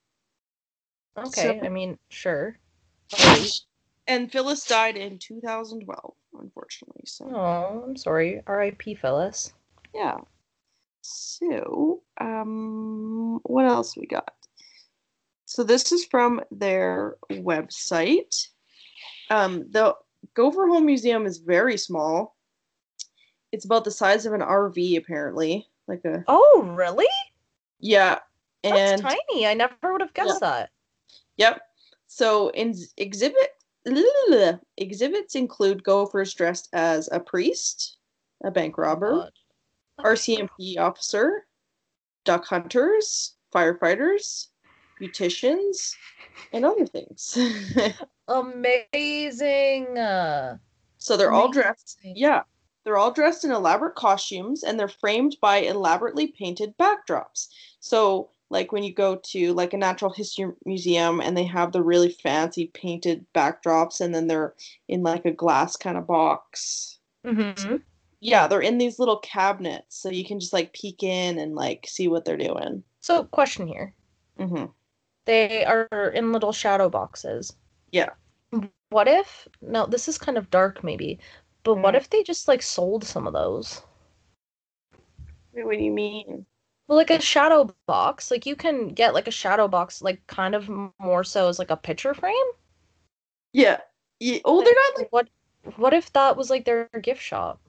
Okay, 1.17 1.59
So- 1.61 1.67
I 1.67 1.69
mean, 1.69 1.99
sure. 2.11 2.59
And 4.07 4.33
Phyllis 4.33 4.67
died 4.67 4.97
in 4.97 5.19
2012, 5.21 6.15
unfortunately. 6.41 7.03
So 7.07 7.31
Oh, 7.33 7.85
I'm 7.87 7.97
sorry. 7.97 8.43
R.I.P. 8.45 8.97
Phyllis. 8.97 9.53
Yeah. 9.95 10.19
So 11.03 12.03
um, 12.21 13.41
what 13.45 13.67
else 13.67 13.97
we 13.97 14.07
got? 14.07 14.33
So 15.47 15.65
this 15.65 15.91
is 15.93 16.05
from 16.05 16.41
their 16.51 17.17
website. 17.31 18.47
Um, 19.31 19.67
the 19.71 19.97
Gopher 20.35 20.69
Hole 20.69 20.81
Museum 20.81 21.27
is 21.27 21.39
very 21.39 21.77
small. 21.77 22.37
It's 23.53 23.65
about 23.65 23.85
the 23.85 23.91
size 23.91 24.27
of 24.27 24.33
an 24.33 24.43
RV, 24.43 24.97
apparently. 24.99 25.67
Like 25.89 26.05
a 26.05 26.23
Oh, 26.29 26.73
really? 26.77 27.09
yeah, 27.81 28.19
That's 28.63 28.93
and 28.93 29.03
tiny. 29.03 29.47
I 29.47 29.55
never 29.55 29.75
would 29.93 30.03
have 30.03 30.15
guessed 30.15 30.41
that. 30.41 30.71
Yep. 31.37 31.61
So 32.07 32.51
in 32.51 32.75
exhibit 32.97 33.51
exhibits 34.77 35.35
include 35.35 35.83
gophers 35.83 36.33
dressed 36.35 36.69
as 36.73 37.09
a 37.11 37.19
priest, 37.19 37.97
a 38.45 38.51
bank 38.51 38.79
robber. 38.79 39.31
RCMP 40.05 40.79
officer, 40.79 41.47
duck 42.25 42.45
hunters, 42.47 43.35
firefighters, 43.55 44.49
beauticians, 45.01 45.95
and 46.53 46.65
other 46.65 46.87
things. 46.87 47.39
Amazing. 48.29 49.97
So 50.99 51.17
they're 51.17 51.33
all 51.33 51.51
dressed. 51.51 51.99
Yeah. 52.03 52.43
They're 52.85 52.97
all 52.97 53.13
dressed 53.13 53.45
in 53.45 53.51
elaborate 53.51 53.95
costumes 53.95 54.63
and 54.63 54.79
they're 54.79 54.89
framed 54.89 55.37
by 55.41 55.59
elaborately 55.59 56.29
painted 56.29 56.77
backdrops. 56.79 57.49
So, 57.81 58.31
like 58.49 58.73
when 58.73 58.83
you 58.83 58.93
go 58.93 59.21
to 59.31 59.53
like 59.53 59.75
a 59.75 59.79
natural 59.79 60.13
history 60.13 60.51
museum 60.65 61.21
and 61.21 61.37
they 61.37 61.45
have 61.45 61.73
the 61.73 61.83
really 61.83 62.11
fancy 62.11 62.69
painted 62.75 63.25
backdrops 63.35 64.01
and 64.01 64.15
then 64.15 64.27
they're 64.27 64.55
in 64.89 65.03
like 65.03 65.25
a 65.25 65.31
glass 65.31 65.77
kind 65.77 65.97
of 65.97 66.07
box. 66.07 66.99
Mhm. 67.25 67.83
Yeah, 68.21 68.47
they're 68.47 68.61
in 68.63 68.79
these 68.79 68.99
little 68.99 69.19
cabinets 69.19 69.97
so 69.97 70.11
you 70.11 70.25
can 70.25 70.41
just 70.41 70.53
like 70.53 70.73
peek 70.73 71.03
in 71.03 71.39
and 71.39 71.55
like 71.55 71.87
see 71.89 72.09
what 72.09 72.25
they're 72.25 72.37
doing. 72.37 72.85
So, 73.01 73.25
question 73.25 73.67
here. 73.67 73.95
hmm 74.39 74.67
They 75.25 75.65
are 75.65 75.87
in 76.15 76.33
little 76.33 76.53
shadow 76.53 76.91
boxes. 76.91 77.57
Yeah. 77.93 78.11
What 78.91 79.09
if, 79.09 79.49
no, 79.61 79.87
this 79.87 80.07
is 80.09 80.19
kind 80.19 80.39
of 80.39 80.51
dark 80.51 80.85
maybe, 80.85 81.19
but 81.65 81.77
what 81.77 81.95
Mm. 81.95 81.99
if 81.99 82.11
they 82.11 82.23
just 82.23 82.47
like 82.49 82.63
sold 82.63 83.05
some 83.05 83.27
of 83.27 83.33
those? 83.33 83.83
Wait, 85.53 85.65
what 85.65 85.79
do 85.79 85.85
you 85.85 85.93
mean? 85.93 86.47
Well, 86.89 86.99
like 86.99 87.09
a 87.11 87.21
shadow 87.21 87.75
box, 87.87 88.31
like 88.31 88.45
you 88.47 88.55
can 88.57 88.89
get 88.89 89.15
like 89.15 89.27
a 89.29 89.31
shadow 89.31 89.67
box, 89.69 90.03
like 90.03 90.27
kind 90.27 90.55
of 90.55 90.69
more 90.99 91.25
so 91.25 91.49
as 91.49 91.59
like 91.59 91.71
a 91.71 91.77
picture 91.77 92.13
frame. 92.15 92.47
Yeah. 93.53 93.81
yeah. 94.19 94.41
Oh, 94.45 94.63
they're 94.63 94.75
not 94.75 94.99
like. 94.99 95.13
What, 95.13 95.29
what 95.77 95.95
if 95.95 96.13
that 96.13 96.37
was 96.37 96.51
like 96.51 96.65
their 96.65 96.89
gift 97.03 97.23
shop? 97.23 97.61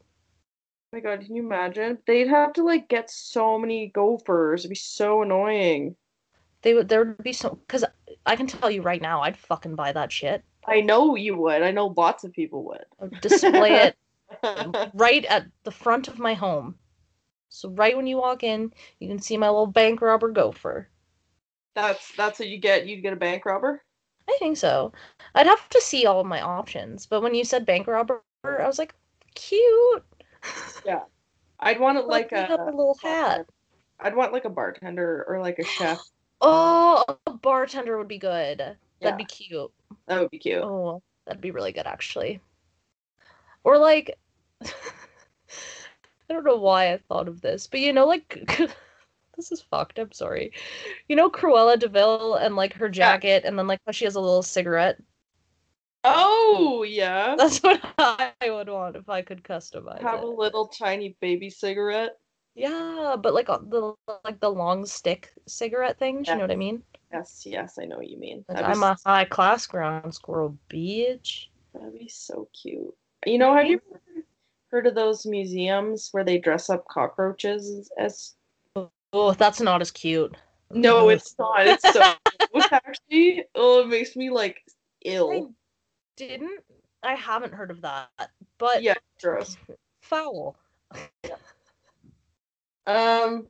Oh 0.94 0.98
my 0.98 1.02
god, 1.02 1.26
can 1.26 1.36
you 1.36 1.44
imagine? 1.44 1.98
They'd 2.06 2.28
have 2.28 2.54
to 2.54 2.64
like 2.64 2.90
get 2.90 3.10
so 3.10 3.58
many 3.58 3.88
gophers. 3.88 4.62
It'd 4.62 4.70
be 4.70 4.76
so 4.76 5.22
annoying. 5.22 5.96
They 6.64 6.74
would, 6.74 6.90
there 6.90 7.06
would 7.06 7.24
be 7.24 7.34
so, 7.34 7.60
because 7.66 7.86
I 8.26 8.36
can 8.36 8.46
tell 8.46 8.70
you 8.70 8.82
right 8.82 9.02
now, 9.02 9.22
I'd 9.22 9.38
fucking 9.38 9.76
buy 9.76 9.94
that 9.94 10.12
shit. 10.12 10.44
I 10.68 10.82
know 10.82 11.16
you 11.16 11.38
would. 11.38 11.64
I 11.64 11.72
know 11.72 11.94
lots 11.98 12.24
of 12.24 12.34
people 12.34 12.64
would. 12.66 12.86
I'd 13.02 13.22
display 13.22 13.72
it 13.74 13.98
right 14.94 15.26
at 15.26 15.48
the 15.64 15.72
front 15.72 16.08
of 16.08 16.20
my 16.20 16.34
home. 16.34 16.76
So 17.50 17.70
right 17.70 17.96
when 17.96 18.08
you 18.08 18.18
walk 18.18 18.44
in, 18.44 18.74
you 19.00 19.08
can 19.08 19.20
see 19.20 19.38
my 19.38 19.48
little 19.48 19.68
bank 19.68 20.02
robber 20.02 20.30
gopher. 20.30 20.90
that's 21.76 22.12
that's 22.16 22.40
what 22.40 22.50
you 22.50 22.58
get. 22.58 22.86
You'd 22.88 23.02
get 23.02 23.14
a 23.14 23.18
bank 23.18 23.46
robber. 23.46 23.84
I 24.30 24.36
think 24.40 24.58
so. 24.58 24.94
I'd 25.36 25.48
have 25.48 25.68
to 25.70 25.82
see 25.82 26.06
all 26.06 26.20
of 26.22 26.28
my 26.28 26.42
options, 26.42 27.06
but 27.06 27.22
when 27.22 27.34
you 27.36 27.44
said 27.44 27.66
bank 27.66 27.88
robber, 27.88 28.22
I 28.44 28.68
was 28.68 28.80
like, 28.80 28.94
cute. 29.36 30.04
I'd 31.60 31.80
want 31.80 31.98
it 31.98 32.08
like 32.08 32.32
Like 32.32 32.50
a, 32.50 32.56
a 32.56 32.66
little 32.66 32.98
hat. 33.02 33.46
I'd 34.00 34.16
want 34.16 34.34
like 34.34 34.46
a 34.46 34.50
bartender 34.50 35.26
or 35.28 35.40
like 35.40 35.60
a 35.60 35.64
chef. 35.66 36.02
Oh, 36.44 37.04
a 37.28 37.34
bartender 37.34 38.00
would 38.00 38.08
be 38.08 38.18
good. 38.18 38.58
Yeah. 38.58 38.76
That'd 39.00 39.20
be 39.20 39.26
cute. 39.26 39.72
That 40.08 40.20
would 40.20 40.32
be 40.32 40.40
cute. 40.40 40.64
Oh, 40.64 41.04
that'd 41.28 41.40
be 41.40 41.52
really 41.52 41.72
good 41.72 41.86
actually. 41.86 42.42
Or 43.64 43.78
like 43.78 44.18
I 44.64 44.70
don't 46.30 46.44
know 46.44 46.56
why 46.56 46.94
I 46.94 46.98
thought 46.98 47.28
of 47.28 47.42
this, 47.42 47.68
but 47.68 47.80
you 47.80 47.94
know 47.94 48.08
like 48.08 48.44
this 49.38 49.52
is 49.52 49.62
fucked, 49.62 50.00
I'm 50.00 50.12
sorry. 50.12 50.52
You 51.08 51.16
know 51.16 51.30
Cruella 51.30 51.78
de 51.78 51.88
Vil 51.88 52.34
and 52.36 52.56
like 52.56 52.74
her 52.74 52.90
jacket 52.90 53.44
and 53.46 53.56
then 53.60 53.68
like 53.68 53.80
how 53.86 53.92
she 53.92 54.06
has 54.06 54.16
a 54.16 54.20
little 54.20 54.42
cigarette? 54.42 54.98
Oh 56.04 56.84
yeah. 56.88 57.36
That's 57.38 57.60
what 57.60 57.80
I 57.98 58.32
would 58.46 58.70
want 58.70 58.96
if 58.96 59.10
I 59.10 59.22
could 59.22 59.44
customize 59.44 60.02
Have 60.02 60.24
a 60.24 60.28
little 60.28 60.68
tiny 60.68 61.16
baby 61.22 61.50
cigarette. 61.50 62.18
Yeah, 62.56 63.16
but 63.22 63.34
like 63.34 63.48
the 63.48 63.94
like 64.26 64.40
the 64.40 64.50
long 64.50 64.86
stick 64.86 65.32
cigarette 65.48 65.98
thing. 66.00 66.18
things, 66.18 66.28
you 66.28 66.36
know 66.36 66.42
what 66.42 66.52
I 66.52 66.56
mean? 66.56 66.84
Yes, 67.14 67.44
yes, 67.46 67.78
I 67.80 67.86
know 67.86 67.98
what 67.98 68.10
you 68.10 68.18
mean. 68.18 68.44
Like, 68.50 68.64
I'm 68.64 68.84
a 68.84 68.98
high 69.06 69.26
class 69.26 69.66
ground 69.68 70.14
squirrel 70.14 70.58
bitch. 70.70 71.48
that'd 71.74 71.98
be 71.98 72.10
so 72.10 72.50
cute. 72.62 72.94
You 73.26 73.38
know, 73.38 73.56
have 73.56 73.68
you 73.68 73.82
heard 74.70 74.88
of 74.88 74.96
those 74.96 75.26
museums 75.26 76.10
where 76.12 76.24
they 76.24 76.38
dress 76.38 76.70
up 76.70 76.86
cockroaches 76.88 77.90
as 77.98 78.34
Oh, 79.14 79.34
that's 79.34 79.60
not 79.60 79.82
as 79.82 79.92
cute. 79.92 80.36
No, 80.72 81.10
it's 81.10 81.36
not. 81.38 81.68
It's 81.68 81.94
so 81.94 82.02
actually 82.72 83.46
oh, 83.56 83.82
it 83.82 83.88
makes 83.88 84.16
me 84.16 84.30
like 84.30 84.64
ill. 85.06 85.54
Didn't. 86.18 86.62
I 87.04 87.16
haven't 87.16 87.54
heard 87.54 87.72
of 87.72 87.82
that, 87.82 88.10
but 88.58 88.84
Yeah, 88.84 88.96
gross. 89.22 89.58
foul. 90.02 90.56
Um, 92.88 93.48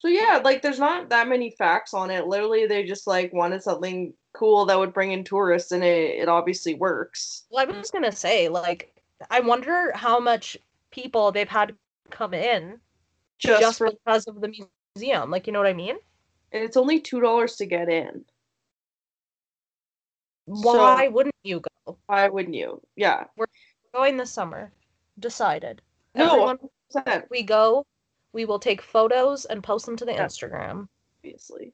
so 0.00 0.08
yeah, 0.08 0.40
like 0.44 0.60
there's 0.60 0.78
not 0.78 1.08
that 1.08 1.26
many 1.26 1.50
facts 1.50 1.94
on 1.94 2.10
it. 2.10 2.26
Literally, 2.26 2.66
they 2.66 2.84
just 2.84 3.06
like 3.06 3.32
wanted 3.32 3.62
something 3.62 4.12
cool 4.34 4.66
that 4.66 4.78
would 4.78 4.92
bring 4.92 5.12
in 5.12 5.24
tourists, 5.24 5.72
and 5.72 5.82
it 5.82 6.20
it 6.20 6.28
obviously 6.28 6.74
works. 6.74 7.44
Well, 7.50 7.66
I 7.66 7.70
was 7.72 7.90
gonna 7.90 8.12
say, 8.12 8.48
like, 8.48 8.94
I 9.30 9.40
wonder 9.40 9.90
how 9.94 10.20
much 10.20 10.56
people 10.90 11.32
they've 11.32 11.48
had 11.48 11.74
come 12.10 12.34
in 12.34 12.78
Just, 13.38 13.60
just, 13.60 13.78
for 13.78 13.90
because 13.90 14.26
of 14.26 14.40
the 14.40 14.52
museum. 14.96 15.30
Like, 15.30 15.46
you 15.46 15.52
know 15.52 15.60
what 15.60 15.68
I 15.68 15.72
mean? 15.72 15.96
and 16.52 16.62
it's 16.62 16.76
only 16.76 17.00
two 17.00 17.20
dollars 17.20 17.56
to 17.56 17.66
get 17.66 17.88
in. 17.88 18.24
Why 20.46 21.08
wouldn't 21.08 21.34
you 21.42 21.60
go? 21.86 21.96
Why 22.06 22.28
wouldn't 22.28 22.54
you? 22.54 22.80
Yeah. 22.96 23.24
We're 23.36 23.46
going 23.94 24.16
this 24.16 24.30
summer. 24.30 24.72
Decided. 25.18 25.82
No, 26.14 26.48
Everyone, 26.48 26.58
we 27.30 27.42
go. 27.42 27.84
We 28.32 28.44
will 28.44 28.58
take 28.58 28.82
photos 28.82 29.44
and 29.44 29.62
post 29.62 29.86
them 29.86 29.96
to 29.96 30.04
the 30.04 30.12
Yeah. 30.12 30.26
Instagram. 30.26 30.88
obviously. 31.18 31.72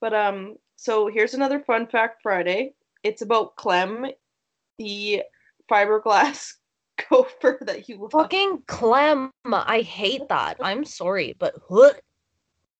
But 0.00 0.14
um, 0.14 0.56
so 0.76 1.06
here's 1.08 1.34
another 1.34 1.60
fun 1.60 1.86
fact 1.86 2.22
Friday. 2.22 2.74
It's 3.02 3.22
about 3.22 3.56
Clem, 3.56 4.06
the 4.78 5.22
fiberglass 5.70 6.54
gopher 7.10 7.58
that 7.62 7.88
you 7.88 7.98
love. 7.98 8.12
Fucking 8.12 8.62
Clem. 8.66 9.30
I 9.44 9.80
hate 9.80 10.28
that. 10.28 10.56
I'm 10.60 10.84
sorry, 10.84 11.34
but? 11.38 11.54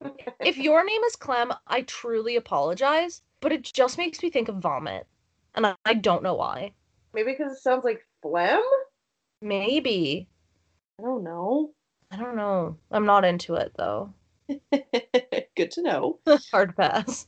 If 0.41 0.57
your 0.59 0.85
name 0.85 1.03
is 1.05 1.15
Clem, 1.15 1.53
I 1.69 1.83
truly 1.83 2.35
apologize, 2.35 3.23
but 3.43 3.53
it 3.53 3.65
just 3.65 3.99
makes 3.99 4.23
me 4.23 4.31
think 4.31 4.49
of 4.49 4.57
vomit. 4.57 5.07
And 5.55 5.67
I, 5.67 5.75
I 5.85 5.93
don't 5.93 6.23
know 6.23 6.35
why. 6.35 6.73
Maybe 7.13 7.33
because 7.33 7.53
it 7.53 7.61
sounds 7.61 7.85
like 7.85 8.07
phlegm. 8.23 8.63
Maybe. 9.43 10.29
I 10.99 11.03
don't 11.03 11.25
know. 11.25 11.73
I 12.11 12.17
don't 12.17 12.37
know. 12.37 12.79
I'm 12.91 13.05
not 13.05 13.27
into 13.27 13.57
it 13.57 13.73
though. 13.77 14.15
Good 14.49 15.71
to 15.73 15.83
know. 15.83 16.21
Hard 16.51 16.75
pass. 16.77 17.27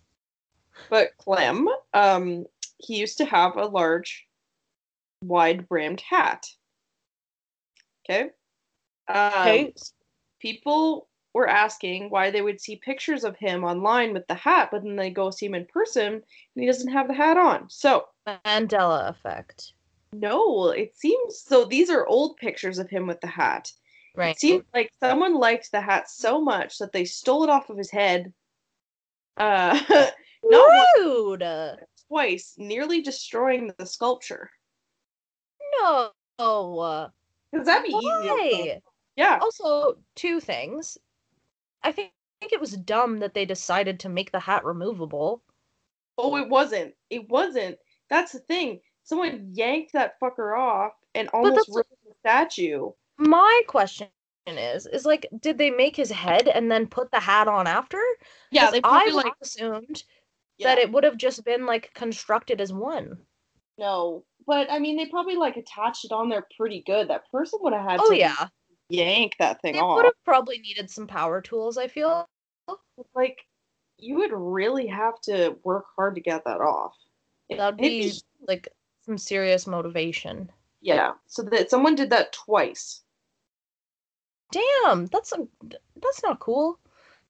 But 0.89 1.11
Clem, 1.19 1.69
um, 1.93 2.47
he 2.79 2.97
used 2.97 3.19
to 3.19 3.25
have 3.25 3.57
a 3.57 3.67
large, 3.67 4.27
wide 5.23 5.69
brimmed 5.69 6.01
hat. 6.01 6.47
Okay. 8.09 8.31
Um, 9.09 9.33
Okay. 9.39 9.75
People 10.41 11.09
were 11.35 11.49
asking 11.49 12.09
why 12.11 12.31
they 12.31 12.41
would 12.41 12.61
see 12.61 12.77
pictures 12.77 13.25
of 13.25 13.37
him 13.37 13.65
online 13.65 14.13
with 14.13 14.27
the 14.29 14.35
hat, 14.35 14.69
but 14.71 14.83
then 14.83 14.97
they 14.97 15.11
go 15.11 15.31
see 15.31 15.47
him 15.47 15.55
in 15.55 15.67
person 15.67 16.13
and 16.15 16.23
he 16.55 16.65
doesn't 16.67 16.93
have 16.93 17.09
the 17.09 17.15
hat 17.15 17.37
on. 17.37 17.69
So, 17.69 18.07
Mandela 18.27 19.09
effect. 19.11 19.73
no, 20.13 20.69
it 20.69 20.97
seems 20.97 21.41
so. 21.41 21.65
These 21.65 21.91
are 21.91 22.07
old 22.07 22.37
pictures 22.37 22.79
of 22.79 22.89
him 22.89 23.07
with 23.07 23.21
the 23.21 23.27
hat. 23.27 23.73
Right. 24.17 24.37
It 24.37 24.41
seems 24.41 24.65
like 24.73 24.93
someone 25.01 25.35
liked 25.35 25.73
the 25.73 25.81
hat 25.81 26.09
so 26.09 26.41
much 26.41 26.79
that 26.79 26.93
they 26.93 27.05
stole 27.05 27.43
it 27.43 27.51
off 27.51 27.69
of 27.69 27.77
his 27.77 27.91
head. 27.91 28.33
Uh, 29.37 29.79
not 30.45 30.69
once, 30.69 30.89
Rude. 30.99 31.79
twice, 32.07 32.55
nearly 32.57 33.03
destroying 33.03 33.73
the 33.77 33.87
sculpture. 33.87 34.51
No. 35.81 36.13
Because 36.39 37.67
that'd 37.67 37.85
be 37.85 37.93
easy. 37.93 38.07
Why? 38.07 38.51
kill. 38.53 38.83
Yeah. 39.17 39.39
Also, 39.41 39.97
two 40.15 40.41
things. 40.41 40.99
I 41.85 41.93
think, 41.93 42.11
think 42.41 42.53
it 42.53 42.61
was 42.61 42.73
dumb 42.73 43.19
that 43.21 43.35
they 43.35 43.45
decided 43.45 44.01
to 44.01 44.09
make 44.09 44.33
the 44.33 44.41
hat 44.41 44.65
removable. 44.65 45.43
Oh, 46.19 46.37
it 46.37 46.49
wasn't. 46.49 46.95
It 47.11 47.29
wasn't. 47.29 47.79
That's 48.11 48.33
the 48.33 48.41
thing. 48.41 48.81
Someone 49.05 49.51
yanked 49.53 49.93
that 49.93 50.19
fucker 50.21 50.59
off 50.59 50.93
and 51.15 51.29
almost 51.29 51.69
ruined 51.69 51.85
the 52.07 52.15
statue. 52.21 52.91
My 53.19 53.63
question 53.69 54.09
is, 54.47 54.87
is 54.87 55.07
like, 55.07 55.27
did 55.41 55.59
they 55.59 55.71
make 55.71 55.97
his 55.97 56.11
head 56.11 56.49
and 56.49 56.71
then 56.71 56.87
put 56.87 57.11
the 57.11 57.21
hat 57.21 57.49
on 57.49 57.67
after? 57.67 58.01
yeah 58.51 58.71
they 58.71 58.79
I 58.79 58.81
probably 58.81 59.13
would 59.13 59.25
like 59.25 59.35
assumed 59.43 60.05
yeah, 60.59 60.69
that 60.69 60.79
it 60.79 60.93
would 60.93 61.05
have 61.05 61.17
just 61.17 61.45
been 61.45 61.67
like 61.67 61.93
constructed 61.95 62.61
as 62.61 62.73
one. 62.73 63.19
no, 63.79 64.25
but 64.47 64.71
I 64.71 64.79
mean 64.79 64.97
they 64.97 65.07
probably 65.07 65.37
like 65.37 65.57
attached 65.57 66.05
it 66.05 66.13
on 66.13 66.29
there 66.29 66.47
pretty 66.57 66.83
good. 66.87 67.09
That 67.09 67.31
person 67.31 67.59
would 67.63 67.73
have 67.73 67.89
had 67.89 68.01
Oh 68.01 68.11
to 68.11 68.17
yeah, 68.17 68.49
yank 68.97 69.37
that 69.39 69.61
thing 69.63 69.75
they 69.75 69.79
off. 69.81 69.97
would 69.97 70.05
have 70.07 70.25
probably 70.25 70.59
needed 70.59 70.91
some 70.91 71.07
power 71.07 71.41
tools. 71.41 71.77
I 71.79 71.89
feel. 71.89 72.29
Like 73.15 73.47
you 73.99 74.17
would 74.17 74.33
really 74.33 74.87
have 74.87 75.21
to 75.23 75.57
work 75.65 75.87
hard 75.97 76.15
to 76.15 76.21
get 76.21 76.45
that 76.45 76.61
off. 76.61 76.95
That'd 77.51 77.81
it'd 77.81 77.81
be 77.81 78.13
like 78.49 78.69
some 79.05 79.19
serious 79.19 79.67
motivation. 79.67 80.51
yeah. 80.81 81.13
So 81.27 81.43
that 81.43 81.71
someone 81.71 81.95
did 81.95 82.11
that 82.11 82.33
twice, 82.33 83.03
Damn, 84.53 85.07
that's 85.07 85.33
a, 85.33 85.47
that's 86.01 86.23
not 86.23 86.39
cool. 86.39 86.79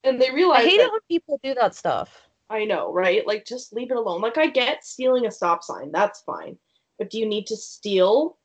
and 0.05 0.21
they 0.21 0.31
realize 0.31 0.61
I 0.65 0.69
hate 0.69 0.77
that 0.79 0.87
it 0.87 0.93
when 0.93 1.01
people 1.09 1.41
do 1.43 1.55
that 1.55 1.75
stuff. 1.75 2.29
I 2.51 2.65
know, 2.65 2.93
right? 2.93 3.27
Like, 3.27 3.47
just 3.47 3.73
leave 3.73 3.91
it 3.91 3.97
alone. 3.97 4.21
Like, 4.21 4.37
I 4.39 4.47
get 4.49 4.85
stealing 4.85 5.27
a 5.27 5.31
stop 5.31 5.63
sign. 5.65 5.91
That's 5.91 6.21
fine. 6.21 6.59
But 6.99 7.11
do 7.11 7.19
you 7.19 7.27
need 7.27 7.47
to 7.47 7.57
steal 7.57 8.37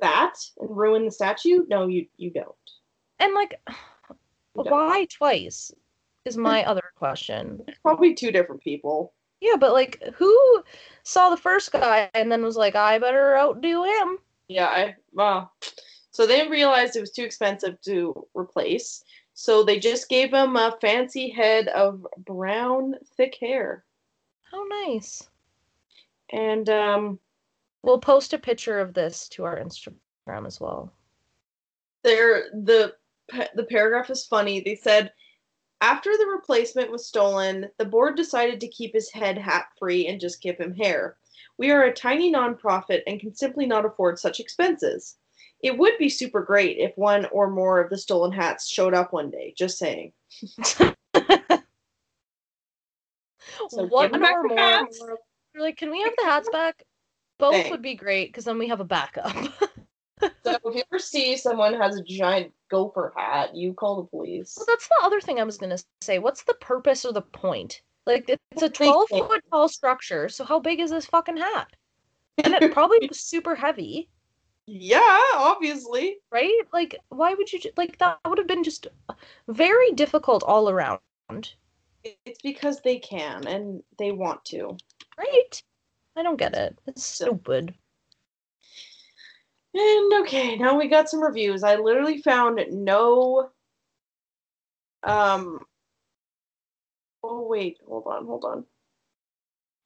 that 0.00 0.34
and 0.58 0.76
ruin 0.76 1.04
the 1.04 1.10
statue? 1.10 1.64
No, 1.68 1.86
you 1.86 2.06
you 2.16 2.30
don't. 2.30 2.54
And 3.18 3.34
like, 3.34 3.60
You 3.68 4.64
don't. 4.64 4.70
why 4.70 5.06
twice? 5.10 5.72
Is 6.24 6.36
my 6.36 6.64
other 6.66 6.92
question. 6.96 7.62
It's 7.68 7.78
probably 7.78 8.14
two 8.14 8.30
different 8.30 8.62
people. 8.62 9.12
Yeah, 9.40 9.56
but 9.58 9.72
like, 9.72 10.02
who 10.14 10.62
saw 11.02 11.30
the 11.30 11.36
first 11.36 11.70
guy 11.72 12.10
and 12.14 12.32
then 12.32 12.42
was 12.42 12.56
like, 12.56 12.74
I 12.74 12.98
better 12.98 13.36
outdo 13.36 13.84
him? 13.84 14.18
Yeah, 14.48 14.66
I 14.66 14.94
well. 15.12 15.52
So 16.10 16.26
they 16.26 16.48
realized 16.48 16.96
it 16.96 17.00
was 17.00 17.12
too 17.12 17.24
expensive 17.24 17.80
to 17.82 18.26
replace. 18.34 19.04
So 19.34 19.62
they 19.62 19.78
just 19.78 20.08
gave 20.08 20.32
him 20.32 20.56
a 20.56 20.76
fancy 20.80 21.28
head 21.28 21.68
of 21.68 22.06
brown, 22.24 22.94
thick 23.18 23.36
hair. 23.38 23.84
How 24.50 24.64
nice. 24.86 25.28
And 26.32 26.68
um, 26.70 27.18
We'll 27.86 28.00
post 28.00 28.32
a 28.32 28.38
picture 28.38 28.80
of 28.80 28.94
this 28.94 29.28
to 29.30 29.44
our 29.44 29.58
Instagram 29.58 30.46
as 30.46 30.60
well. 30.60 30.92
there 32.02 32.44
the 32.52 32.94
the 33.54 33.64
paragraph 33.64 34.10
is 34.10 34.26
funny. 34.26 34.60
They 34.60 34.74
said 34.74 35.12
after 35.80 36.10
the 36.16 36.26
replacement 36.26 36.90
was 36.90 37.06
stolen, 37.06 37.68
the 37.78 37.84
board 37.84 38.16
decided 38.16 38.60
to 38.60 38.68
keep 38.68 38.92
his 38.92 39.10
head 39.12 39.38
hat 39.38 39.66
free 39.78 40.06
and 40.08 40.20
just 40.20 40.42
give 40.42 40.56
him 40.58 40.74
hair. 40.74 41.16
We 41.58 41.70
are 41.70 41.84
a 41.84 41.92
tiny 41.92 42.32
nonprofit 42.32 43.02
and 43.06 43.20
can 43.20 43.34
simply 43.34 43.66
not 43.66 43.84
afford 43.84 44.18
such 44.18 44.40
expenses. 44.40 45.16
It 45.62 45.76
would 45.78 45.92
be 45.98 46.08
super 46.08 46.42
great 46.42 46.78
if 46.78 46.92
one 46.96 47.26
or 47.26 47.50
more 47.50 47.80
of 47.80 47.88
the 47.90 47.98
stolen 47.98 48.32
hats 48.32 48.68
showed 48.68 48.94
up 48.94 49.12
one 49.12 49.30
day. 49.30 49.54
Just 49.56 49.78
saying. 49.78 50.12
So 53.68 53.84
One 53.84 54.04
give 54.06 54.12
them 54.12 54.22
back 54.22 54.34
or 54.36 54.42
more. 54.48 54.58
hats. 54.58 55.00
more- 55.00 55.18
We're 55.54 55.60
like, 55.62 55.76
can 55.76 55.90
we 55.90 56.02
have 56.02 56.12
the 56.18 56.24
hats 56.24 56.48
back? 56.50 56.82
Both 57.38 57.52
Thanks. 57.54 57.70
would 57.70 57.82
be 57.82 57.94
great 57.94 58.28
because 58.30 58.44
then 58.44 58.58
we 58.58 58.68
have 58.68 58.80
a 58.80 58.84
backup. 58.84 59.34
So 60.44 60.56
if 60.64 60.74
you 60.74 60.82
ever 60.90 60.98
see 60.98 61.36
someone 61.36 61.74
has 61.74 61.96
a 61.96 62.02
giant 62.02 62.50
gopher 62.70 63.12
hat, 63.16 63.54
you 63.54 63.74
call 63.74 63.96
the 63.96 64.08
police. 64.08 64.54
Well, 64.56 64.64
that's 64.66 64.88
the 64.88 64.94
other 65.04 65.20
thing 65.20 65.38
I 65.38 65.44
was 65.44 65.58
gonna 65.58 65.76
say. 66.00 66.18
What's 66.20 66.42
the 66.44 66.54
purpose 66.54 67.04
or 67.04 67.12
the 67.12 67.20
point? 67.20 67.82
Like, 68.06 68.26
it's 68.52 68.62
a 68.62 68.70
twelve 68.70 69.10
foot 69.10 69.42
tall 69.50 69.68
structure. 69.68 70.30
So 70.30 70.44
how 70.44 70.58
big 70.58 70.80
is 70.80 70.90
this 70.90 71.04
fucking 71.04 71.36
hat? 71.36 71.68
And 72.42 72.54
it 72.54 72.72
probably 72.72 72.98
was 73.08 73.20
super 73.20 73.54
heavy, 73.54 74.08
Yeah, 74.66 75.20
obviously. 75.34 76.16
right? 76.30 76.62
Like, 76.72 76.96
why 77.10 77.34
would 77.34 77.52
you 77.52 77.60
like 77.76 77.98
that? 77.98 78.18
Would 78.26 78.38
have 78.38 78.46
been 78.48 78.64
just 78.64 78.86
very 79.48 79.92
difficult 79.92 80.42
all 80.44 80.70
around, 80.70 81.00
It's 82.24 82.40
because 82.42 82.80
they 82.80 82.98
can 82.98 83.46
and 83.46 83.82
they 83.98 84.12
want 84.12 84.44
to. 84.46 84.78
right? 85.18 85.62
I 86.16 86.22
don't 86.22 86.36
get 86.38 86.54
it. 86.54 86.78
It's 86.86 87.04
stupid. 87.04 87.74
And 89.74 90.12
okay, 90.22 90.56
now 90.56 90.78
we 90.78 90.88
got 90.88 91.08
some 91.10 91.22
reviews. 91.22 91.62
I 91.62 91.76
literally 91.76 92.22
found 92.22 92.60
no 92.70 93.50
um 95.02 95.60
Oh 97.22 97.46
wait, 97.46 97.78
hold 97.86 98.06
on, 98.06 98.26
hold 98.26 98.44
on. 98.44 98.64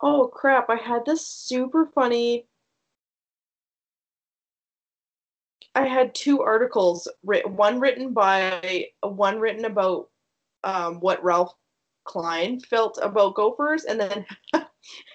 Oh 0.01 0.29
crap, 0.29 0.71
I 0.71 0.77
had 0.77 1.05
this 1.05 1.27
super 1.27 1.87
funny 1.87 2.47
I 5.75 5.87
had 5.87 6.15
two 6.15 6.43
articles, 6.43 7.09
one 7.23 7.81
written 7.81 8.13
by 8.13 8.89
one 9.03 9.39
written 9.39 9.65
about 9.65 10.09
um, 10.65 11.01
what 11.01 11.23
Ralph 11.23 11.55
Klein 12.05 12.61
felt 12.61 12.99
about 13.01 13.35
gophers, 13.35 13.85
and 13.85 14.01
then 14.01 14.27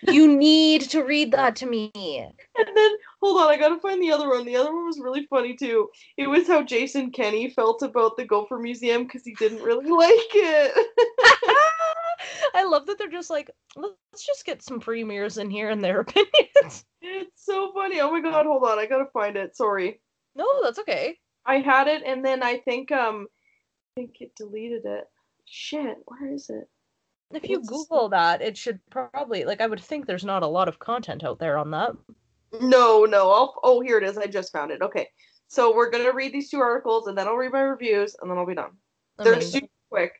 you 0.07 0.35
need 0.35 0.81
to 0.81 1.03
read 1.03 1.31
that 1.31 1.55
to 1.57 1.65
me. 1.65 1.91
And 1.95 2.67
then, 2.75 2.91
hold 3.21 3.41
on, 3.41 3.49
I 3.49 3.57
gotta 3.57 3.79
find 3.79 4.01
the 4.01 4.11
other 4.11 4.29
one. 4.29 4.45
The 4.45 4.55
other 4.55 4.73
one 4.73 4.85
was 4.85 4.99
really 4.99 5.25
funny 5.29 5.55
too. 5.55 5.89
It 6.17 6.27
was 6.27 6.47
how 6.47 6.63
Jason 6.63 7.11
Kenney 7.11 7.49
felt 7.49 7.81
about 7.81 8.17
the 8.17 8.25
Gopher 8.25 8.57
Museum 8.57 9.03
because 9.03 9.23
he 9.23 9.33
didn't 9.35 9.63
really 9.63 9.89
like 9.89 10.11
it. 10.33 10.87
I 12.55 12.63
love 12.63 12.85
that 12.85 12.97
they're 12.97 13.09
just 13.09 13.29
like, 13.29 13.51
let's 13.75 14.25
just 14.25 14.45
get 14.45 14.63
some 14.63 14.79
premiers 14.79 15.37
in 15.37 15.49
here 15.49 15.69
and 15.69 15.83
their 15.83 15.99
opinions. 16.01 16.85
It's 17.01 17.45
so 17.45 17.71
funny. 17.73 17.99
Oh 17.99 18.11
my 18.11 18.21
god, 18.21 18.45
hold 18.45 18.63
on. 18.63 18.79
I 18.79 18.85
gotta 18.85 19.09
find 19.13 19.35
it. 19.35 19.55
Sorry. 19.55 19.99
No, 20.35 20.45
that's 20.63 20.79
okay. 20.79 21.17
I 21.45 21.59
had 21.59 21.87
it 21.87 22.03
and 22.05 22.25
then 22.25 22.41
I 22.41 22.59
think 22.59 22.91
um 22.91 23.27
I 23.97 24.01
think 24.01 24.17
it 24.19 24.35
deleted 24.35 24.85
it. 24.85 25.05
Shit, 25.45 25.97
where 26.05 26.33
is 26.33 26.49
it? 26.49 26.67
If 27.35 27.49
you 27.49 27.61
Google 27.61 28.09
that, 28.09 28.41
it 28.41 28.57
should 28.57 28.79
probably 28.89 29.43
like 29.43 29.61
I 29.61 29.67
would 29.67 29.79
think 29.79 30.05
there's 30.05 30.23
not 30.23 30.43
a 30.43 30.47
lot 30.47 30.67
of 30.67 30.79
content 30.79 31.23
out 31.23 31.39
there 31.39 31.57
on 31.57 31.71
that. 31.71 31.91
No, 32.61 33.05
no. 33.05 33.31
I'll 33.31 33.59
oh 33.63 33.81
here 33.81 33.97
it 33.97 34.03
is. 34.03 34.17
I 34.17 34.27
just 34.27 34.51
found 34.51 34.71
it. 34.71 34.81
Okay. 34.81 35.07
So 35.47 35.75
we're 35.75 35.89
gonna 35.89 36.13
read 36.13 36.33
these 36.33 36.49
two 36.49 36.59
articles 36.59 37.07
and 37.07 37.17
then 37.17 37.27
I'll 37.27 37.35
read 37.35 37.51
my 37.51 37.61
reviews 37.61 38.15
and 38.21 38.29
then 38.29 38.37
I'll 38.37 38.45
be 38.45 38.55
done. 38.55 38.71
They're 39.17 39.41
super 39.41 39.67
quick. 39.89 40.13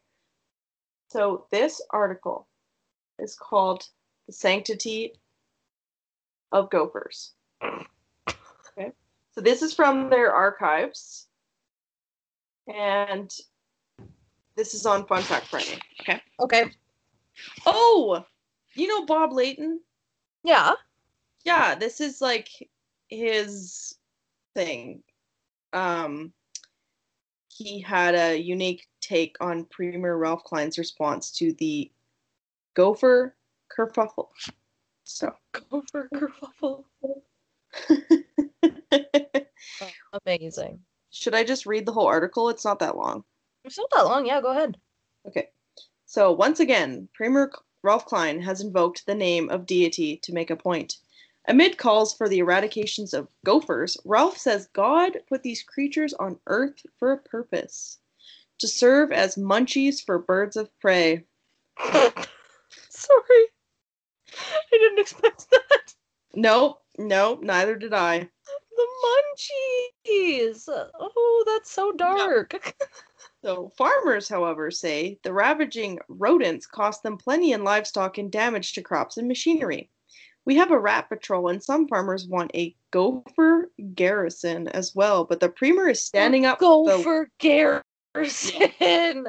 So 1.10 1.48
this 1.52 1.82
article 1.92 2.48
is 3.20 3.36
called 3.36 3.88
The 4.28 4.34
Sanctity 4.34 5.14
of 6.52 6.70
Gophers. 6.70 7.32
Okay. 7.64 8.92
So 9.32 9.42
this 9.42 9.62
is 9.62 9.74
from 9.74 10.10
their 10.10 10.34
archives. 10.34 11.28
And 12.68 13.32
this 14.56 14.74
is 14.74 14.86
on 14.86 15.06
Fun 15.06 15.22
Fact 15.22 15.48
Friday. 15.48 15.80
Okay. 16.02 16.22
Okay. 16.40 16.72
Oh, 17.66 18.24
you 18.76 18.88
know 18.88 19.06
Bob 19.06 19.34
Layton? 19.34 19.80
Yeah. 20.44 20.74
Yeah, 21.44 21.76
this 21.76 22.02
is 22.02 22.22
like 22.22 22.50
his 23.10 23.96
thing. 24.56 25.04
Um, 25.74 26.34
he 27.50 27.80
had 27.80 28.16
a 28.16 28.38
unique 28.38 28.88
take 29.02 29.38
on 29.40 29.66
Premier 29.66 30.16
Ralph 30.18 30.44
Klein's 30.44 30.78
response 30.78 31.32
to 31.32 31.54
the 31.54 31.92
gopher 32.74 33.36
kerfuffle. 33.76 34.30
So, 35.04 35.34
Gopher 35.70 36.10
kerfuffle. 36.14 36.84
Amazing. 40.26 40.80
should 41.12 41.36
I 41.36 41.44
just 41.44 41.66
read 41.66 41.86
the 41.86 41.92
whole 41.92 42.08
article? 42.08 42.50
It's 42.50 42.66
not 42.66 42.80
that 42.80 42.98
long. 42.98 43.24
It's 43.64 43.78
not 43.78 43.90
that 43.94 44.06
long. 44.06 44.26
Yeah, 44.26 44.42
go 44.42 44.52
ahead. 44.52 44.78
Okay. 45.28 45.50
So 46.16 46.32
once 46.32 46.62
again, 46.62 47.10
Premier 47.14 47.52
Ralph 47.84 48.06
Klein 48.06 48.40
has 48.40 48.62
invoked 48.62 49.06
the 49.06 49.14
name 49.14 49.50
of 49.50 49.66
deity 49.66 50.16
to 50.24 50.32
make 50.32 50.50
a 50.50 50.56
point. 50.56 50.96
Amid 51.46 51.78
calls 51.78 52.14
for 52.14 52.30
the 52.30 52.40
eradications 52.40 53.14
of 53.14 53.28
gophers, 53.44 53.98
Ralph 54.06 54.38
says 54.38 54.70
God 54.72 55.18
put 55.28 55.44
these 55.44 55.62
creatures 55.62 56.14
on 56.14 56.40
Earth 56.48 56.86
for 57.00 57.12
a 57.12 57.18
purpose 57.18 57.98
to 58.60 58.68
serve 58.70 59.12
as 59.12 59.36
munchies 59.36 60.02
for 60.02 60.18
birds 60.18 60.56
of 60.56 60.70
prey. 60.80 61.26
Sorry. 61.82 63.46
I 64.32 64.62
didn't 64.72 65.00
expect 65.00 65.50
that. 65.52 65.96
No, 66.34 66.78
no, 66.98 67.40
neither 67.42 67.76
did 67.76 67.94
I. 67.94 68.20
The 68.20 68.88
munchies. 69.04 70.70
Oh, 70.70 71.44
that's 71.46 71.72
so 71.72 71.92
dark. 71.92 72.74
So, 73.44 73.70
farmers, 73.78 74.28
however, 74.28 74.72
say 74.72 75.20
the 75.24 75.34
ravaging 75.34 76.00
rodents 76.08 76.66
cost 76.66 77.04
them 77.04 77.18
plenty 77.18 77.52
in 77.52 77.64
livestock 77.64 78.18
and 78.18 78.32
damage 78.32 78.74
to 78.74 78.82
crops 78.82 79.18
and 79.18 79.28
machinery. 79.28 79.90
We 80.46 80.56
have 80.56 80.72
a 80.72 80.80
rat 80.80 81.10
patrol, 81.10 81.50
and 81.50 81.64
some 81.64 81.88
farmers 81.88 82.28
want 82.28 82.52
a 82.54 82.76
gopher 82.92 83.72
garrison 83.96 84.68
as 84.68 84.94
well, 84.94 85.24
but 85.24 85.40
the 85.40 85.50
premier 85.50 85.90
is 85.90 86.06
standing 86.06 86.46
up. 86.46 86.60
Go 86.60 86.86
the- 86.86 87.04
Garrison. 87.40 89.28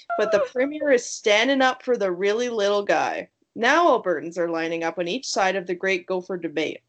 but 0.18 0.32
the 0.32 0.46
premier 0.50 0.90
is 0.92 1.04
standing 1.04 1.60
up 1.60 1.82
for 1.82 1.96
the 1.96 2.10
really 2.10 2.48
little 2.48 2.82
guy. 2.84 3.28
Now 3.54 3.88
Albertans 3.98 4.38
are 4.38 4.48
lining 4.48 4.82
up 4.82 4.98
on 4.98 5.08
each 5.08 5.26
side 5.26 5.56
of 5.56 5.66
the 5.66 5.74
great 5.74 6.06
gopher 6.06 6.36
debate. 6.36 6.80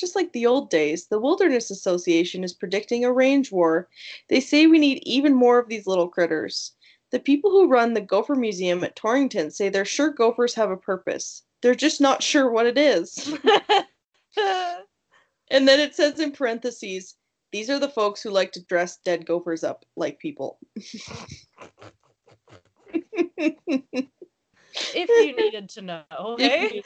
Just 0.00 0.16
like 0.16 0.32
the 0.32 0.46
old 0.46 0.70
days, 0.70 1.06
the 1.06 1.20
Wilderness 1.20 1.70
Association 1.70 2.42
is 2.42 2.54
predicting 2.54 3.04
a 3.04 3.12
range 3.12 3.52
war. 3.52 3.88
They 4.28 4.40
say 4.40 4.66
we 4.66 4.78
need 4.78 5.02
even 5.02 5.34
more 5.34 5.58
of 5.58 5.68
these 5.68 5.86
little 5.86 6.08
critters. 6.08 6.72
The 7.10 7.20
people 7.20 7.50
who 7.50 7.68
run 7.68 7.92
the 7.92 8.00
Gopher 8.00 8.34
Museum 8.34 8.82
at 8.82 8.96
Torrington 8.96 9.50
say 9.50 9.68
they're 9.68 9.84
sure 9.84 10.10
gophers 10.10 10.54
have 10.54 10.70
a 10.70 10.76
purpose. 10.76 11.42
They're 11.60 11.74
just 11.74 12.00
not 12.00 12.22
sure 12.22 12.50
what 12.50 12.66
it 12.66 12.78
is. 12.78 13.34
And 15.50 15.66
then 15.66 15.80
it 15.80 15.96
says 15.96 16.20
in 16.20 16.30
parentheses, 16.30 17.16
these 17.52 17.68
are 17.68 17.80
the 17.80 17.88
folks 17.88 18.22
who 18.22 18.30
like 18.30 18.52
to 18.52 18.64
dress 18.64 18.98
dead 18.98 19.26
gophers 19.26 19.64
up 19.64 19.84
like 19.96 20.20
people. 20.20 20.58
if 20.76 21.08
you 24.86 25.36
needed 25.36 25.68
to 25.70 25.82
know, 25.82 26.04
okay? 26.20 26.80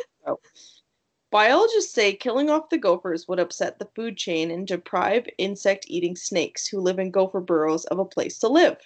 Biologists 1.35 1.93
say 1.93 2.15
killing 2.15 2.49
off 2.49 2.69
the 2.69 2.79
gophers 2.79 3.27
would 3.27 3.41
upset 3.41 3.81
the 3.81 3.89
food 3.97 4.17
chain 4.17 4.53
and 4.53 4.69
deprive 4.69 5.27
insect 5.37 5.85
eating 5.89 6.15
snakes 6.15 6.69
who 6.69 6.79
live 6.79 7.01
in 7.01 7.11
gopher 7.11 7.41
burrows 7.41 7.85
of 7.87 7.99
a 7.99 8.05
place 8.05 8.39
to 8.39 8.47
live. 8.47 8.77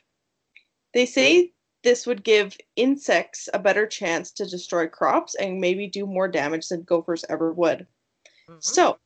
They 0.95 1.05
say 1.05 1.53
this 1.83 2.07
would 2.07 2.25
give 2.25 2.57
insects 2.75 3.51
a 3.53 3.59
better 3.59 3.87
chance 3.87 4.31
to 4.31 4.47
destroy 4.47 4.87
crops 4.87 5.35
and 5.35 5.61
maybe 5.61 5.89
do 5.89 6.07
more 6.07 6.27
damage 6.27 6.69
than 6.69 6.85
gophers 6.85 7.23
ever 7.29 7.53
would. 7.53 7.87
Mhm. 8.49 8.65
So, 8.65 8.99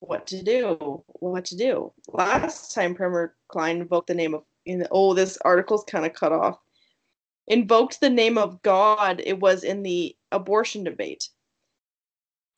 what 0.00 0.26
to 0.26 0.42
do? 0.42 1.04
What 1.06 1.44
to 1.44 1.56
do? 1.56 1.92
Last 2.08 2.74
time 2.74 2.96
Premier 2.96 3.36
Klein 3.46 3.80
invoked 3.80 4.08
the 4.08 4.14
name 4.14 4.34
of 4.34 4.44
in 4.66 4.88
oh 4.90 5.14
this 5.14 5.38
article's 5.44 5.84
kind 5.84 6.04
of 6.04 6.14
cut 6.14 6.32
off. 6.32 6.58
Invoked 7.46 8.00
the 8.00 8.10
name 8.10 8.36
of 8.36 8.60
God. 8.62 9.22
It 9.24 9.38
was 9.38 9.62
in 9.62 9.84
the 9.84 10.16
abortion 10.32 10.82
debate. 10.82 11.28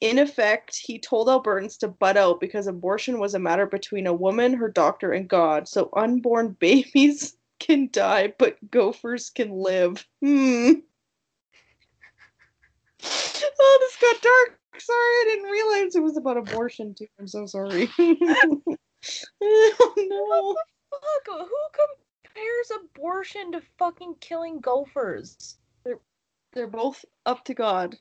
In 0.05 0.19
effect, 0.19 0.77
he 0.77 0.99
told 0.99 1.29
Albertans 1.29 1.79
to 1.79 1.89
butt 1.89 2.19
out 2.19 2.39
because 2.39 2.67
abortion 2.67 3.19
was 3.19 3.35
a 3.35 3.39
matter 3.39 3.65
between 3.65 4.07
a 4.07 4.13
woman, 4.13 4.53
her 4.53 4.69
doctor, 4.69 5.13
and 5.13 5.27
God. 5.27 5.67
So 5.67 5.89
unborn 5.97 6.53
babies 6.61 7.39
can 7.59 7.89
die, 7.91 8.35
but 8.39 8.59
gophers 8.71 9.31
can 9.31 9.51
live. 9.51 10.07
Hmm. 10.21 10.73
Oh, 13.67 13.79
this 13.81 13.97
got 13.97 14.23
dark. 14.23 14.59
Sorry, 14.79 14.99
I 14.99 15.25
didn't 15.29 15.51
realize 15.51 15.95
it 15.95 16.03
was 16.03 16.17
about 16.17 16.37
abortion 16.37 16.95
too. 16.95 17.07
I'm 17.19 17.27
so 17.27 17.47
sorry. 17.47 17.89
oh 17.99 18.75
no. 19.97 20.57
Fuck, 20.91 21.49
who 21.49 21.57
compares 22.25 22.71
abortion 22.83 23.53
to 23.53 23.63
fucking 23.79 24.17
killing 24.21 24.61
gophers? 24.61 25.57
They're 25.85 26.01
They're 26.53 26.67
both 26.67 27.05
up 27.27 27.45
to 27.45 27.55
God. 27.55 27.97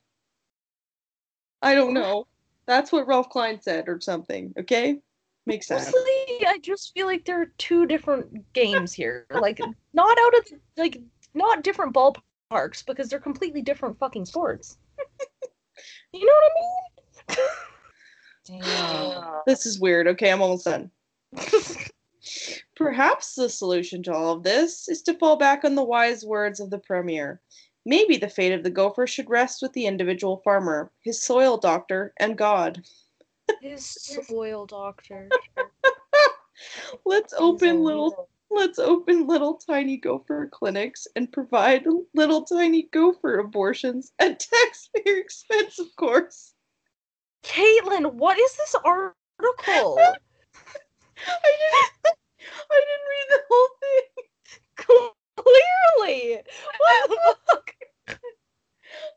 I 1.63 1.75
don't 1.75 1.93
know. 1.93 2.27
That's 2.65 2.91
what 2.91 3.07
Ralph 3.07 3.29
Klein 3.29 3.61
said 3.61 3.87
or 3.87 3.99
something, 3.99 4.53
okay? 4.59 4.99
Makes 5.45 5.67
sense. 5.67 5.87
Honestly, 5.87 6.47
I 6.47 6.59
just 6.61 6.93
feel 6.93 7.07
like 7.07 7.25
there 7.25 7.41
are 7.41 7.51
two 7.57 7.85
different 7.85 8.53
games 8.53 8.93
here. 8.93 9.25
Like, 9.31 9.59
not 9.93 10.17
out 10.17 10.37
of 10.37 10.45
the, 10.45 10.59
like, 10.77 11.01
not 11.33 11.63
different 11.63 11.93
ballparks 11.93 12.85
because 12.85 13.09
they're 13.09 13.19
completely 13.19 13.61
different 13.61 13.97
fucking 13.97 14.25
sports. 14.25 14.77
you 16.13 16.25
know 16.25 16.33
what 16.33 16.51
I 17.29 17.35
mean? 17.35 18.61
Damn. 18.61 19.41
This 19.47 19.65
is 19.65 19.79
weird. 19.79 20.07
Okay, 20.07 20.31
I'm 20.31 20.41
almost 20.41 20.65
done. 20.65 20.91
Perhaps 22.75 23.35
the 23.35 23.49
solution 23.49 24.03
to 24.03 24.13
all 24.13 24.33
of 24.33 24.43
this 24.43 24.87
is 24.87 25.01
to 25.03 25.13
fall 25.13 25.35
back 25.35 25.63
on 25.65 25.75
the 25.75 25.83
wise 25.83 26.23
words 26.23 26.59
of 26.59 26.69
the 26.69 26.79
Premier. 26.79 27.41
Maybe 27.85 28.17
the 28.17 28.29
fate 28.29 28.53
of 28.53 28.63
the 28.63 28.69
gopher 28.69 29.05
should 29.07 29.29
rest 29.29 29.61
with 29.61 29.73
the 29.73 29.85
individual 29.85 30.37
farmer, 30.37 30.91
his 31.01 31.21
soil 31.21 31.57
doctor, 31.57 32.13
and 32.17 32.37
God. 32.37 32.83
His 33.61 33.85
soil 33.85 34.65
doctor. 34.65 35.29
Let's 37.05 37.33
open 37.33 37.83
little 37.83 38.29
let's 38.51 38.77
open 38.77 39.25
little 39.27 39.55
tiny 39.55 39.97
gopher 39.97 40.47
clinics 40.51 41.07
and 41.15 41.31
provide 41.31 41.85
little 42.13 42.43
tiny 42.43 42.83
gopher 42.93 43.39
abortions 43.39 44.13
at 44.19 44.39
taxpayer 44.39 45.17
expense, 45.17 45.79
of 45.79 45.87
course. 45.95 46.53
Caitlin, 47.43 48.13
what 48.13 48.37
is 48.37 48.55
this 48.55 48.75
article? 48.85 49.15
I 49.99 50.13
didn't 51.59 52.15
I 52.69 52.81
didn't 52.85 53.07
read 53.09 53.27
the 53.29 53.41
whole 53.49 53.69
thing. 53.79 55.22
Clearly. 55.35 56.41
What 56.77 57.09
the 57.09 57.35
fuck? 57.47 57.75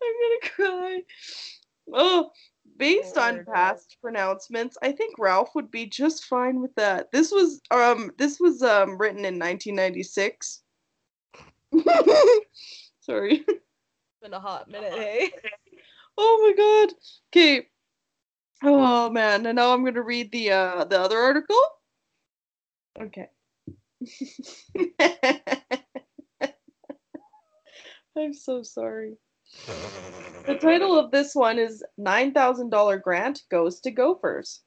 I'm 0.02 0.14
gonna 0.22 0.50
cry. 0.54 1.02
Oh, 1.92 2.30
based 2.78 3.16
on 3.18 3.44
past 3.52 3.96
pronouncements, 4.00 4.76
I 4.82 4.92
think 4.92 5.14
Ralph 5.18 5.54
would 5.54 5.70
be 5.70 5.86
just 5.86 6.24
fine 6.24 6.60
with 6.60 6.74
that. 6.76 7.10
This 7.12 7.30
was 7.30 7.60
um 7.70 8.10
this 8.18 8.40
was 8.40 8.62
um 8.62 8.98
written 8.98 9.24
in 9.24 9.38
1996. 9.38 10.62
Sorry. 13.00 13.44
It's 13.46 13.60
Been 14.22 14.34
a 14.34 14.40
hot 14.40 14.68
minute, 14.70 14.92
hey? 14.92 15.30
Oh 16.18 16.54
my 16.56 16.56
god. 16.56 16.94
Okay. 17.30 17.66
Oh 18.62 19.10
man, 19.10 19.44
and 19.46 19.56
now 19.56 19.72
I'm 19.72 19.84
gonna 19.84 20.02
read 20.02 20.32
the 20.32 20.52
uh 20.52 20.84
the 20.84 20.98
other 21.00 21.18
article. 21.18 21.60
Okay. 23.00 23.28
I'm 28.16 28.32
so 28.34 28.62
sorry. 28.62 29.16
The 30.46 30.58
title 30.60 30.98
of 30.98 31.10
this 31.10 31.34
one 31.34 31.58
is 31.58 31.84
$9,000 32.00 33.02
grant 33.02 33.42
goes 33.50 33.80
to 33.80 33.90
gophers. 33.90 34.62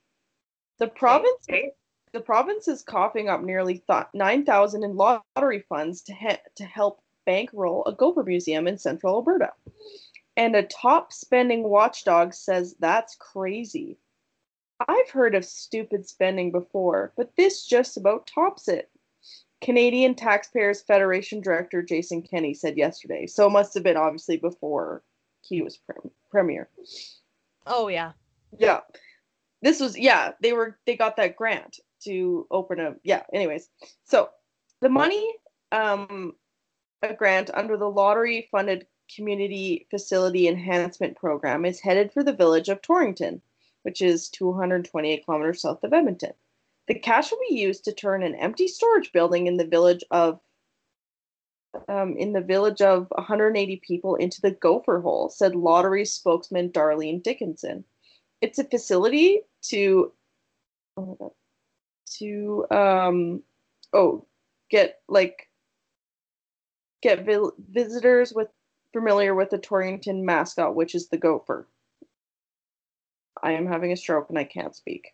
The 0.77 0.87
province 0.87 1.45
Okay. 1.49 1.71
the 2.11 2.21
province 2.21 2.67
is 2.67 2.81
coughing 2.81 3.29
up 3.29 3.41
nearly 3.43 3.83
th- 3.87 4.07
9,000 4.13 4.83
in 4.83 4.95
lottery 4.95 5.59
funds 5.69 6.01
to 6.03 6.13
he- 6.13 6.37
to 6.55 6.65
help 6.65 7.01
bankroll 7.25 7.83
a 7.85 7.93
gopher 7.93 8.23
museum 8.23 8.67
in 8.67 8.77
central 8.77 9.15
Alberta. 9.15 9.53
And 10.37 10.55
a 10.55 10.63
top 10.63 11.11
spending 11.11 11.63
watchdog 11.63 12.33
says 12.33 12.75
that's 12.79 13.15
crazy. 13.15 13.99
I've 14.87 15.09
heard 15.09 15.35
of 15.35 15.43
stupid 15.45 16.07
spending 16.07 16.51
before, 16.51 17.13
but 17.17 17.35
this 17.35 17.65
just 17.65 17.97
about 17.97 18.25
tops 18.27 18.67
it. 18.67 18.89
Canadian 19.61 20.15
Taxpayers 20.15 20.81
Federation 20.81 21.41
Director 21.41 21.81
Jason 21.81 22.21
Kenney 22.21 22.53
said 22.53 22.77
yesterday. 22.77 23.27
So 23.27 23.47
it 23.47 23.51
must 23.51 23.73
have 23.73 23.83
been 23.83 23.97
obviously 23.97 24.37
before 24.37 25.03
he 25.41 25.61
was 25.61 25.77
prem- 25.77 26.11
premier. 26.29 26.69
Oh 27.67 27.87
yeah. 27.87 28.13
Yeah. 28.57 28.81
This 29.61 29.79
was 29.79 29.97
yeah, 29.97 30.31
they 30.41 30.53
were 30.53 30.77
they 30.85 30.95
got 30.95 31.17
that 31.17 31.35
grant 31.35 31.79
to 32.05 32.47
open 32.49 32.79
a 32.79 32.95
yeah, 33.03 33.23
anyways. 33.33 33.69
So 34.05 34.29
the 34.81 34.89
money 34.89 35.33
um 35.71 36.33
a 37.01 37.13
grant 37.13 37.49
under 37.53 37.77
the 37.77 37.89
lottery 37.89 38.47
funded 38.51 38.87
community 39.13 39.87
facility 39.89 40.47
enhancement 40.47 41.17
program 41.17 41.65
is 41.65 41.79
headed 41.79 42.11
for 42.13 42.23
the 42.23 42.33
village 42.33 42.69
of 42.69 42.81
Torrington, 42.81 43.41
which 43.81 44.01
is 44.01 44.29
228 44.29 45.25
kilometers 45.25 45.61
south 45.61 45.83
of 45.83 45.93
Edmonton. 45.93 46.33
The 46.89 46.99
cash 46.99 47.31
will 47.31 47.39
be 47.49 47.55
used 47.55 47.85
to 47.85 47.93
turn 47.93 48.23
an 48.23 48.35
empty 48.35 48.67
storage 48.67 49.13
building 49.13 49.47
in 49.47 49.55
the 49.55 49.65
village 49.65 50.03
of 50.11 50.41
um, 51.87 52.17
in 52.17 52.33
the 52.33 52.41
village 52.41 52.81
of 52.81 53.07
180 53.11 53.81
people 53.87 54.15
into 54.15 54.41
the 54.41 54.51
gopher 54.51 54.99
hole, 54.99 55.29
said 55.29 55.55
lottery 55.55 56.03
spokesman 56.03 56.71
Darlene 56.71 57.23
Dickinson 57.23 57.85
it's 58.41 58.59
a 58.59 58.63
facility 58.63 59.41
to 59.61 60.11
oh 60.97 61.33
to 62.17 62.65
um 62.71 63.43
oh 63.93 64.25
get 64.69 64.99
like 65.07 65.49
get 67.01 67.25
visitors 67.69 68.33
with 68.33 68.47
familiar 68.93 69.35
with 69.35 69.49
the 69.49 69.57
Torrington 69.57 70.25
mascot 70.25 70.75
which 70.75 70.95
is 70.95 71.09
the 71.09 71.17
gopher. 71.17 71.67
I 73.41 73.53
am 73.53 73.67
having 73.67 73.91
a 73.91 73.97
stroke 73.97 74.29
and 74.29 74.37
I 74.37 74.43
can't 74.43 74.75
speak. 74.75 75.13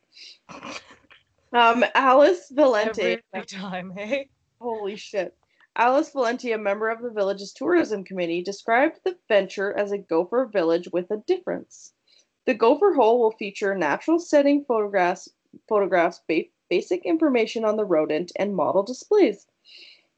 Um 1.53 1.85
Alice 1.93 2.51
Valente 2.53 3.19
Every 3.33 3.45
time, 3.45 3.91
hey. 3.95 4.29
Holy 4.59 4.95
shit. 4.95 5.35
Alice 5.77 6.11
Valenti, 6.11 6.53
a 6.53 6.57
member 6.57 6.89
of 6.89 7.01
the 7.01 7.09
village's 7.09 7.51
tourism 7.51 8.03
committee, 8.03 8.41
described 8.41 8.99
the 9.03 9.17
venture 9.27 9.77
as 9.77 9.91
a 9.91 9.97
gopher 9.97 10.45
village 10.45 10.87
with 10.93 11.11
a 11.11 11.17
difference. 11.17 11.93
The 12.45 12.53
gopher 12.53 12.93
hole 12.93 13.19
will 13.19 13.31
feature 13.31 13.75
natural 13.75 14.19
setting 14.19 14.63
photographs, 14.65 15.29
photographs, 15.67 16.21
ba- 16.27 16.45
basic 16.69 17.05
information 17.05 17.65
on 17.65 17.75
the 17.75 17.85
rodent, 17.85 18.31
and 18.37 18.55
model 18.55 18.83
displays. 18.83 19.47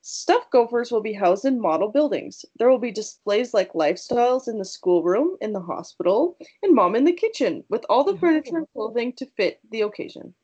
Stuffed 0.02 0.52
gophers 0.52 0.92
will 0.92 1.02
be 1.02 1.14
housed 1.14 1.44
in 1.44 1.60
model 1.60 1.90
buildings. 1.90 2.46
There 2.58 2.70
will 2.70 2.78
be 2.78 2.92
displays 2.92 3.54
like 3.54 3.74
lifestyles 3.74 4.48
in 4.48 4.58
the 4.58 4.66
schoolroom, 4.66 5.38
in 5.42 5.54
the 5.54 5.60
hospital, 5.60 6.38
and 6.62 6.74
mom 6.74 6.96
in 6.96 7.04
the 7.04 7.14
kitchen, 7.14 7.64
with 7.68 7.86
all 7.90 8.04
the 8.04 8.18
furniture 8.18 8.58
and 8.58 8.68
clothing 8.74 9.14
to 9.14 9.26
fit 9.26 9.60
the 9.70 9.82
occasion. 9.82 10.36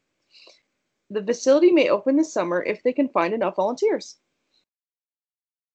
The 1.13 1.23
facility 1.23 1.71
may 1.71 1.89
open 1.89 2.17
this 2.17 2.33
summer 2.33 2.63
if 2.63 2.81
they 2.81 2.91
can 2.91 3.07
find 3.07 3.35
enough 3.35 3.57
volunteers. 3.57 4.17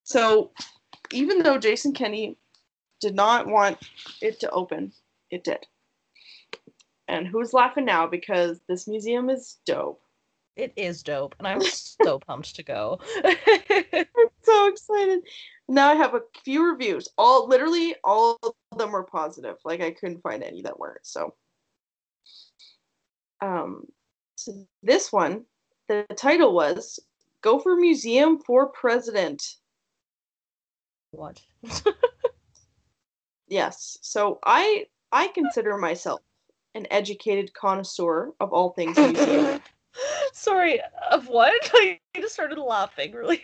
So, 0.03 0.51
even 1.13 1.43
though 1.43 1.57
Jason 1.57 1.93
Kenney 1.93 2.37
did 2.99 3.15
not 3.15 3.47
want 3.47 3.77
it 4.21 4.41
to 4.41 4.49
open, 4.49 4.91
it 5.31 5.45
did. 5.45 5.65
And 7.07 7.25
who's 7.25 7.53
laughing 7.53 7.85
now 7.85 8.05
because 8.05 8.59
this 8.67 8.85
museum 8.85 9.29
is 9.29 9.59
dope. 9.65 10.01
It 10.57 10.73
is 10.75 11.03
dope, 11.03 11.35
and 11.39 11.47
I'm 11.47 11.61
so 12.03 12.19
pumped 12.19 12.55
to 12.57 12.63
go. 12.63 12.99
I'm 13.23 14.05
so 14.41 14.67
excited. 14.67 15.21
Now 15.69 15.89
I 15.89 15.95
have 15.95 16.15
a 16.15 16.21
few 16.43 16.69
reviews. 16.69 17.07
All 17.17 17.47
literally 17.47 17.95
all 18.03 18.37
of 18.43 18.77
them 18.77 18.91
were 18.91 19.03
positive. 19.03 19.55
Like 19.63 19.79
I 19.79 19.91
couldn't 19.91 20.21
find 20.21 20.43
any 20.43 20.63
that 20.63 20.77
weren't. 20.77 21.05
So 21.05 21.33
um 23.41 23.85
so 24.39 24.67
this 24.81 25.11
one, 25.11 25.45
the 25.87 26.05
title 26.15 26.53
was 26.53 26.99
Gopher 27.41 27.75
Museum 27.75 28.39
for 28.39 28.69
President. 28.69 29.55
what? 31.11 31.41
Yes. 33.49 33.97
So 34.01 34.39
I 34.45 34.85
I 35.11 35.27
consider 35.29 35.75
myself 35.77 36.21
an 36.75 36.85
educated 36.91 37.53
connoisseur 37.53 38.31
of 38.39 38.53
all 38.53 38.69
things 38.73 38.95
museum. 38.95 39.59
Sorry, 40.33 40.79
of 41.09 41.27
what? 41.27 41.53
I 41.73 41.99
just 42.15 42.35
started 42.35 42.59
laughing 42.59 43.11
really. 43.11 43.41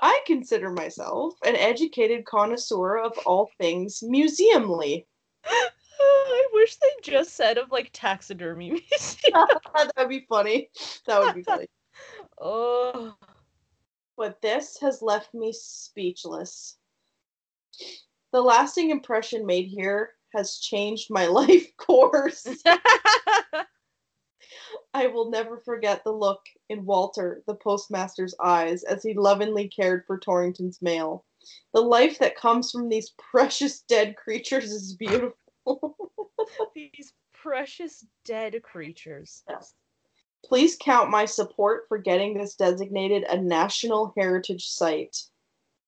I 0.00 0.20
consider 0.26 0.70
myself 0.70 1.34
an 1.44 1.54
educated 1.54 2.24
connoisseur 2.24 2.98
of 2.98 3.16
all 3.24 3.50
things 3.58 4.02
museumly. 4.02 5.06
I 6.00 6.48
wish 6.52 6.76
they 6.76 7.10
just 7.10 7.34
said 7.34 7.58
of 7.58 7.70
like 7.70 7.90
taxidermy 7.92 8.70
museum. 8.90 9.46
That'd 9.74 10.08
be 10.08 10.26
funny. 10.28 10.70
That 11.06 11.20
would 11.20 11.34
be 11.34 11.42
funny. 11.42 11.66
oh, 12.40 13.14
But 14.16 14.40
this 14.42 14.78
has 14.80 15.02
left 15.02 15.34
me 15.34 15.52
speechless. 15.52 16.76
The 18.32 18.42
lasting 18.42 18.90
impression 18.90 19.46
made 19.46 19.66
here 19.66 20.14
has 20.34 20.58
changed 20.58 21.10
my 21.10 21.26
life 21.26 21.74
course. 21.76 22.46
I 24.94 25.06
will 25.06 25.30
never 25.30 25.58
forget 25.58 26.02
the 26.04 26.12
look 26.12 26.40
in 26.68 26.84
Walter, 26.84 27.42
the 27.46 27.54
postmaster's 27.54 28.34
eyes, 28.42 28.82
as 28.84 29.02
he 29.02 29.14
lovingly 29.14 29.68
cared 29.68 30.04
for 30.06 30.18
Torrington's 30.18 30.82
mail. 30.82 31.24
The 31.72 31.80
life 31.80 32.18
that 32.18 32.36
comes 32.36 32.70
from 32.70 32.88
these 32.88 33.12
precious 33.18 33.80
dead 33.82 34.16
creatures 34.16 34.70
is 34.70 34.94
beautiful. 34.94 35.36
these 36.74 37.12
precious 37.34 38.04
dead 38.24 38.62
creatures. 38.62 39.42
yes. 39.48 39.74
Please 40.44 40.76
count 40.80 41.10
my 41.10 41.24
support 41.24 41.84
for 41.88 41.98
getting 41.98 42.38
this 42.38 42.54
designated 42.54 43.24
a 43.24 43.36
National 43.36 44.12
Heritage 44.16 44.68
Site. 44.68 45.16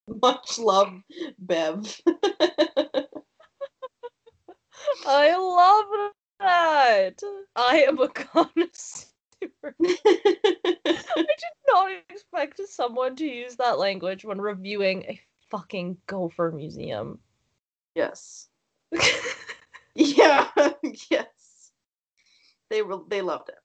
Much 0.22 0.58
love, 0.58 0.92
Bev. 1.38 2.00
I 5.06 5.36
love 5.36 6.12
that. 6.40 7.22
I 7.54 7.82
am 7.82 8.00
a 8.00 8.08
connoisseur. 8.08 9.06
I 9.82 10.96
did 11.16 11.56
not 11.68 11.92
expect 12.10 12.60
someone 12.68 13.14
to 13.16 13.26
use 13.26 13.56
that 13.56 13.78
language 13.78 14.24
when 14.24 14.40
reviewing 14.40 15.04
a 15.04 15.20
fucking 15.50 15.98
gopher 16.06 16.50
museum. 16.54 17.20
yes. 17.94 18.48
Yeah, 19.94 20.48
yes. 21.10 21.72
They 22.70 22.82
were 22.82 23.00
they 23.08 23.22
loved 23.22 23.48
it. 23.50 23.58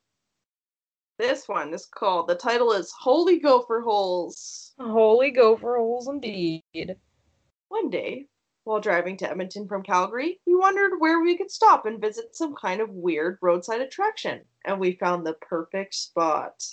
This 1.18 1.48
one 1.48 1.74
is 1.74 1.86
called 1.86 2.28
the 2.28 2.36
title 2.36 2.72
is 2.74 2.92
Holy 2.92 3.40
Gopher 3.40 3.82
Holes. 3.82 4.74
Holy 4.80 5.32
gopher 5.32 5.78
holes 5.78 6.08
indeed. 6.10 6.98
One 7.70 7.90
day, 7.92 8.28
while 8.64 8.82
driving 8.82 9.16
to 9.18 9.30
Edmonton 9.30 9.68
from 9.68 9.84
Calgary, 9.84 10.42
we 10.48 10.56
wondered 10.56 11.00
where 11.00 11.22
we 11.22 11.38
could 11.38 11.52
stop 11.52 11.86
and 11.86 12.02
visit 12.02 12.36
some 12.36 12.56
kind 12.56 12.82
of 12.82 12.90
weird 12.90 13.38
roadside 13.42 13.82
attraction, 13.82 14.48
and 14.66 14.80
we 14.80 14.96
found 14.98 15.26
the 15.26 15.36
perfect 15.36 15.94
spot. 15.94 16.66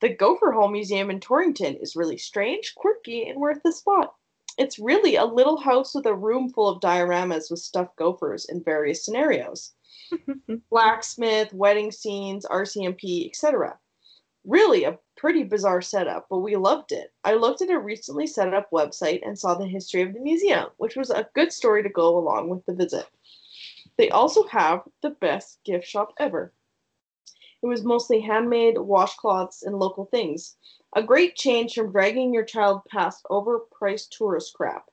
The 0.00 0.08
Gopher 0.08 0.50
Hole 0.50 0.68
Museum 0.68 1.08
in 1.08 1.20
Torrington 1.20 1.76
is 1.76 1.94
really 1.94 2.18
strange, 2.18 2.74
quirky, 2.74 3.28
and 3.28 3.40
worth 3.40 3.62
the 3.62 3.72
spot. 3.72 4.15
It's 4.58 4.78
really 4.78 5.16
a 5.16 5.24
little 5.24 5.58
house 5.58 5.94
with 5.94 6.06
a 6.06 6.14
room 6.14 6.50
full 6.50 6.68
of 6.68 6.80
dioramas 6.80 7.50
with 7.50 7.60
stuffed 7.60 7.96
gophers 7.96 8.46
in 8.46 8.62
various 8.62 9.04
scenarios 9.04 9.74
blacksmith, 10.70 11.52
wedding 11.52 11.92
scenes, 11.92 12.46
RCMP, 12.46 13.28
etc. 13.28 13.78
Really 14.44 14.84
a 14.84 14.98
pretty 15.16 15.42
bizarre 15.42 15.82
setup, 15.82 16.26
but 16.30 16.38
we 16.38 16.56
loved 16.56 16.92
it. 16.92 17.12
I 17.24 17.34
looked 17.34 17.62
at 17.62 17.70
a 17.70 17.78
recently 17.78 18.26
set 18.26 18.54
up 18.54 18.70
website 18.70 19.26
and 19.26 19.38
saw 19.38 19.54
the 19.54 19.66
history 19.66 20.02
of 20.02 20.14
the 20.14 20.20
museum, 20.20 20.68
which 20.76 20.96
was 20.96 21.10
a 21.10 21.28
good 21.34 21.52
story 21.52 21.82
to 21.82 21.88
go 21.88 22.16
along 22.16 22.48
with 22.48 22.64
the 22.66 22.74
visit. 22.74 23.06
They 23.96 24.10
also 24.10 24.44
have 24.44 24.82
the 25.02 25.10
best 25.10 25.58
gift 25.64 25.86
shop 25.86 26.12
ever. 26.18 26.52
It 27.62 27.66
was 27.66 27.82
mostly 27.82 28.20
handmade 28.20 28.76
washcloths 28.76 29.62
and 29.62 29.78
local 29.78 30.04
things. 30.04 30.56
A 30.96 31.02
great 31.02 31.36
change 31.36 31.74
from 31.74 31.92
dragging 31.92 32.32
your 32.32 32.42
child 32.44 32.80
past 32.90 33.22
overpriced 33.30 34.08
tourist 34.16 34.54
crap. 34.54 34.86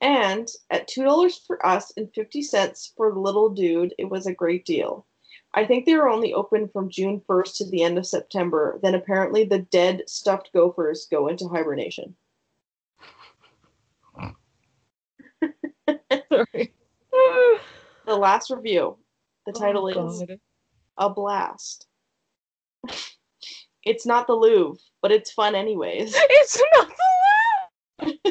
And 0.00 0.48
at 0.68 0.88
$2 0.88 1.46
for 1.46 1.64
us 1.64 1.92
and 1.96 2.12
50 2.12 2.42
cents 2.42 2.92
for 2.96 3.12
the 3.12 3.20
little 3.20 3.48
dude, 3.48 3.94
it 3.98 4.10
was 4.10 4.26
a 4.26 4.34
great 4.34 4.66
deal. 4.66 5.06
I 5.54 5.64
think 5.64 5.86
they 5.86 5.94
were 5.94 6.08
only 6.08 6.34
open 6.34 6.66
from 6.66 6.90
June 6.90 7.22
1st 7.28 7.56
to 7.58 7.70
the 7.70 7.84
end 7.84 7.98
of 7.98 8.06
September. 8.06 8.80
Then 8.82 8.96
apparently 8.96 9.44
the 9.44 9.60
dead 9.60 10.02
stuffed 10.08 10.50
gophers 10.52 11.06
go 11.08 11.28
into 11.28 11.46
hibernation. 11.46 12.16
Sorry. 16.28 16.74
The 18.04 18.16
last 18.16 18.50
review. 18.50 18.98
The 19.46 19.52
oh 19.54 19.60
title 19.60 19.84
Oh, 19.96 20.08
is 20.08 20.24
God. 20.26 20.40
A 20.98 21.08
Blast. 21.08 21.86
it's 23.84 24.04
not 24.04 24.26
the 24.26 24.32
Louvre, 24.34 24.80
but 25.02 25.12
it's 25.12 25.32
fun 25.32 25.54
anyways. 25.54 26.14
It's 26.30 26.62
not 26.76 26.88
the 28.00 28.22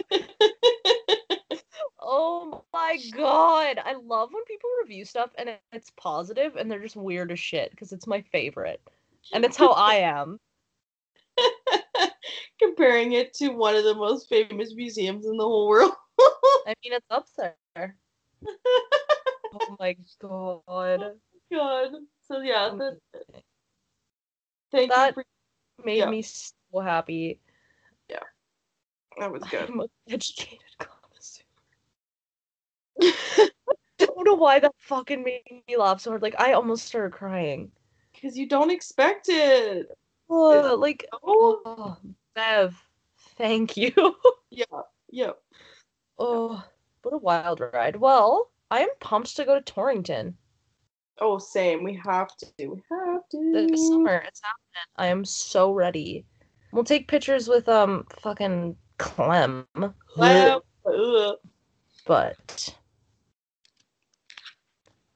Oh 2.03 2.63
my 2.74 2.97
god. 3.15 3.80
I 3.86 3.93
love 4.03 4.30
when 4.34 4.43
people 4.45 4.69
review 4.82 5.05
stuff 5.05 5.30
and 5.38 5.51
it's 5.72 5.91
positive 5.97 6.55
and 6.55 6.69
they're 6.69 6.82
just 6.82 6.95
weird 6.95 7.32
as 7.32 7.39
shit 7.39 7.69
because 7.72 7.91
it's 7.91 8.07
my 8.07 8.22
favorite. 8.32 8.82
And 9.34 9.45
it's 9.45 9.55
how 9.57 9.69
I 9.72 9.95
am. 9.95 10.39
Comparing 12.59 13.13
it 13.13 13.34
to 13.36 13.49
one 13.49 13.76
of 13.76 13.84
the 13.84 13.93
most 13.95 14.28
famous 14.30 14.74
museums 14.74 15.26
in 15.26 15.38
the 15.38 15.43
whole 15.43 15.67
world. 15.67 15.93
I 16.67 16.74
mean, 16.84 16.93
it's 16.93 17.05
up 17.11 17.26
there. 17.38 17.95
Oh 19.53 19.76
my 19.80 19.95
god. 20.19 20.61
Oh 20.67 21.13
god. 21.51 21.91
So 22.28 22.39
yeah, 22.41 22.72
that, 22.78 22.97
thank 24.72 24.91
That- 24.91 25.09
you 25.09 25.13
for 25.13 25.26
Made 25.86 25.97
Yeah. 25.99 26.09
me 26.09 26.24
so 26.72 26.80
happy. 26.80 27.39
Yeah, 28.09 28.19
that 29.19 29.32
was 29.32 29.43
good. 29.43 29.69
I'm 29.69 29.80
an 29.80 29.88
educated 30.09 30.59
connoisseur. 30.80 31.43
don't 33.99 34.26
know 34.26 34.36
why 34.36 34.59
that 34.59 34.74
fucking 34.78 35.24
made 35.24 35.63
me 35.67 35.78
laugh 35.78 36.01
so 36.01 36.11
hard. 36.11 36.22
Like 36.22 36.39
I 36.39 36.53
almost 36.53 36.86
started 36.86 37.13
crying. 37.13 37.72
Because 38.13 38.38
you 38.38 38.47
don't 38.47 38.72
expect 38.72 39.28
it. 39.30 39.88
Oh, 40.30 40.78
like 40.80 41.05
Oh, 41.24 41.61
oh, 41.65 41.97
Bev, 42.36 42.82
thank 43.38 43.76
you. 43.78 43.91
yeah, 44.49 44.65
yeah. 45.09 45.32
oh, 46.17 46.63
what 47.01 47.13
a 47.13 47.17
wild 47.17 47.59
ride. 47.59 47.95
Well, 47.95 48.49
I 48.69 48.82
am 48.82 48.89
pumped 48.99 49.36
to 49.36 49.45
go 49.45 49.55
to 49.55 49.61
Torrington 49.61 50.38
Oh, 51.22 51.38
same. 51.38 51.84
We 51.84 51.93
have 52.03 52.36
to. 52.38 52.47
We 52.67 52.82
have 52.89 53.30
to. 53.30 53.51
this 53.53 53.88
summer. 53.89 54.24
It's 54.28 54.41
happening. 54.41 54.88
I 54.95 55.07
am 55.07 55.24
so 55.24 55.72
ready. 55.72 56.26
We'll 56.72 56.84
take 56.84 57.07
pictures 57.07 57.47
with 57.47 57.67
um 57.67 58.05
fucking 58.22 58.76
Clem. 58.97 59.67
Ugh. 59.76 61.38
But 62.05 62.76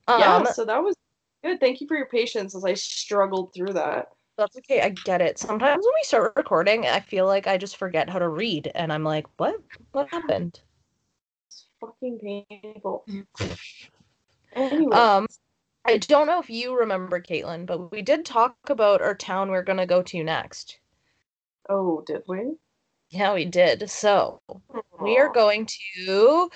yeah, 0.07 0.35
um, 0.35 0.47
so 0.53 0.65
that 0.65 0.83
was 0.83 0.95
good. 1.43 1.59
Thank 1.59 1.81
you 1.81 1.87
for 1.87 1.97
your 1.97 2.07
patience 2.07 2.55
as 2.55 2.63
I 2.63 2.73
struggled 2.73 3.53
through 3.53 3.73
that. 3.73 4.09
That's 4.37 4.57
okay. 4.57 4.81
I 4.81 4.89
get 4.89 5.21
it. 5.21 5.39
Sometimes 5.39 5.83
when 5.85 5.93
we 5.93 6.03
start 6.03 6.33
recording, 6.35 6.85
I 6.85 6.99
feel 6.99 7.25
like 7.25 7.47
I 7.47 7.57
just 7.57 7.77
forget 7.77 8.09
how 8.09 8.19
to 8.19 8.27
read, 8.27 8.71
and 8.75 8.91
I'm 8.91 9.03
like, 9.03 9.25
"What? 9.37 9.55
What 9.93 10.09
happened?" 10.11 10.59
It's 11.47 11.67
fucking 11.79 12.45
painful. 12.51 13.05
Anyway, 14.53 14.95
Um, 14.95 15.27
I 15.83 15.97
don't 15.97 16.27
know 16.27 16.39
if 16.39 16.49
you 16.49 16.79
remember, 16.79 17.19
Caitlin, 17.19 17.65
but 17.65 17.91
we 17.91 18.01
did 18.01 18.23
talk 18.25 18.55
about 18.69 19.01
our 19.01 19.13
town 19.13 19.51
we're 19.51 19.63
gonna 19.63 19.85
go 19.85 20.01
to 20.01 20.23
next. 20.23 20.79
Oh, 21.69 22.03
did 22.05 22.23
we? 22.27 22.53
Yeah, 23.09 23.33
we 23.33 23.45
did. 23.45 23.89
So 23.89 24.41
we 25.01 25.17
are 25.17 25.31
going 25.31 25.67
to 26.05 26.49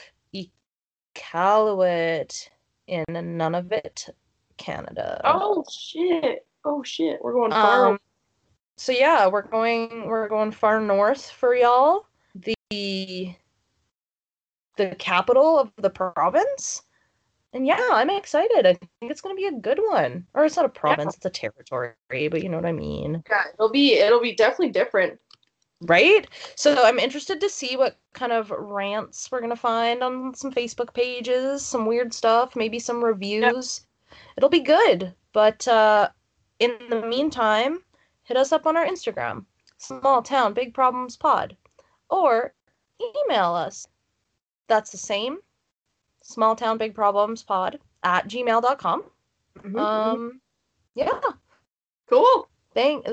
Iqaluit 1.16 2.50
in 2.88 3.06
Nunavut, 3.10 4.10
Canada. 4.58 5.22
Oh 5.24 5.64
shit! 5.72 6.46
Oh 6.66 6.84
shit! 6.84 7.20
We're 7.22 7.34
going 7.34 7.52
far. 7.52 7.92
Um, 7.92 8.00
so 8.78 8.92
yeah, 8.92 9.28
we're 9.28 9.44
going 9.44 10.08
we're 10.08 10.28
going 10.28 10.52
far 10.52 10.82
north 10.82 11.30
for 11.30 11.56
y'all. 11.56 12.08
The 12.36 13.36
the 14.78 14.96
capital 14.98 15.60
of 15.60 15.72
the 15.78 15.90
province. 15.90 16.84
And 17.54 17.66
yeah, 17.66 17.90
I'm 17.92 18.10
excited. 18.12 18.66
I 18.68 18.74
think 18.74 19.12
it's 19.12 19.22
gonna 19.22 19.36
be 19.36 19.48
a 19.48 19.52
good 19.52 19.80
one. 19.80 20.26
Or 20.34 20.46
it's 20.46 20.56
not 20.56 20.66
a 20.66 20.70
province, 20.70 21.16
it's 21.16 21.26
a 21.26 21.30
territory, 21.30 21.94
but 22.10 22.44
you 22.44 22.50
know 22.50 22.58
what 22.58 22.66
I 22.66 22.72
mean. 22.72 23.24
yeah, 23.30 23.46
it'll 23.54 23.72
be 23.72 23.94
it'll 23.94 24.22
be 24.22 24.36
definitely 24.36 24.70
different. 24.70 25.20
Right? 25.82 26.28
So 26.56 26.84
I'm 26.84 27.00
interested 27.00 27.40
to 27.40 27.50
see 27.50 27.78
what 27.78 27.98
kind 28.14 28.32
of 28.34 28.52
rants 28.52 29.32
we're 29.32 29.42
gonna 29.42 29.56
find 29.56 30.04
on 30.04 30.36
some 30.36 30.52
Facebook 30.52 30.94
pages, 30.94 31.66
some 31.66 31.86
weird 31.86 32.14
stuff, 32.14 32.56
maybe 32.56 32.80
some 32.80 33.04
reviews. 33.04 33.86
It'll 34.38 34.50
be 34.50 34.60
good. 34.60 35.16
But 35.34 35.68
uh 35.68 36.10
in 36.60 36.78
the 36.90 37.02
meantime, 37.02 37.80
hit 38.24 38.38
us 38.38 38.52
up 38.52 38.68
on 38.68 38.78
our 38.78 38.86
Instagram, 38.86 39.46
small 39.78 40.22
town 40.22 40.54
big 40.54 40.74
problems 40.74 41.18
pod, 41.18 41.56
or 42.10 42.54
email 43.02 43.56
us. 43.56 43.88
That's 44.68 44.92
the 44.92 44.98
same, 44.98 45.40
small 46.30 46.56
town 46.56 46.78
big 46.78 46.94
problems 46.94 47.44
pod 47.44 47.80
at 48.04 48.28
gmail.com. 48.28 49.04
Mhm, 49.58 49.72
mhm. 49.74 49.80
Um, 49.80 50.42
yeah, 50.96 51.20
cool. 52.10 52.48
thank. 52.74 53.06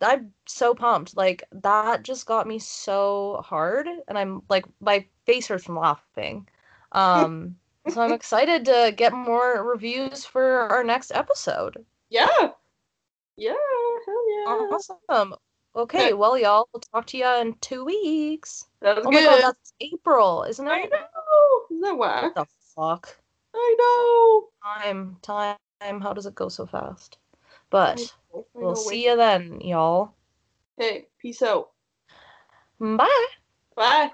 I'm 0.00 0.32
so 0.46 0.74
pumped. 0.74 1.16
Like 1.16 1.44
that 1.52 2.02
just 2.02 2.24
got 2.26 2.46
me 2.46 2.58
so 2.58 3.42
hard, 3.44 3.86
and 4.08 4.16
I'm 4.16 4.42
like 4.48 4.64
my 4.80 5.04
face 5.26 5.48
hurts 5.48 5.64
from 5.64 5.78
laughing. 5.78 6.48
Um, 6.92 7.56
so 7.88 8.00
I'm 8.00 8.12
excited 8.20 8.64
to 8.66 8.94
get 8.96 9.12
more 9.12 9.62
reviews 9.62 10.24
for 10.24 10.42
our 10.72 10.82
next 10.84 11.10
episode. 11.12 11.84
Yeah. 12.08 12.26
Yeah. 13.36 13.52
Hell 14.06 14.30
yeah. 14.30 14.68
Awesome. 14.72 15.34
Okay, 15.76 16.14
well, 16.14 16.36
y'all, 16.36 16.68
we'll 16.72 16.80
talk 16.80 17.06
to 17.06 17.16
you 17.16 17.26
in 17.40 17.54
two 17.60 17.84
weeks. 17.84 18.64
That 18.80 18.96
was 18.96 19.06
Oh 19.06 19.10
my 19.12 19.20
good. 19.20 19.26
god, 19.42 19.42
that's 19.42 19.72
April, 19.80 20.42
isn't 20.42 20.66
it? 20.66 20.70
I 20.70 20.82
know. 20.86 21.66
Isn't 21.70 21.98
that? 21.98 22.48
I 22.82 23.76
know. 23.78 24.48
Time, 24.62 25.16
time. 25.22 25.56
How 26.00 26.12
does 26.12 26.26
it 26.26 26.34
go 26.34 26.48
so 26.48 26.66
fast? 26.66 27.18
But 27.70 27.98
I 27.98 28.10
know, 28.32 28.46
we'll 28.54 28.76
see 28.76 29.04
you 29.04 29.16
then, 29.16 29.60
y'all. 29.60 30.14
Hey, 30.76 31.06
peace 31.18 31.42
out. 31.42 31.70
Bye. 32.78 33.26
Bye. 33.76 34.10